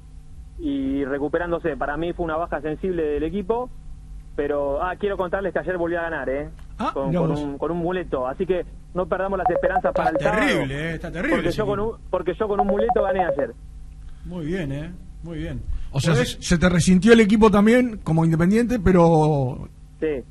[0.60, 1.78] y recuperándose.
[1.78, 3.70] Para mí fue una baja sensible del equipo,
[4.36, 6.50] pero ah, quiero contarles que ayer volvió a ganar, ¿eh?
[6.94, 8.28] Con, mirá con un, con un muleto.
[8.28, 10.72] Así que no perdamos las esperanzas para el terrible, sábado.
[10.74, 13.54] eh, está terrible Porque yo, con un, porque yo con un muleto gané ayer.
[14.26, 14.92] Muy bien, ¿eh?
[15.24, 15.62] Muy bien.
[15.92, 19.68] O sea, se, te resintió el equipo también como independiente, pero
[20.00, 20.24] Sí.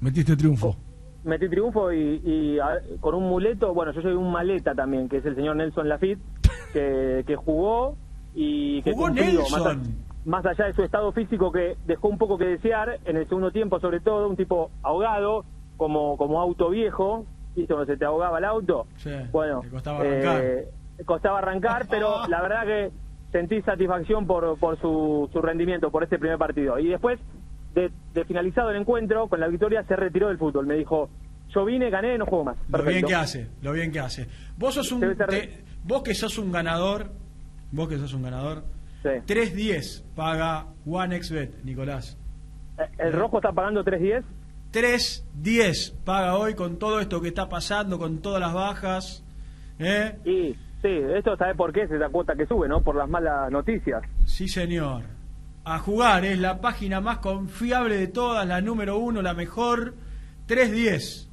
[0.00, 0.76] metiste triunfo.
[1.24, 5.16] metí triunfo y, y, a- con un muleto, bueno, yo soy un maleta también, que
[5.18, 6.20] es el señor Nelson Lafitte,
[6.72, 7.96] que, que jugó
[8.34, 9.94] y que Jugó cumplió, más, a- Nelson.
[10.26, 13.50] más allá de su estado físico que dejó un poco que desear, en el segundo
[13.52, 15.44] tiempo sobre todo, un tipo ahogado,
[15.76, 17.72] como, como auto viejo, ¿viste?
[17.74, 18.86] Cuando se te ahogaba el auto.
[18.96, 20.40] Sí, Bueno, costaba arrancar.
[20.44, 20.68] eh,
[21.04, 22.90] costaba arrancar, pero la verdad que
[23.32, 26.78] sentí satisfacción por, por su, su rendimiento, por este primer partido.
[26.78, 27.18] Y después,
[27.74, 30.66] de, de finalizado el encuentro, con la victoria, se retiró del fútbol.
[30.66, 31.08] Me dijo,
[31.48, 32.56] yo vine, gané, no juego más.
[32.68, 34.28] Lo bien que hace, lo bien que hace.
[34.56, 37.10] Vos sos un te- vos que sos un ganador,
[37.72, 38.62] vos que sos un ganador.
[39.02, 42.16] 3.10 paga OneXBet, Nicolás.
[42.78, 44.22] Eh, ¿El rojo está pagando 3.10?
[44.74, 49.24] 3.10 paga hoy con todo esto que está pasando, con todas las bajas.
[49.78, 50.16] ¿eh?
[50.24, 50.52] Y
[50.82, 52.80] sí, esto sabe por qué es esa cuota que sube, ¿no?
[52.82, 54.02] Por las malas noticias.
[54.26, 55.02] Sí, señor.
[55.64, 59.94] A jugar, es la página más confiable de todas, la número uno, la mejor.
[60.46, 61.30] 310.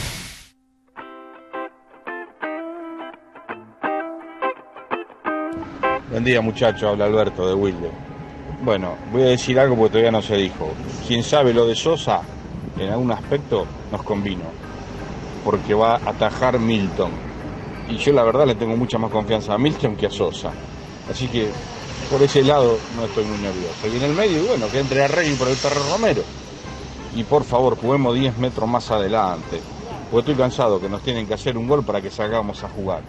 [6.11, 7.89] Buen día muchachos, habla Alberto de Wilde.
[8.65, 10.67] Bueno, voy a decir algo porque todavía no se dijo.
[11.07, 12.21] Quien sabe lo de Sosa,
[12.77, 14.43] en algún aspecto nos convino,
[15.45, 17.11] porque va a atajar Milton.
[17.89, 20.51] Y yo la verdad le tengo mucha más confianza a Milton que a Sosa.
[21.09, 21.47] Así que
[22.09, 23.87] por ese lado no estoy muy nervioso.
[23.87, 26.23] Y en el medio, bueno, que entre a Rey por el perro Romero.
[27.15, 29.61] Y por favor, juguemos 10 metros más adelante.
[30.11, 32.99] Porque estoy cansado que nos tienen que hacer un gol para que salgamos a jugar.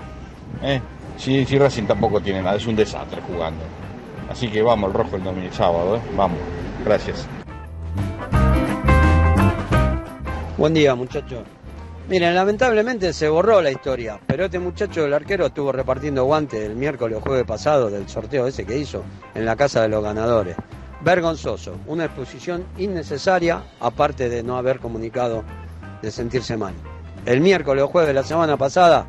[0.63, 0.81] ¿Eh?
[1.17, 3.65] Si, si Racing tampoco tiene nada, es un desastre jugando.
[4.31, 6.01] Así que vamos, el rojo el domingo sábado, ¿eh?
[6.17, 6.39] Vamos.
[6.85, 7.27] Gracias.
[10.57, 11.43] Buen día, muchachos.
[12.09, 16.75] Miren, lamentablemente se borró la historia, pero este muchacho, el arquero, estuvo repartiendo guantes el
[16.75, 20.57] miércoles o jueves pasado del sorteo ese que hizo en la casa de los ganadores.
[21.01, 25.45] Vergonzoso, una exposición innecesaria, aparte de no haber comunicado
[26.03, 26.75] de sentirse mal.
[27.25, 29.07] El miércoles o jueves de la semana pasada,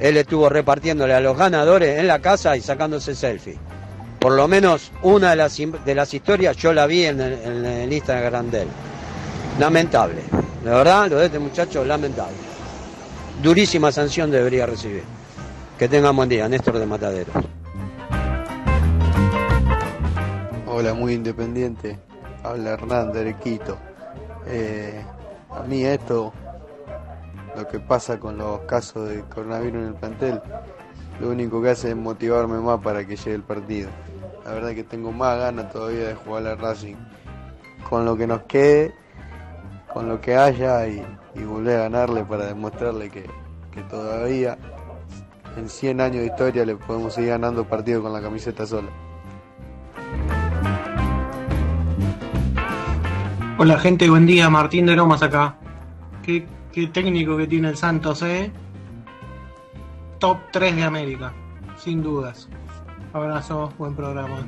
[0.00, 3.58] él estuvo repartiéndole a los ganadores en la casa y sacándose selfie.
[4.18, 7.64] Por lo menos una de las, de las historias yo la vi en el, en
[7.64, 8.68] el Instagram de él.
[9.58, 10.22] Lamentable.
[10.64, 12.34] La verdad, lo de este muchacho, lamentable.
[13.42, 15.02] Durísima sanción debería recibir.
[15.78, 17.32] Que tengan buen día, Néstor de Matadero.
[20.66, 21.98] Hola, muy independiente.
[22.42, 23.76] Habla Hernán de Arequito.
[24.46, 25.04] Eh,
[25.50, 26.32] a mí esto,
[27.56, 30.40] lo que pasa con los casos de coronavirus en el plantel,
[31.20, 33.88] lo único que hace es motivarme más para que llegue el partido.
[34.44, 36.96] La verdad que tengo más ganas todavía de jugar al Racing.
[37.88, 38.94] Con lo que nos quede,
[39.92, 41.04] con lo que haya y,
[41.34, 43.24] y volver a ganarle para demostrarle que,
[43.72, 44.58] que todavía
[45.56, 48.88] en 100 años de historia le podemos seguir ganando partidos con la camiseta sola.
[53.56, 55.56] Hola gente, buen día, Martín de Lomas acá.
[56.74, 58.50] Qué técnico que tiene el Santos, eh.
[60.18, 61.32] Top 3 de América,
[61.78, 62.48] sin dudas.
[63.12, 64.38] Abrazo, buen programa.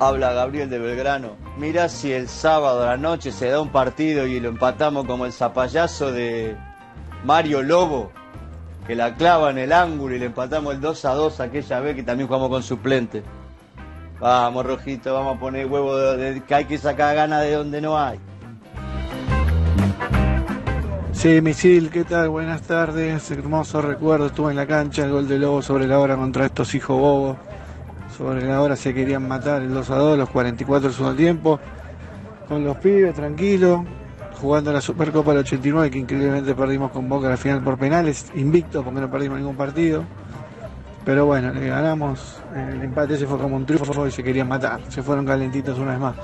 [0.00, 1.36] Habla Gabriel de Belgrano.
[1.58, 5.26] Mira si el sábado a la noche se da un partido y lo empatamos como
[5.26, 6.56] el zapallazo de
[7.24, 8.10] Mario Lobo,
[8.86, 11.94] que la clava en el ángulo y le empatamos el 2 a 2 aquella vez
[11.94, 13.22] que también jugamos con suplente.
[14.18, 17.96] Vamos, Rojito, vamos a poner huevo de- que hay que sacar ganas de donde no
[17.96, 18.18] hay.
[21.22, 22.30] Sí, Misil, ¿qué tal?
[22.30, 23.30] Buenas tardes.
[23.30, 24.26] Hermoso recuerdo.
[24.26, 27.36] Estuve en la cancha, el gol de Lobo sobre la hora contra estos hijos bobos.
[28.18, 31.60] Sobre la hora se querían matar el 2 a 2, los 44 del segundo tiempo.
[32.48, 33.84] Con los pibes, tranquilo.
[34.40, 38.32] Jugando la Supercopa del 89, que increíblemente perdimos con Boca al final por penales.
[38.34, 40.02] Invicto, porque no perdimos ningún partido.
[41.04, 42.40] Pero bueno, le ganamos.
[42.52, 44.80] El empate ese fue como un triunfo y se querían matar.
[44.88, 46.16] Se fueron calentitos una vez más.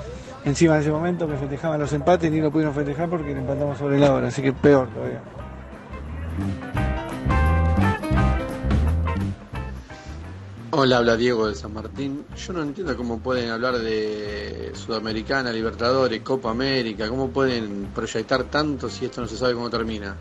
[0.45, 3.77] Encima en ese momento que festejaban los empates ni lo pudieron festejar porque le empatamos
[3.77, 5.21] sobre la hora, así que peor todavía.
[10.71, 12.25] Hola, habla Diego de San Martín.
[12.37, 18.87] Yo no entiendo cómo pueden hablar de Sudamericana, Libertadores, Copa América, cómo pueden proyectar tanto
[18.87, 20.15] si esto no se sabe cómo termina.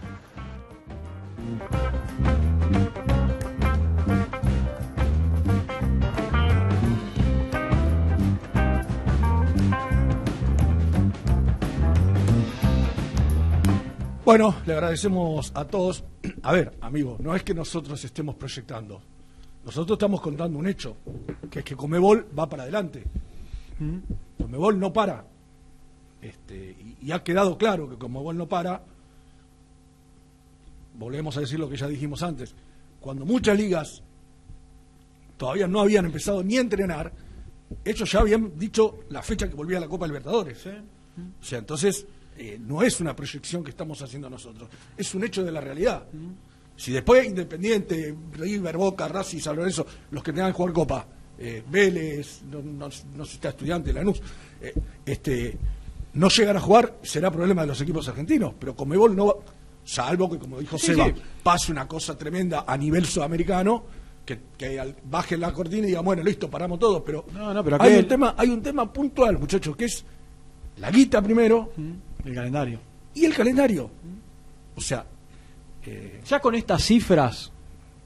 [14.28, 16.04] Bueno, le agradecemos a todos.
[16.42, 19.00] A ver, amigo, no es que nosotros estemos proyectando.
[19.64, 20.98] Nosotros estamos contando un hecho,
[21.50, 23.04] que es que Comebol va para adelante.
[24.38, 25.24] Comebol no para.
[26.20, 28.82] Este, y, y ha quedado claro que Comebol no para.
[30.98, 32.54] Volvemos a decir lo que ya dijimos antes.
[33.00, 34.02] Cuando muchas ligas
[35.38, 37.14] todavía no habían empezado ni a entrenar,
[37.82, 40.66] ellos ya habían dicho la fecha que volvía a la Copa Libertadores.
[40.66, 42.06] O sea, entonces
[42.38, 46.04] eh, no es una proyección que estamos haciendo nosotros, es un hecho de la realidad.
[46.76, 51.06] Si después Independiente, River, Boca, Racing, San Lorenzo, los que tengan que jugar Copa,
[51.38, 54.20] eh, Vélez, no, no, no sé si está estudiante, Lanús,
[54.60, 54.72] eh,
[55.04, 55.56] este,
[56.14, 59.34] no llegan a jugar, será problema de los equipos argentinos, pero Comebol no va,
[59.84, 61.14] salvo que, como dijo Sí, Seba, sí.
[61.42, 63.84] pase una cosa tremenda a nivel sudamericano,
[64.24, 67.64] que, que al- baje la cortina y diga, bueno, listo, paramos todo, pero, No, no,
[67.64, 70.04] pero hay, aquel- un tema, hay un tema puntual, muchachos, que es
[70.76, 71.72] la guita primero
[72.28, 72.78] El calendario.
[73.14, 73.90] y el calendario.
[74.76, 75.04] O sea,
[75.84, 77.50] eh, Ya con estas cifras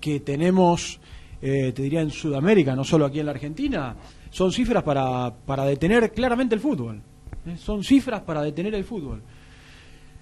[0.01, 1.01] que tenemos,
[1.41, 3.97] eh, te diría en Sudamérica, no solo aquí en la Argentina,
[4.31, 7.03] son cifras para, para detener claramente el fútbol.
[7.47, 7.57] ¿eh?
[7.57, 9.23] Son cifras para detener el fútbol.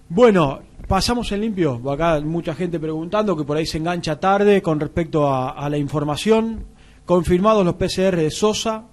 [0.09, 1.81] Bueno, pasamos en limpio.
[1.91, 5.77] Acá mucha gente preguntando que por ahí se engancha tarde con respecto a, a la
[5.79, 6.65] información.
[7.05, 8.85] Confirmados los PCR de Sosa,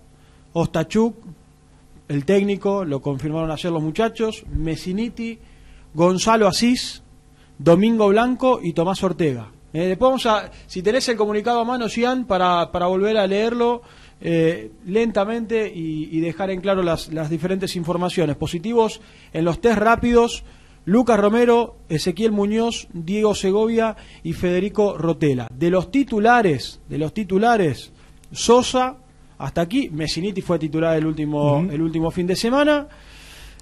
[0.54, 1.16] Ostachuk,
[2.08, 5.40] el técnico, lo confirmaron ayer los muchachos, Messiniti,
[5.94, 7.04] Gonzalo Asís,
[7.58, 9.52] Domingo Blanco y Tomás Ortega.
[9.74, 13.82] Eh, después vamos a, si tenés el comunicado a mano, Cian, para, volver a leerlo
[14.22, 18.36] eh, lentamente y, y dejar en claro las, las diferentes informaciones.
[18.38, 19.02] Positivos
[19.34, 20.44] en los test rápidos,
[20.86, 25.50] Lucas Romero, Ezequiel Muñoz, Diego Segovia y Federico Rotela.
[25.54, 27.92] De los titulares, de los titulares,
[28.32, 28.98] Sosa,
[29.38, 32.88] hasta aquí, Messiniti fue titular el último, el último fin de semana.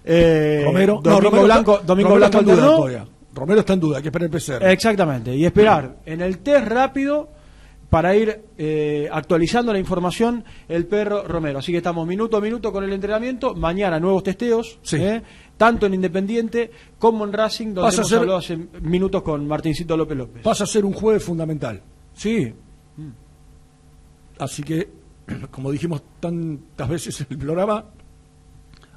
[0.04, 3.06] Eh, Romero, no, Domingo Romero Blanco, está, Domingo Romero Blanco está en duda todavía.
[3.34, 4.66] Romero está en duda, hay que esperar el PCR.
[4.72, 7.30] Exactamente, y esperar en el test rápido
[7.90, 11.60] para ir eh, actualizando la información el perro Romero.
[11.60, 13.54] Así que estamos minuto a minuto con el entrenamiento.
[13.56, 15.22] Mañana nuevos testeos, ¿eh?
[15.58, 19.96] tanto en Independiente como en Racing, donde Pasa hemos ser- hablado hace minutos con Martincito
[19.98, 20.44] López López.
[20.44, 21.82] Pasa a ser un jueves fundamental.
[22.14, 22.54] Sí.
[24.40, 24.90] Así que,
[25.52, 27.86] como dijimos tantas veces en el programa,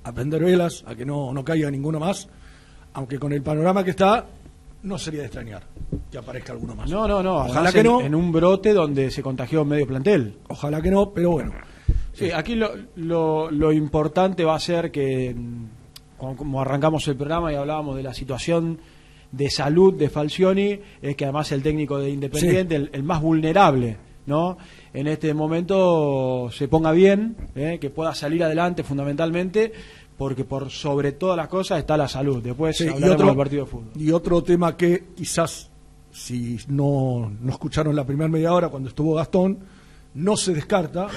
[0.05, 2.29] a prender velas, a que no, no caiga ninguno más,
[2.95, 4.27] aunque con el panorama que está,
[4.83, 5.65] no sería de extrañar
[6.11, 6.89] que aparezca alguno más.
[6.91, 7.39] No, no, no.
[7.45, 8.01] Ojalá que en- no.
[8.01, 10.37] En un brote donde se contagió medio plantel.
[10.49, 11.53] Ojalá que no, pero bueno.
[12.13, 15.65] Sí, aquí lo, lo, lo importante va a ser que, mm,
[16.17, 18.79] como- arrancamos el programa y hablábamos de la situación
[19.31, 23.97] de salud de Falcioni, es que además el técnico de Independiente, el, el más vulnerable,
[24.29, 24.59] ¿no?
[24.95, 27.79] En este momento se ponga bien, ¿eh?
[27.81, 29.73] que pueda salir adelante fundamentalmente,
[30.17, 32.43] porque por sobre todas las cosas está la salud.
[32.43, 33.91] Después Sí, y hablaremos otro- del partido de fútbol.
[33.97, 35.71] Y otro tema que quizás,
[36.13, 39.59] si no, no escucharon la primera media hora cuando estuvo Gastón,
[40.15, 41.09] no se descarta,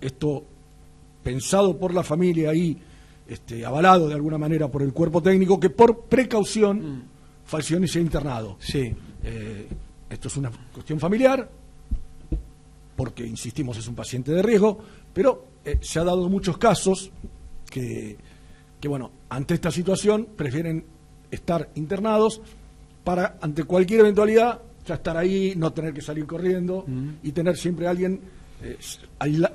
[0.00, 0.44] esto
[1.22, 2.78] pensado por la familia y
[3.28, 7.02] este, avalado de alguna manera por el cuerpo técnico, que por precaución
[7.44, 8.56] Falcioni sea internado.
[8.60, 8.92] Sí.
[9.24, 9.68] Eh,
[10.08, 11.48] esto es una cuestión familiar,
[12.96, 14.78] porque, insistimos, es un paciente de riesgo,
[15.12, 17.10] pero eh, se ha dado muchos casos
[17.70, 18.16] que,
[18.80, 20.84] que, bueno, ante esta situación prefieren
[21.30, 22.40] estar internados
[23.04, 26.84] para, ante cualquier eventualidad, ya estar ahí, no tener que salir corriendo
[27.22, 28.20] y tener siempre alguien
[28.62, 28.78] eh,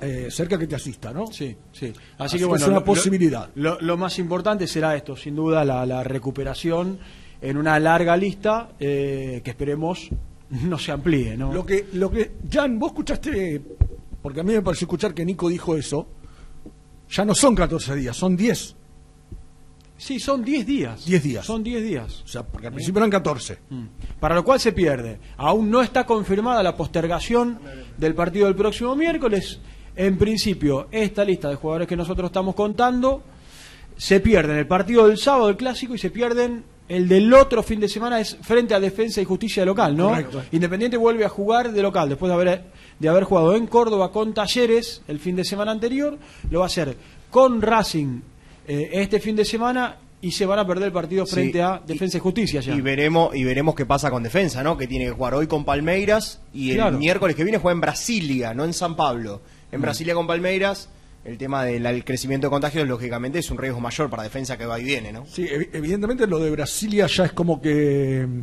[0.00, 1.26] eh, cerca que te asista, ¿no?
[1.28, 1.86] Sí, sí.
[1.86, 3.48] Así, Así que bueno, es una lo- posibilidad.
[3.54, 6.98] Lo, lo más importante será esto, sin duda, la, la recuperación
[7.40, 10.08] en una larga lista eh, que esperemos
[10.52, 11.52] no se amplíe, ¿no?
[11.52, 13.60] Lo que, lo que, Jan, vos escuchaste,
[14.20, 16.06] porque a mí me pareció escuchar que Nico dijo eso,
[17.10, 18.76] ya no son 14 días, son 10.
[19.96, 21.04] Sí, son 10 días.
[21.04, 21.46] 10 días.
[21.46, 22.22] Son 10 días.
[22.24, 23.58] O sea, porque al principio eran 14.
[23.70, 23.84] Mm.
[24.18, 25.20] Para lo cual se pierde.
[25.36, 27.60] Aún no está confirmada la postergación
[27.98, 29.60] del partido del próximo miércoles.
[29.94, 33.22] En principio, esta lista de jugadores que nosotros estamos contando
[33.96, 37.80] se pierden el partido del sábado, el clásico, y se pierden el del otro fin
[37.80, 40.08] de semana, es frente a Defensa y Justicia local, ¿no?
[40.10, 40.42] Correcto.
[40.52, 42.64] Independiente vuelve a jugar de local, después de haber,
[42.98, 46.18] de haber jugado en Córdoba con Talleres el fin de semana anterior,
[46.50, 46.96] lo va a hacer
[47.30, 48.20] con Racing
[48.68, 51.34] eh, este fin de semana y se van a perder el partido Sí.
[51.34, 52.74] frente a Defensa y, Justicia ya.
[52.74, 54.76] Y veremos, y veremos qué pasa con defensa, ¿no?
[54.76, 58.54] Que tiene que jugar hoy con Palmeiras y el miércoles que viene juega en Brasilia,
[58.54, 59.40] no en San Pablo.
[59.72, 59.80] En.
[59.80, 60.90] Brasilia con Palmeiras,
[61.24, 64.66] el tema del el crecimiento de contagios, lógicamente, es un riesgo mayor para defensa que
[64.66, 65.24] va y viene, ¿no?
[65.26, 68.40] Sí, evi- evidentemente lo de Brasilia ya es como que mm,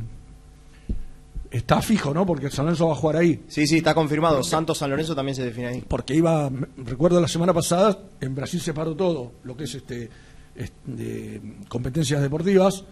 [1.52, 2.26] está fijo, ¿no?
[2.26, 3.42] Porque San Lorenzo va a jugar ahí.
[3.48, 4.44] Sí, sí, está confirmado.
[4.44, 5.84] Santos San Lorenzo también se define ahí.
[5.88, 10.10] Porque iba, recuerdo la semana pasada, en Brasil se paró todo, lo que es este,
[10.56, 12.86] es- de competencias deportivas,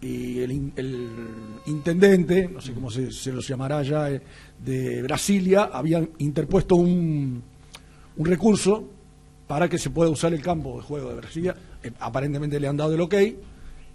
[0.00, 1.08] y el, el
[1.66, 4.20] intendente, no sé cómo se, se los llamará ya, eh,
[4.62, 7.42] de Brasilia, habían interpuesto un,
[8.16, 8.90] un recurso
[9.46, 11.54] para que se pueda usar el campo de juego de Brasilia.
[11.82, 13.14] Eh, aparentemente le han dado el ok.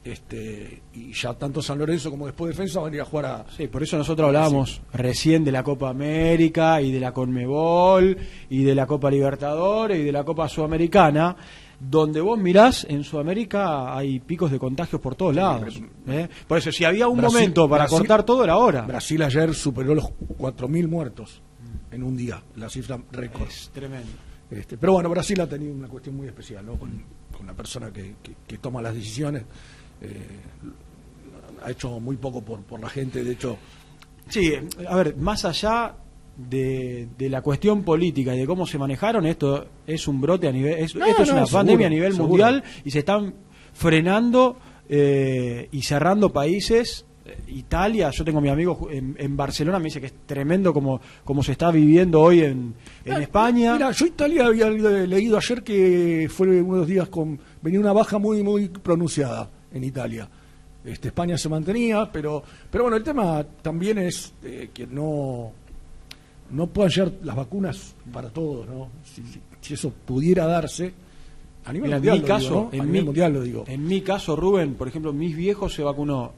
[0.02, 3.46] Este, y ya tanto San Lorenzo como después Defensa van a ir a jugar a.
[3.56, 8.18] Sí, por eso nosotros hablábamos recién de la Copa América y de la Conmebol
[8.50, 11.36] y de la Copa Libertadores y de la Copa Sudamericana,
[11.82, 15.82] donde vos mirás, en Sudamérica hay picos de contagios por todos lados.
[16.08, 16.30] ¿eh?
[16.48, 18.84] Por eso, si había un Brasil- momento para Brasil- cortar todo, era ahora.
[18.84, 20.06] Brasil ayer superó los
[20.38, 21.42] 4.000 muertos
[21.92, 23.50] en un día, la cifra récord.
[23.50, 24.08] Es tremendo.
[24.52, 26.76] Este, pero bueno, Brasil ha tenido una cuestión muy especial, ¿no?
[26.78, 27.04] Con,
[27.36, 29.44] con la persona que, que- que toma las decisiones.
[30.02, 30.26] eh,
[31.64, 33.58] ha hecho muy poco por, por la gente, de hecho.
[34.30, 34.54] Sí,
[34.88, 35.96] a ver, más allá
[36.38, 40.52] de, de la cuestión política y de cómo se manejaron, esto es un brote a
[40.54, 42.30] nivel, es- No, esto es una seguro, pandemia a nivel seguro.
[42.30, 43.34] mundial y se están
[43.74, 44.58] frenando
[44.88, 47.06] eh, y cerrando países
[47.48, 51.44] Italia, yo tengo mi amigo en, en Barcelona, me dice que es tremendo como, como
[51.44, 52.74] se está viviendo hoy en,
[53.06, 53.74] en España.
[53.74, 58.18] Mira, yo Italia había le- leído ayer que fue unos días con venía una baja
[58.18, 60.28] muy muy pronunciada en Italia.
[60.86, 62.42] Este, España se mantenía, pero
[62.72, 65.52] pero bueno, el tema también es eh, que no
[66.52, 68.90] no puedan llegar las vacunas para todos, ¿no?
[69.04, 70.94] Si, si- si eso pudiera darse
[71.66, 72.74] a nivel Mira, mundial, en mi lo caso, digo, ¿no?
[72.74, 73.64] en a mi, mundial lo digo.
[73.68, 76.32] En mi caso, Rubén, por ejemplo, mis viejos se vacunó.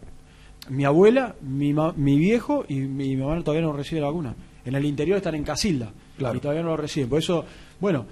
[0.69, 4.35] Mi abuela, mi, ma- mi viejo y mi, mamá todavía no recibe la vacuna.
[4.63, 7.09] En el interior están en Casilda y todavía no lo reciben.
[7.09, 7.43] Por eso,
[7.79, 8.05] bueno,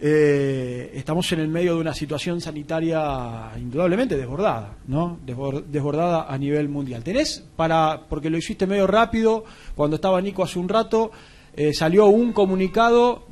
[0.00, 5.18] eh, estamos en el medio de una situación sanitaria indudablemente desbordada, ¿no?
[5.24, 7.02] Desbor- desbordada a nivel mundial.
[7.04, 9.44] Tenés para, porque lo hiciste medio rápido,
[9.74, 11.12] cuando estaba Nico hace un rato,
[11.54, 13.24] eh, salió un comunicado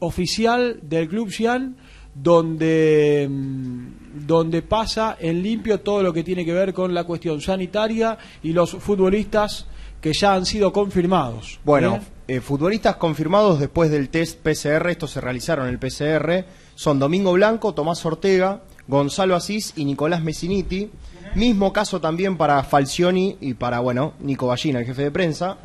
[0.00, 1.76] oficial del Club Cian
[2.14, 7.40] donde, mm, donde pasa en limpio todo lo que tiene que ver con la cuestión
[7.40, 9.66] sanitaria y los futbolistas
[10.00, 11.58] que ya han sido confirmados.
[11.64, 12.36] Bueno, ¿eh?
[12.36, 17.32] eh, futbolistas confirmados después del test PCR, estos se realizaron en el PCR, son Domingo
[17.32, 20.90] Blanco, Tomás Ortega, Gonzalo Asís y Nicolás Messiniti.
[21.34, 25.58] Mismo caso también para Falcioni y para, bueno, Nico Ballina, el jefe de prensa.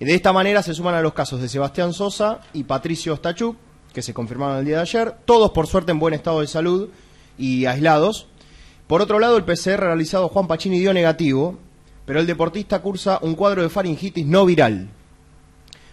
[0.00, 3.56] Y de esta manera se suman a los casos de Sebastián Sosa y Patricio Stachuk,
[3.92, 6.88] que se confirmaron el día de ayer, todos por suerte en buen estado de salud
[7.38, 8.26] y aislados.
[8.86, 11.58] Por otro lado, el PCR realizado Juan Pacini dio negativo,
[12.04, 14.88] pero el deportista cursa un cuadro de faringitis no viral.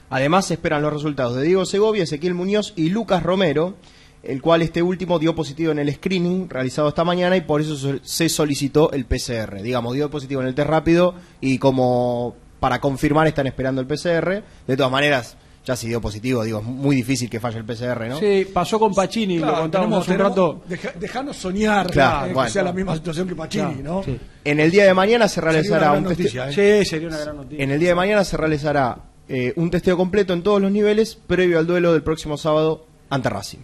[0.10, 3.76] Además, se esperan los resultados de Diego Segovia, Ezequiel Muñoz y Lucas Romero,
[4.24, 8.00] el cual este último dio positivo en el screening realizado esta mañana y por eso
[8.02, 9.62] se solicitó el PCR.
[9.62, 14.44] Digamos, dio positivo en el test rápido y como para confirmar están esperando el PCR.
[14.68, 15.38] De todas maneras,
[15.70, 18.18] ya si dio positivo, digo, es muy difícil que falle el PCR, ¿no?
[18.20, 20.62] Sí, pasó con Pacini, Claro, lo contábamos tenemos- hace un tenemos- rato.
[20.68, 22.48] deja- dejanos soñar Claro, eh, bueno.
[22.48, 24.04] que sea la misma situación que Pacini, Claro, ¿no?
[24.04, 24.18] sí.
[24.46, 26.84] En el día de mañana se Sería realizará una gran un teste- noticia, ¿eh?
[26.84, 27.64] Sí, sería una gran noticia.
[27.64, 28.98] En el día de mañana se realizará
[29.32, 33.30] eh, un testeo completo en todos los niveles previo al duelo del próximo sábado ante
[33.30, 33.60] Racing.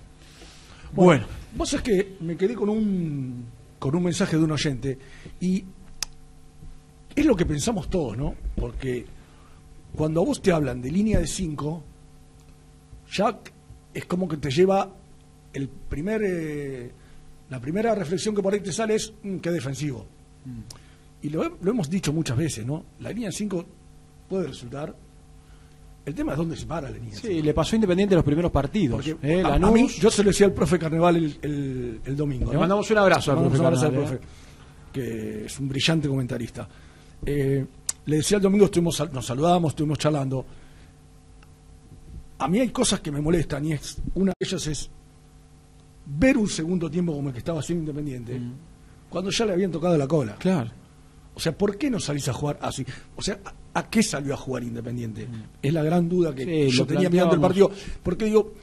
[0.94, 1.26] Bueno.
[1.56, 3.46] Vos es que me quedé con un,
[3.80, 5.00] con un mensaje de un oyente
[5.40, 5.64] y
[7.16, 8.36] es lo que pensamos todos, ¿no?
[8.56, 9.06] Porque
[9.96, 11.82] cuando a vos te hablan de línea de 5,
[13.16, 13.40] ya
[13.94, 14.92] es como que te lleva
[15.54, 16.92] el primer, eh,
[17.50, 20.06] la primera reflexión que por ahí te sale es, "Mm, qué defensivo.
[21.22, 22.84] Y lo, he- lo hemos dicho muchas veces, ¿no?
[23.00, 23.66] La línea 5
[24.30, 24.96] puede resultar...
[26.06, 29.04] El tema es dónde se para la línea Sí, le pasó Independiente los primeros partidos.
[29.04, 29.42] porque ¿eh?
[29.42, 29.74] a- a, Lanús.
[29.74, 32.48] mí, yo se lo decía al profe Carnaval el, el- el domingo.
[32.52, 32.60] Le ¿no?
[32.60, 34.20] mandamos un abrazo al profe Carnaval, al profe,
[34.94, 36.68] que es un brillante comentarista.
[37.26, 37.66] Eh,
[38.06, 40.46] le decía el domingo, estuvimos, nos saludábamos, estuvimos charlando.
[42.40, 44.90] A mí hay cosas que me molestan y es una de ellas es
[46.06, 48.40] ver un segundo tiempo como el que estaba haciendo Independiente
[49.10, 50.34] cuando ya le habían tocado la cola.
[50.34, 50.40] Mm.
[50.40, 50.72] Claro.
[51.34, 52.86] O sea, ¿por qué no salís a jugar así?
[53.16, 53.40] O sea,
[53.74, 55.28] ¿a, a qué salió a jugar Independiente?
[55.62, 56.70] Es la gran duda que Mm.
[56.70, 57.72] Sí, yo tenía mirando el partido.
[58.04, 58.54] Porque digo,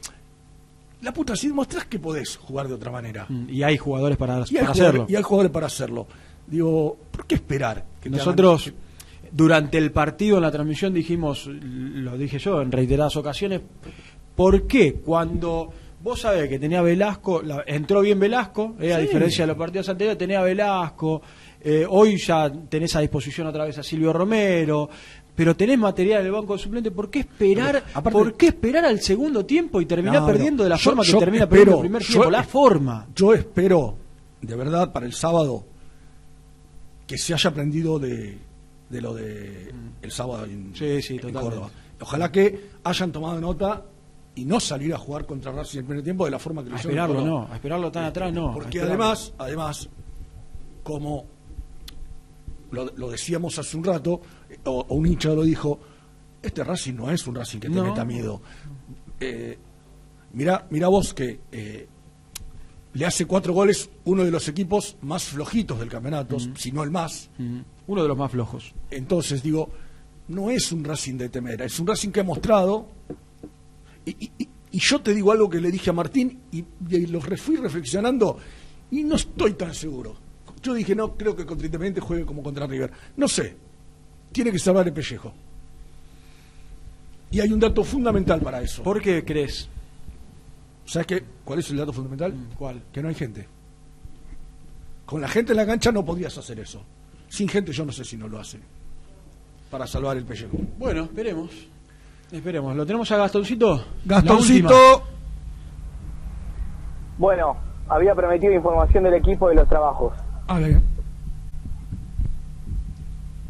[1.02, 3.26] la puta, si demostrás que podés jugar de otra manera.
[3.28, 5.06] Mm, Y hay jugadores para, Y hay, para jugadores, hacerlo.
[5.08, 6.06] y hay jugadores para hacerlo.
[6.46, 7.84] Digo, ¿por qué esperar?
[8.00, 8.78] que te Nosotros, hagan-
[9.32, 13.60] durante el partido, en la transmisión, dijimos, lo dije yo en reiteradas ocasiones,
[14.36, 15.70] ¿por qué cuando
[16.02, 19.02] vos sabés que tenía Velasco, la- entró bien Velasco, eh, a Sí.
[19.02, 21.22] diferencia de los partidos anteriores, tenía Velasco,
[21.62, 24.90] eh, hoy ya tenés a disposición otra vez a Silvio Romero,
[25.34, 28.84] pero tenés material en el banco de suplente, ¿por qué esperar, Pero, ¿por qué esperar
[28.84, 31.74] al segundo tiempo y terminar No, perdiendo de la Yo- forma que termina espero- perdiendo
[31.76, 32.30] el primer yo tiempo?
[32.30, 33.06] La forma.
[33.14, 33.96] Yo espero,
[34.42, 35.64] de verdad, para el sábado,
[37.06, 38.36] que se haya aprendido de,
[38.92, 40.74] de lo de el sábado en, Mm.
[40.76, 41.32] Sí, sí, en.
[41.32, 41.70] Córdoba.
[42.00, 43.84] Ojalá que hayan tomado nota
[44.34, 46.70] y no salir a jugar contra Racing en el primer tiempo de la forma que
[46.70, 48.52] lo hicieron esperarlo no, a esperarlo tan atrás no.
[48.54, 49.88] Porque además, además,
[50.82, 51.24] como
[52.70, 55.78] lo, lo decíamos hace un rato, eh, o, o un hincha lo dijo,
[56.42, 57.84] este Racing no es un Racing que te No.
[57.84, 58.40] meta miedo.
[59.20, 59.58] Eh,
[60.32, 61.86] mira, mira vos que eh,
[62.94, 66.90] le hace cuatro goles uno de los equipos más flojitos del campeonato, si no el
[66.90, 67.30] más.
[67.38, 68.72] Mm, Uno de los más flojos.
[68.90, 69.68] Entonces digo,
[70.28, 72.86] no es un Racing de temer, es un Racing que ha mostrado.
[74.04, 77.06] Y, y- y- y yo te digo algo que le dije a Martín y, y
[77.06, 78.38] lo fui reflexionando
[78.90, 80.14] y no estoy tan seguro.
[80.62, 82.90] Yo dije, no creo que contra Independiente juegue como contra River.
[83.16, 83.54] No sé,
[84.32, 85.32] tiene que salvar el pellejo.
[87.30, 88.82] Y hay un dato fundamental para eso.
[88.82, 89.68] ¿Por qué crees?
[90.86, 91.24] ¿Sabes qué?
[91.44, 92.34] ¿Cuál es el dato fundamental?
[92.58, 92.82] ¿Cuál?
[92.92, 93.46] Que no hay gente.
[95.06, 96.82] Con la gente en la cancha no podías hacer eso.
[97.32, 98.60] Sin gente yo no sé si no lo hace.
[99.70, 100.54] Para salvar el pellejo.
[100.78, 101.48] Bueno, esperemos.
[102.30, 102.76] Esperemos.
[102.76, 103.82] ¿Lo tenemos a Gastoncito?
[104.04, 105.02] Gastoncito.
[107.16, 107.56] Bueno,
[107.88, 110.12] había prometido información del equipo de los trabajos.
[110.46, 110.82] A ver.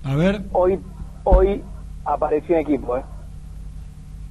[0.05, 0.79] A ver, Hoy,
[1.25, 1.61] hoy
[2.05, 3.03] apareció un equipo, ¿eh?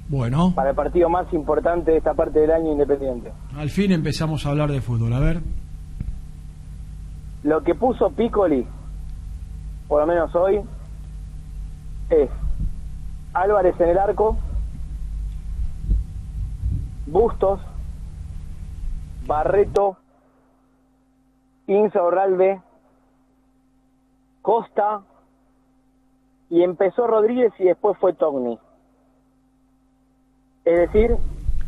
[0.07, 3.33] bueno, Para el partido más importante de esta parte del año Independiente.
[3.55, 5.11] Al fin empezamos a hablar de fútbol.
[5.11, 5.41] A ver.
[7.43, 8.65] Lo que puso Piccoli,
[9.91, 10.61] por lo menos hoy,
[12.09, 12.29] es
[13.33, 14.37] Álvarez en el arco,
[17.07, 17.59] Bustos,
[19.27, 19.97] Barreto,
[21.67, 22.61] Insa Orralde,
[24.41, 25.01] Costa,
[26.49, 28.57] y empezó Rodríguez y después fue Togni.
[30.63, 31.17] Es decir,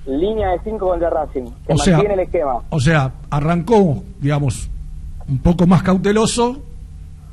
[0.06, 2.62] línea de 5 contra Racing, que O sea- mantiene el esquema.
[2.70, 4.70] o sea, arrancó, digamos,
[5.28, 6.62] un poco más cauteloso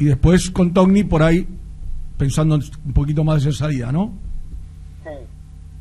[0.00, 1.46] y después con Togni por ahí
[2.18, 4.10] pensando en un poquito más de esa salida, ¿no?
[5.04, 5.10] Sí,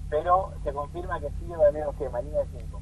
[0.10, 2.82] pero se confirma que sigue el mismo esquema, línea de 5.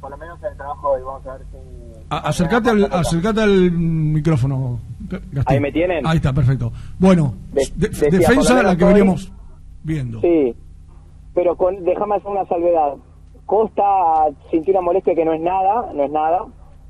[0.00, 2.06] Por lo menos en el trabajo hoy, vamos a ver si...
[2.08, 4.80] A- acercate, al, acercate al micrófono.
[5.46, 6.06] Ahí me tienen.
[6.06, 6.72] Ahí está, perfecto.
[6.98, 9.32] Bueno, De- de- decía, defensa la menos que hoy- veníamos
[9.82, 10.20] viendo.
[10.22, 10.54] Sí,
[11.34, 12.94] pero con, déjame hacer una salvedad.
[13.44, 13.82] Costa
[14.50, 16.46] sintió una molestia que no es nada, no es nada,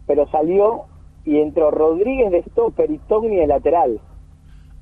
[0.06, 0.82] pero salió
[1.24, 4.00] y entró Rodríguez de stopper y Togni de lateral.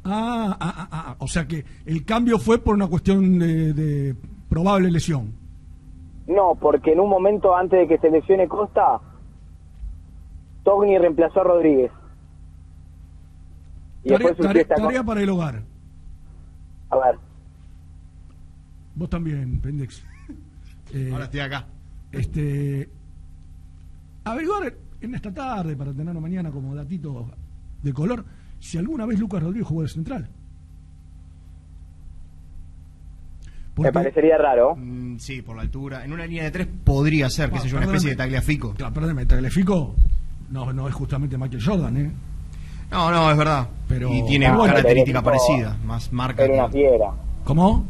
[0.04, 4.14] Ah, ah, ah, ah, o sea que el cambio fue por una cuestión de, de
[4.48, 5.32] probable lesión.
[6.26, 9.00] No, porque en un momento antes de que se lesione Costa,
[10.64, 11.90] Togni reemplazó a Rodríguez.
[14.04, 15.62] Y Tarea, tarea- tarea para el hogar.
[16.90, 17.18] A ver.
[18.94, 20.04] Vos también, Pendex.
[20.94, 21.66] Eh, Ahora estoy acá.
[22.12, 22.88] Este,
[24.24, 27.30] averiguar en esta tarde, para tenerlo mañana como datito
[27.82, 28.24] de color,
[28.58, 30.28] si alguna vez Lucas Rodríguez jugó de central.
[33.76, 34.74] Me parecería raro.
[34.76, 36.04] Mm, sí, por la altura.
[36.04, 38.74] En una línea de tres podría ser, qué sé yo, una especie de tagliafico.
[38.74, 39.94] Claro, perdóname, Tagliafico
[40.50, 42.10] no, no es justamente Michael Jordan, ¿eh?
[42.90, 43.68] No, no, es verdad.
[43.86, 46.44] Pero, y tiene bueno, características Telefico parecidas, más marca.
[46.44, 47.10] Era una que- fiera.
[47.44, 47.86] ¿Cómo?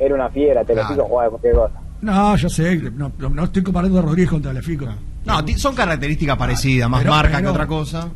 [0.00, 1.08] Era una fiera, Telefico Claro.
[1.08, 1.80] jugaba de cualquier cosa.
[2.00, 4.86] No, ya sé, no, no- no estoy comparando a Rodríguez con Tagliafico.
[5.24, 8.08] No, son características parecidas, más Pero- marca pero- que otra cosa.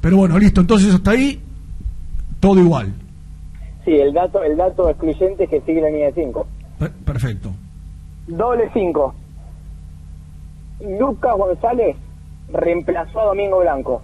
[0.00, 1.40] Pero bueno, listo, entonces hasta ahí
[2.40, 2.92] todo igual.
[3.84, 6.46] Sí, el dato, el dato excluyente es que sigue la línea de 5.
[6.78, 7.52] Per- perfecto.
[8.26, 9.14] Doble 5.
[10.98, 11.96] Lucas González
[12.52, 14.02] reemplazó a Domingo Blanco.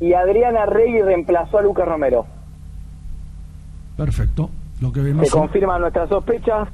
[0.00, 2.26] Y Adriana Rey reemplazó a Lucas Romero.
[3.96, 4.50] Perfecto.
[4.80, 5.26] Lo que vemos.
[5.28, 6.68] Se confirman nuestras sospechas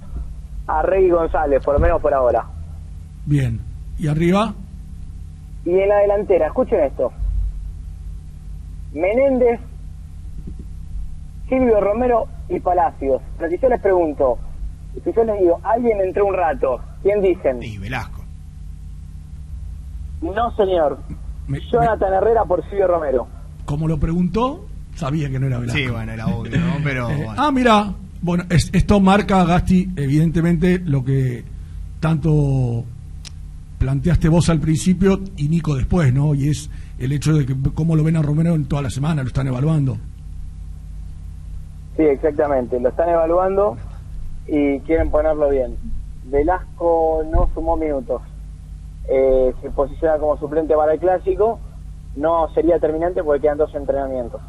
[0.67, 2.45] a Rey y González, por lo menos por ahora.
[3.27, 3.61] Bien.
[3.99, 4.55] ¿Y arriba?
[5.65, 7.13] Y en la delantera, escuchen esto.
[8.93, 9.61] Menéndez,
[11.49, 13.21] Silvio Romero y Palacios.
[13.39, 14.39] Pero si yo les pregunto,
[15.05, 17.63] si yo les digo, alguien entró un rato, ¿quién dicen?
[17.63, 18.25] Y Velasco.
[20.23, 20.99] No, señor.
[21.73, 23.27] Jonathan Herrera por Silvio Romero.
[23.65, 25.79] Como lo preguntó, sabía que no era Velasco.
[25.79, 26.75] Sí, bueno, era obvio, ¿no?
[26.85, 27.11] Pero.
[27.11, 27.35] Eh, bueno.
[27.37, 27.93] Ah, mira,
[28.23, 31.45] bueno, es- esto marca, Gasti, evidentemente lo que
[32.01, 32.85] tanto
[33.79, 36.35] planteaste vos al principio y Nico después, ¿no?
[36.35, 39.23] Y es el hecho de que cómo lo ven a Romero en toda la semana,
[39.23, 39.97] lo están evaluando.
[41.97, 42.79] Sí, exactamente.
[42.81, 43.77] Lo están evaluando
[44.47, 45.77] y quieren ponerlo bien.
[46.25, 48.23] Velasco no sumó minutos.
[49.09, 51.59] Eh, se posiciona como suplente para el clásico.
[52.17, 54.41] No sería determinante porque quedan dos entrenamientos.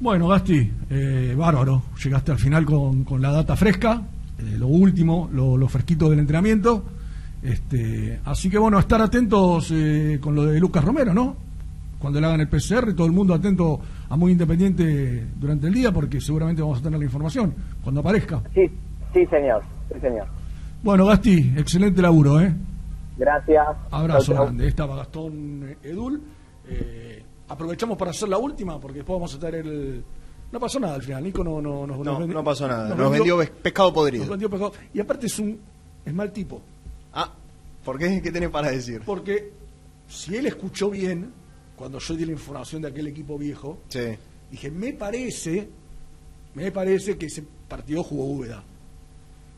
[0.00, 1.82] Bueno, Gasti, eh, bárbaro.
[2.02, 4.02] Llegaste al final con, con la data fresca,
[4.38, 6.84] eh, lo último, lo, lo fresquito del entrenamiento.
[7.42, 11.36] Este, así que bueno, estar atentos eh, con lo de Lucas Romero, ¿no?
[11.98, 15.90] Cuando le hagan el PCR, todo el mundo atento a Muy Independiente durante el día,
[15.90, 18.40] porque seguramente vamos a tener la información cuando aparezca.
[18.54, 18.70] Sí,
[19.12, 19.62] sí, señor.
[19.92, 20.28] Sí, señor.
[20.82, 22.54] Bueno, Gasti, excelente laburo, ¿eh?
[23.16, 23.66] Gracias.
[23.90, 24.44] Abrazo chau.
[24.44, 24.68] grande.
[24.68, 26.22] Estaba Gastón eh, Edul.
[26.68, 30.04] Eh, aprovechamos para hacer la última, porque después vamos a tener el.
[30.50, 32.94] No pasó nada al final, Nico no, no, nos- No, nos vendi- no pasó nada.
[32.94, 34.22] Nos vendió pes- pescado podrido.
[34.24, 34.72] nos vendió pescado.
[34.94, 35.60] Y aparte es un
[36.04, 36.62] es mal tipo.
[37.12, 37.32] Ah,
[37.84, 38.20] ¿por qué?
[38.22, 39.02] ¿Qué tenés para decir?
[39.04, 39.52] Porque
[40.08, 41.32] si él escuchó bien,
[41.76, 44.16] cuando yo di la información de aquel equipo viejo, Sí.
[44.50, 45.68] dije, me parece,
[46.54, 48.64] me parece que ese partido jugó Úbeda.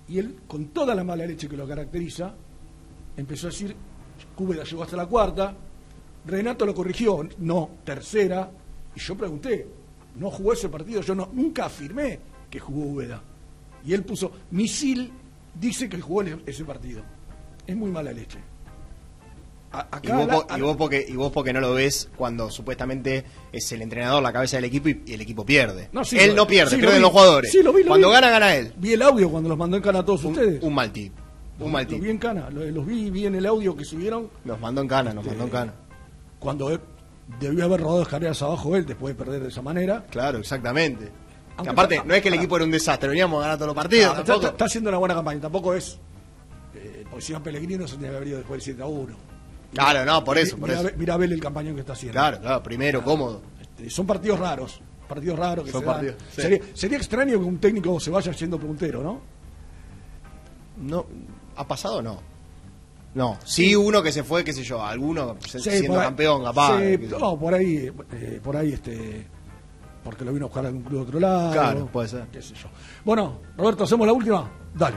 [0.09, 2.35] Y él, con toda la mala leche que lo caracteriza,
[3.17, 3.77] empezó a decir,
[4.37, 5.55] Úbeda llegó hasta la cuarta,
[6.27, 8.51] Renato lo corrigió, no, tercera,
[8.95, 9.67] y yo pregunté,
[10.17, 12.19] no jugó ese partido, yo no, nunca afirmé
[12.51, 13.23] que jugó Úbeda.
[13.87, 15.11] Y él puso, Misil
[15.55, 17.03] dice que jugó ese partido.
[17.67, 18.39] Es muy mala leche.
[20.03, 23.25] Y vos, la- po- y, vos porque, y vos porque no lo ves cuando supuestamente
[23.53, 25.89] es el entrenador, la cabeza del equipo y, y el equipo pierde.
[25.93, 27.53] No, sí, él lo- no pierde, sí, lo pierden los jugadores.
[27.53, 28.15] Sí, lo vi, lo cuando vi.
[28.15, 28.73] gana, gana él.
[28.77, 30.61] Vi el audio cuando los mandó en cana a todos ustedes.
[30.63, 31.13] Un mal tip.
[31.61, 32.03] Un mal Los tip.
[32.03, 34.29] vi en cana, lo- los vi, vi en el audio que subieron.
[34.45, 35.75] Nos mandó en cana, nos mandó en cana.
[36.41, 36.81] Cuando él
[37.39, 40.05] debió haber rodado escaleras abajo él después de perder de esa manera.
[40.11, 41.05] Claro, exactamente.
[41.05, 41.13] Que
[41.59, 43.77] Aunque aparte, no es que el equipo era un desastre, veníamos a ganar todos los
[43.77, 44.07] partidos.
[44.07, 44.39] Está, tampoco.
[44.41, 45.99] está- está haciendo una buena campaña, tampoco es.
[46.75, 48.87] Eh, porque si no Pellegrini no se tenía que haber ido después del 7 a
[48.87, 49.17] 1.
[49.73, 50.91] Claro, no, por eso, por mira, eso.
[50.97, 52.15] Mira Abel el campañón que está haciendo.
[52.19, 53.43] Claro, claro, primero, cómodo.
[53.61, 54.81] Este, son partidos raros.
[55.07, 55.95] Partidos raros que Son se dan.
[55.97, 56.43] partidos, sí.
[56.43, 59.21] sería, sería extraño que un técnico se vaya siendo puntero, ¿no?
[60.79, 61.07] No,
[61.57, 62.21] ¿ha pasado no?
[63.15, 66.45] No, sí uno que se fue, qué sé yo, alguno se- Sí, siendo ahí- campeón,
[66.45, 66.79] capaz.
[66.79, 69.27] sí, no, por ahí, eh, por ahí, este,
[70.05, 71.53] porque lo vino a buscar a algún club de otro lado.
[71.53, 72.25] Claro, puede ser.
[72.33, 72.69] Qué sé yo.
[73.05, 74.49] Bueno, Roberto, ¿hacemos la última?
[74.75, 74.97] Dale.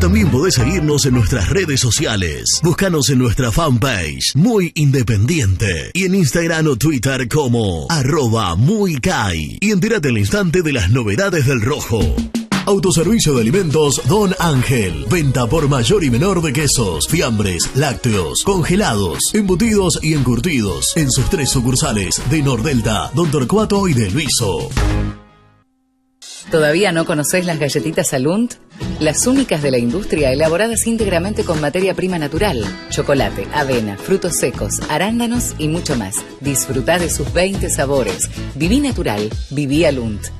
[0.00, 2.60] También podés seguirnos en nuestras redes sociales.
[2.62, 5.90] Búscanos en nuestra fanpage, Muy Independiente.
[5.92, 9.58] Y en Instagram o Twitter como arroba muy Kai.
[9.60, 12.00] Y entérate al instante de las novedades del rojo.
[12.70, 15.04] Autoservicio de alimentos Don Ángel.
[15.10, 20.92] Venta por mayor y menor de quesos, fiambres, lácteos, congelados, embutidos y encurtidos.
[20.94, 24.68] En sus tres sucursales de Nordelta, Don Torcuato y de Luiso.
[26.52, 28.54] ¿Todavía no conocés las galletitas Alunt?
[29.00, 34.74] Las únicas de la industria elaboradas íntegramente con materia prima natural, chocolate, avena, frutos secos,
[34.88, 36.14] arándanos y mucho más.
[36.40, 38.30] Disfruta de sus 20 sabores.
[38.54, 40.39] Viví natural, viví Alunt.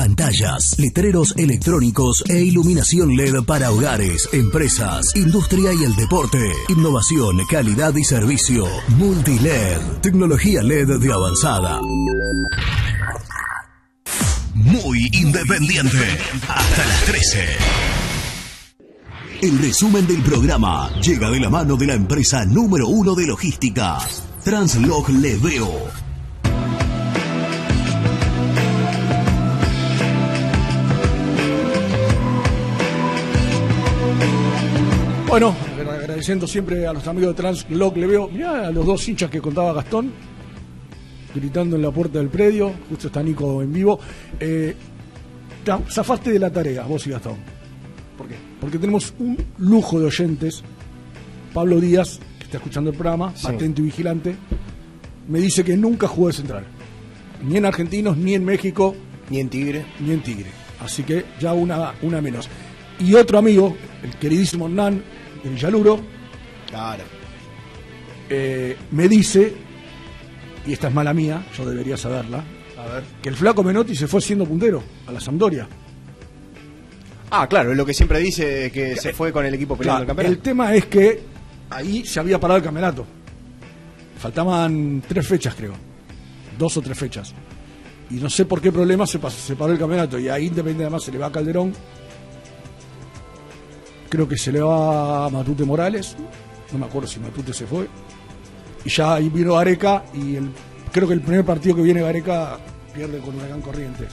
[0.00, 6.38] Pantalla pantallas, letreros electrónicos e iluminación LED para hogares, empresas, industria y el deporte.
[6.70, 8.64] Innovación, calidad y servicio.
[8.96, 11.80] Multiled, tecnología LED de avanzada.
[14.54, 16.18] Muy independiente.
[16.48, 17.46] Hasta las 13.
[19.42, 23.98] El resumen del programa llega de la mano de la empresa número uno de logística,
[24.44, 25.99] Translog Leveo.
[35.40, 35.56] Bueno,
[35.90, 38.28] agradeciendo siempre a los amigos de Translog Leveo.
[38.28, 40.12] Mirá a los dos hinchas que contaba Gastón,
[41.34, 42.74] gritando en la puerta del predio.
[42.90, 43.98] Justo está Nico en vivo.
[44.38, 44.76] Eh,
[45.88, 47.36] zafaste de la tarea, vos y Gastón.
[48.18, 48.34] ¿Por qué?
[48.60, 50.62] Porque tenemos un lujo de oyentes.
[51.54, 53.46] Pablo Díaz, que está escuchando el programa, Sí.
[53.46, 54.36] atento y vigilante,
[55.26, 56.66] me dice que nunca jugó de central.
[57.48, 58.94] Ni en Argentinos, ni en México.
[59.30, 59.86] Ni en Tigre.
[60.00, 60.50] Ni en Tigre.
[60.84, 62.46] Así que ya una, una menos.
[62.98, 65.02] Y otro amigo, el queridísimo Hernán
[65.42, 66.00] de Villaluro,
[66.68, 67.02] Claro.
[68.28, 69.54] eh, me dice,
[70.66, 72.44] y esta es mala mía, yo debería saberla,
[72.78, 73.02] A ver.
[73.22, 75.66] que el flaco Menotti se fue siendo puntero a la Sampdoria.
[77.32, 80.20] Ah, claro, es lo que siempre dice que se fue con el equipo peleando Claro,
[80.20, 80.42] el el campeonato.
[80.42, 81.22] tema es que
[81.70, 83.06] ahí se había parado el campeonato.
[84.18, 85.72] Faltaban tres fechas, creo.
[86.58, 87.32] Dos o tres fechas.
[88.10, 90.18] Y no sé por qué problema se, pas- se paró el campeonato.
[90.18, 91.72] Y ahí Independiente además se le va a Calderón.
[94.10, 96.16] Creo que se le va a Matute Morales.
[96.72, 97.86] No me acuerdo si Matute se fue.
[98.84, 100.04] Y ya ahí vino Gareca.
[100.12, 100.50] Y el-
[100.92, 102.58] creo que el primer partido que viene Gareca
[102.92, 104.08] pierde con Huracán Corrientes.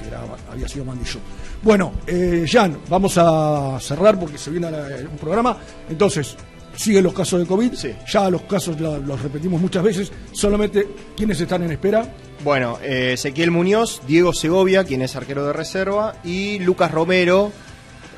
[0.00, 0.22] Que era-
[0.52, 1.18] había sido Mandillú.
[1.62, 4.68] Bueno, eh, Jan, vamos a cerrar porque se viene
[5.10, 5.56] un programa.
[5.88, 6.36] Entonces,
[6.76, 7.72] siguen los casos de COVID.
[8.12, 10.12] Ya los casos la- los repetimos muchas veces.
[10.32, 12.04] Solamente quienes están en espera.
[12.44, 17.50] Bueno, eh, Ezequiel Muñoz, Diego Segovia, quien es arquero de reserva, y Lucas Romero.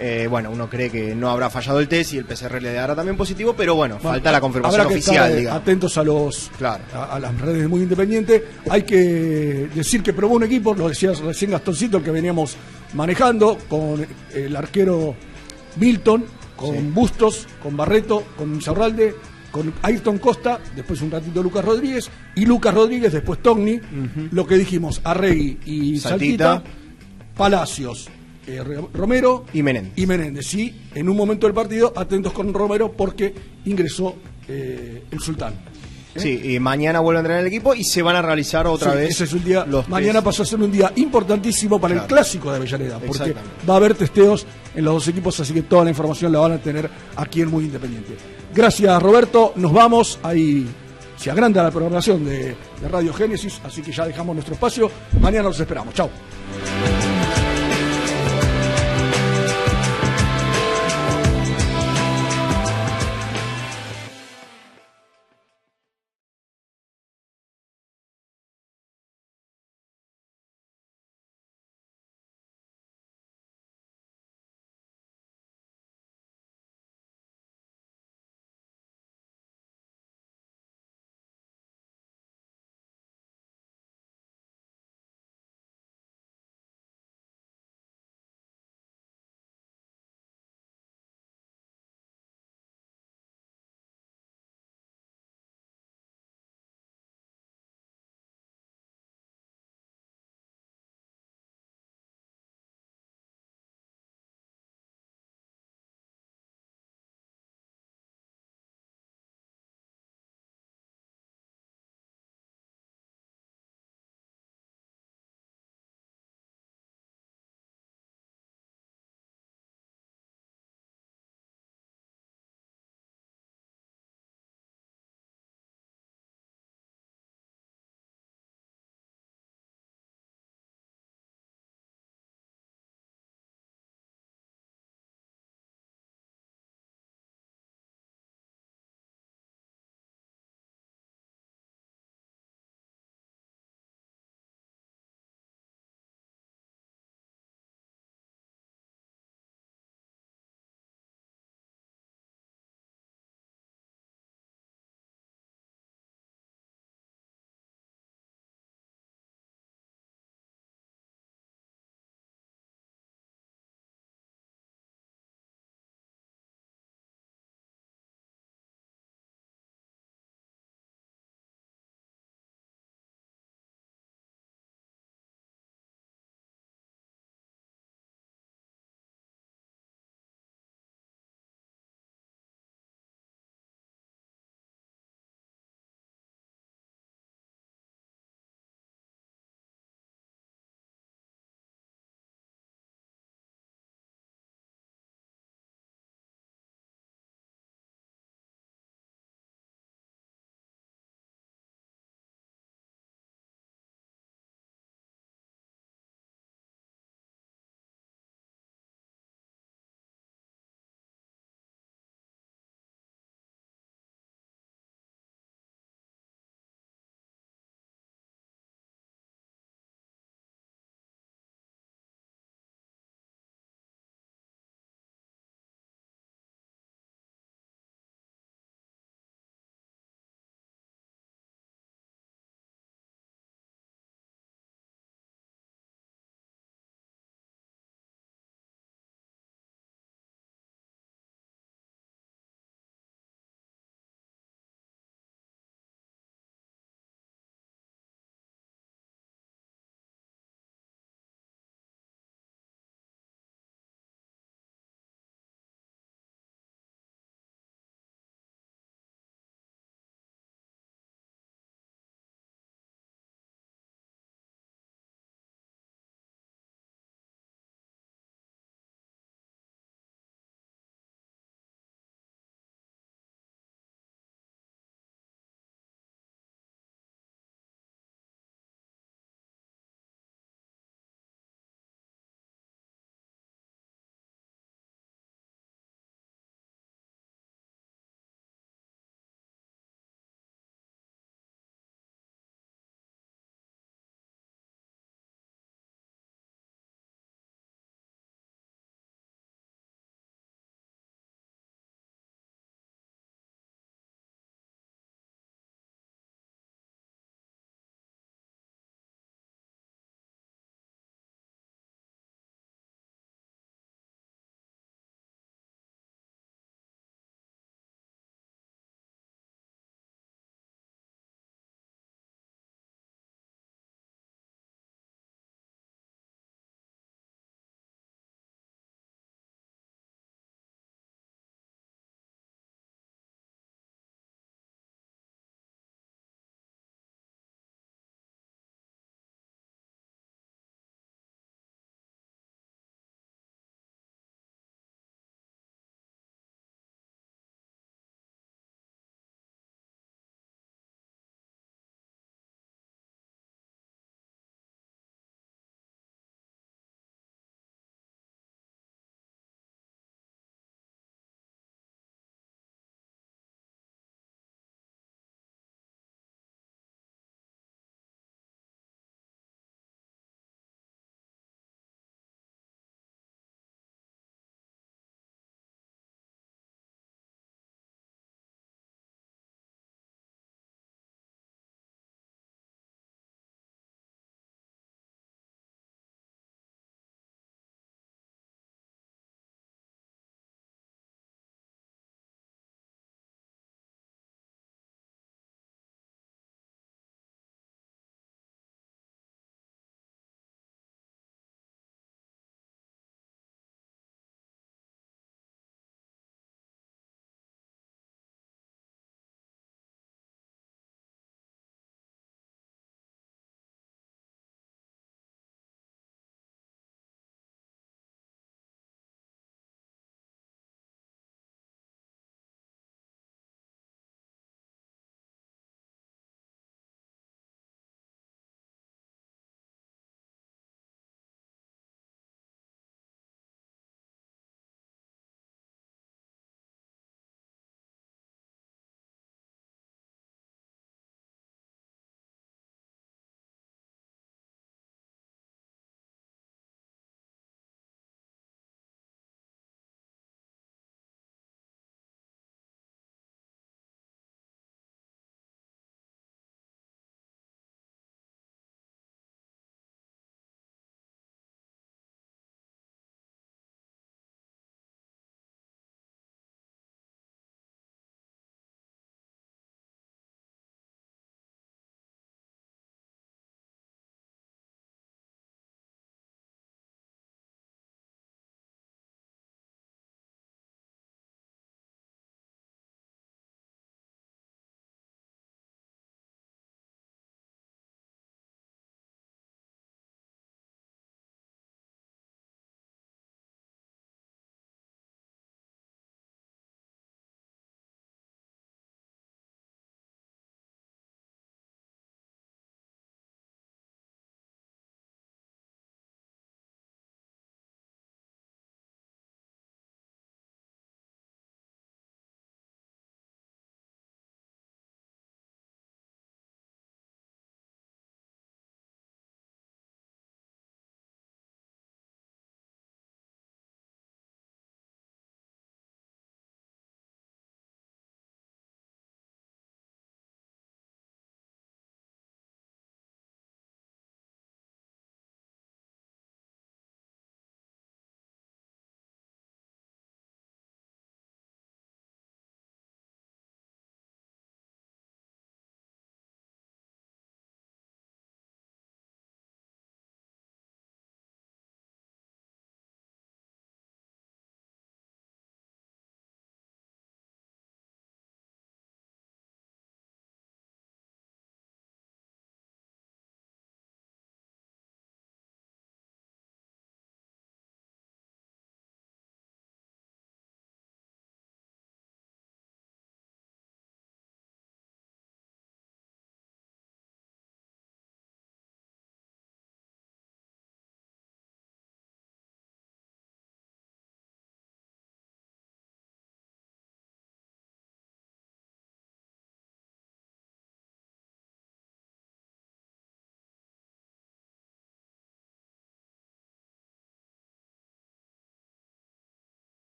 [0.00, 2.94] Eh, bueno, uno cree que no habrá fallado el test y el PCR le dará
[2.94, 5.60] también positivo, pero bueno, falta la confirmación Habrá que oficial, estar, eh, digamos.
[5.60, 8.44] atentos a los a, a las redes de muy independiente.
[8.70, 12.56] Hay que decir que probó un equipo, lo decía recién Gastoncito, el que veníamos
[12.94, 15.14] manejando, con el arquero
[15.76, 16.24] Milton,
[16.56, 19.14] con Bustos, con Barreto, con Insaurralde,
[19.50, 23.80] con Ayrton Costa, después un ratito Lucas Rodríguez, y Lucas Rodríguez, después Togni,
[24.30, 26.54] lo que dijimos, Arregui y Saltita.
[26.54, 26.70] Saltita,
[27.36, 28.08] Palacios,
[28.48, 28.62] eh,
[28.94, 29.92] Romero y Menéndez.
[29.96, 30.46] y Menéndez.
[30.46, 33.34] Sí, en un momento del partido, atentos con Romero porque
[33.66, 34.14] ingresó
[34.48, 35.52] eh, el Sultán.
[36.14, 36.20] ¿eh?
[36.20, 38.96] Sí, y mañana vuelve a entrenar el equipo y se van a realizar otra Sí,
[38.98, 39.10] vez.
[39.10, 39.64] Ese es un día.
[39.66, 40.24] los mañana test.
[40.24, 43.34] pasó a ser un día importantísimo para el clásico de Avellaneda, porque
[43.68, 46.52] va a haber testeos en los dos equipos, así que toda la información la van
[46.52, 48.14] a tener aquí en Muy Independiente.
[48.54, 49.52] Gracias, Roberto.
[49.56, 50.18] Nos vamos.
[50.22, 50.66] Ahí
[51.16, 54.90] se agranda la programación de, de Radio Génesis, así que ya dejamos nuestro espacio.
[55.20, 55.92] Mañana los esperamos.
[55.94, 56.08] Chao.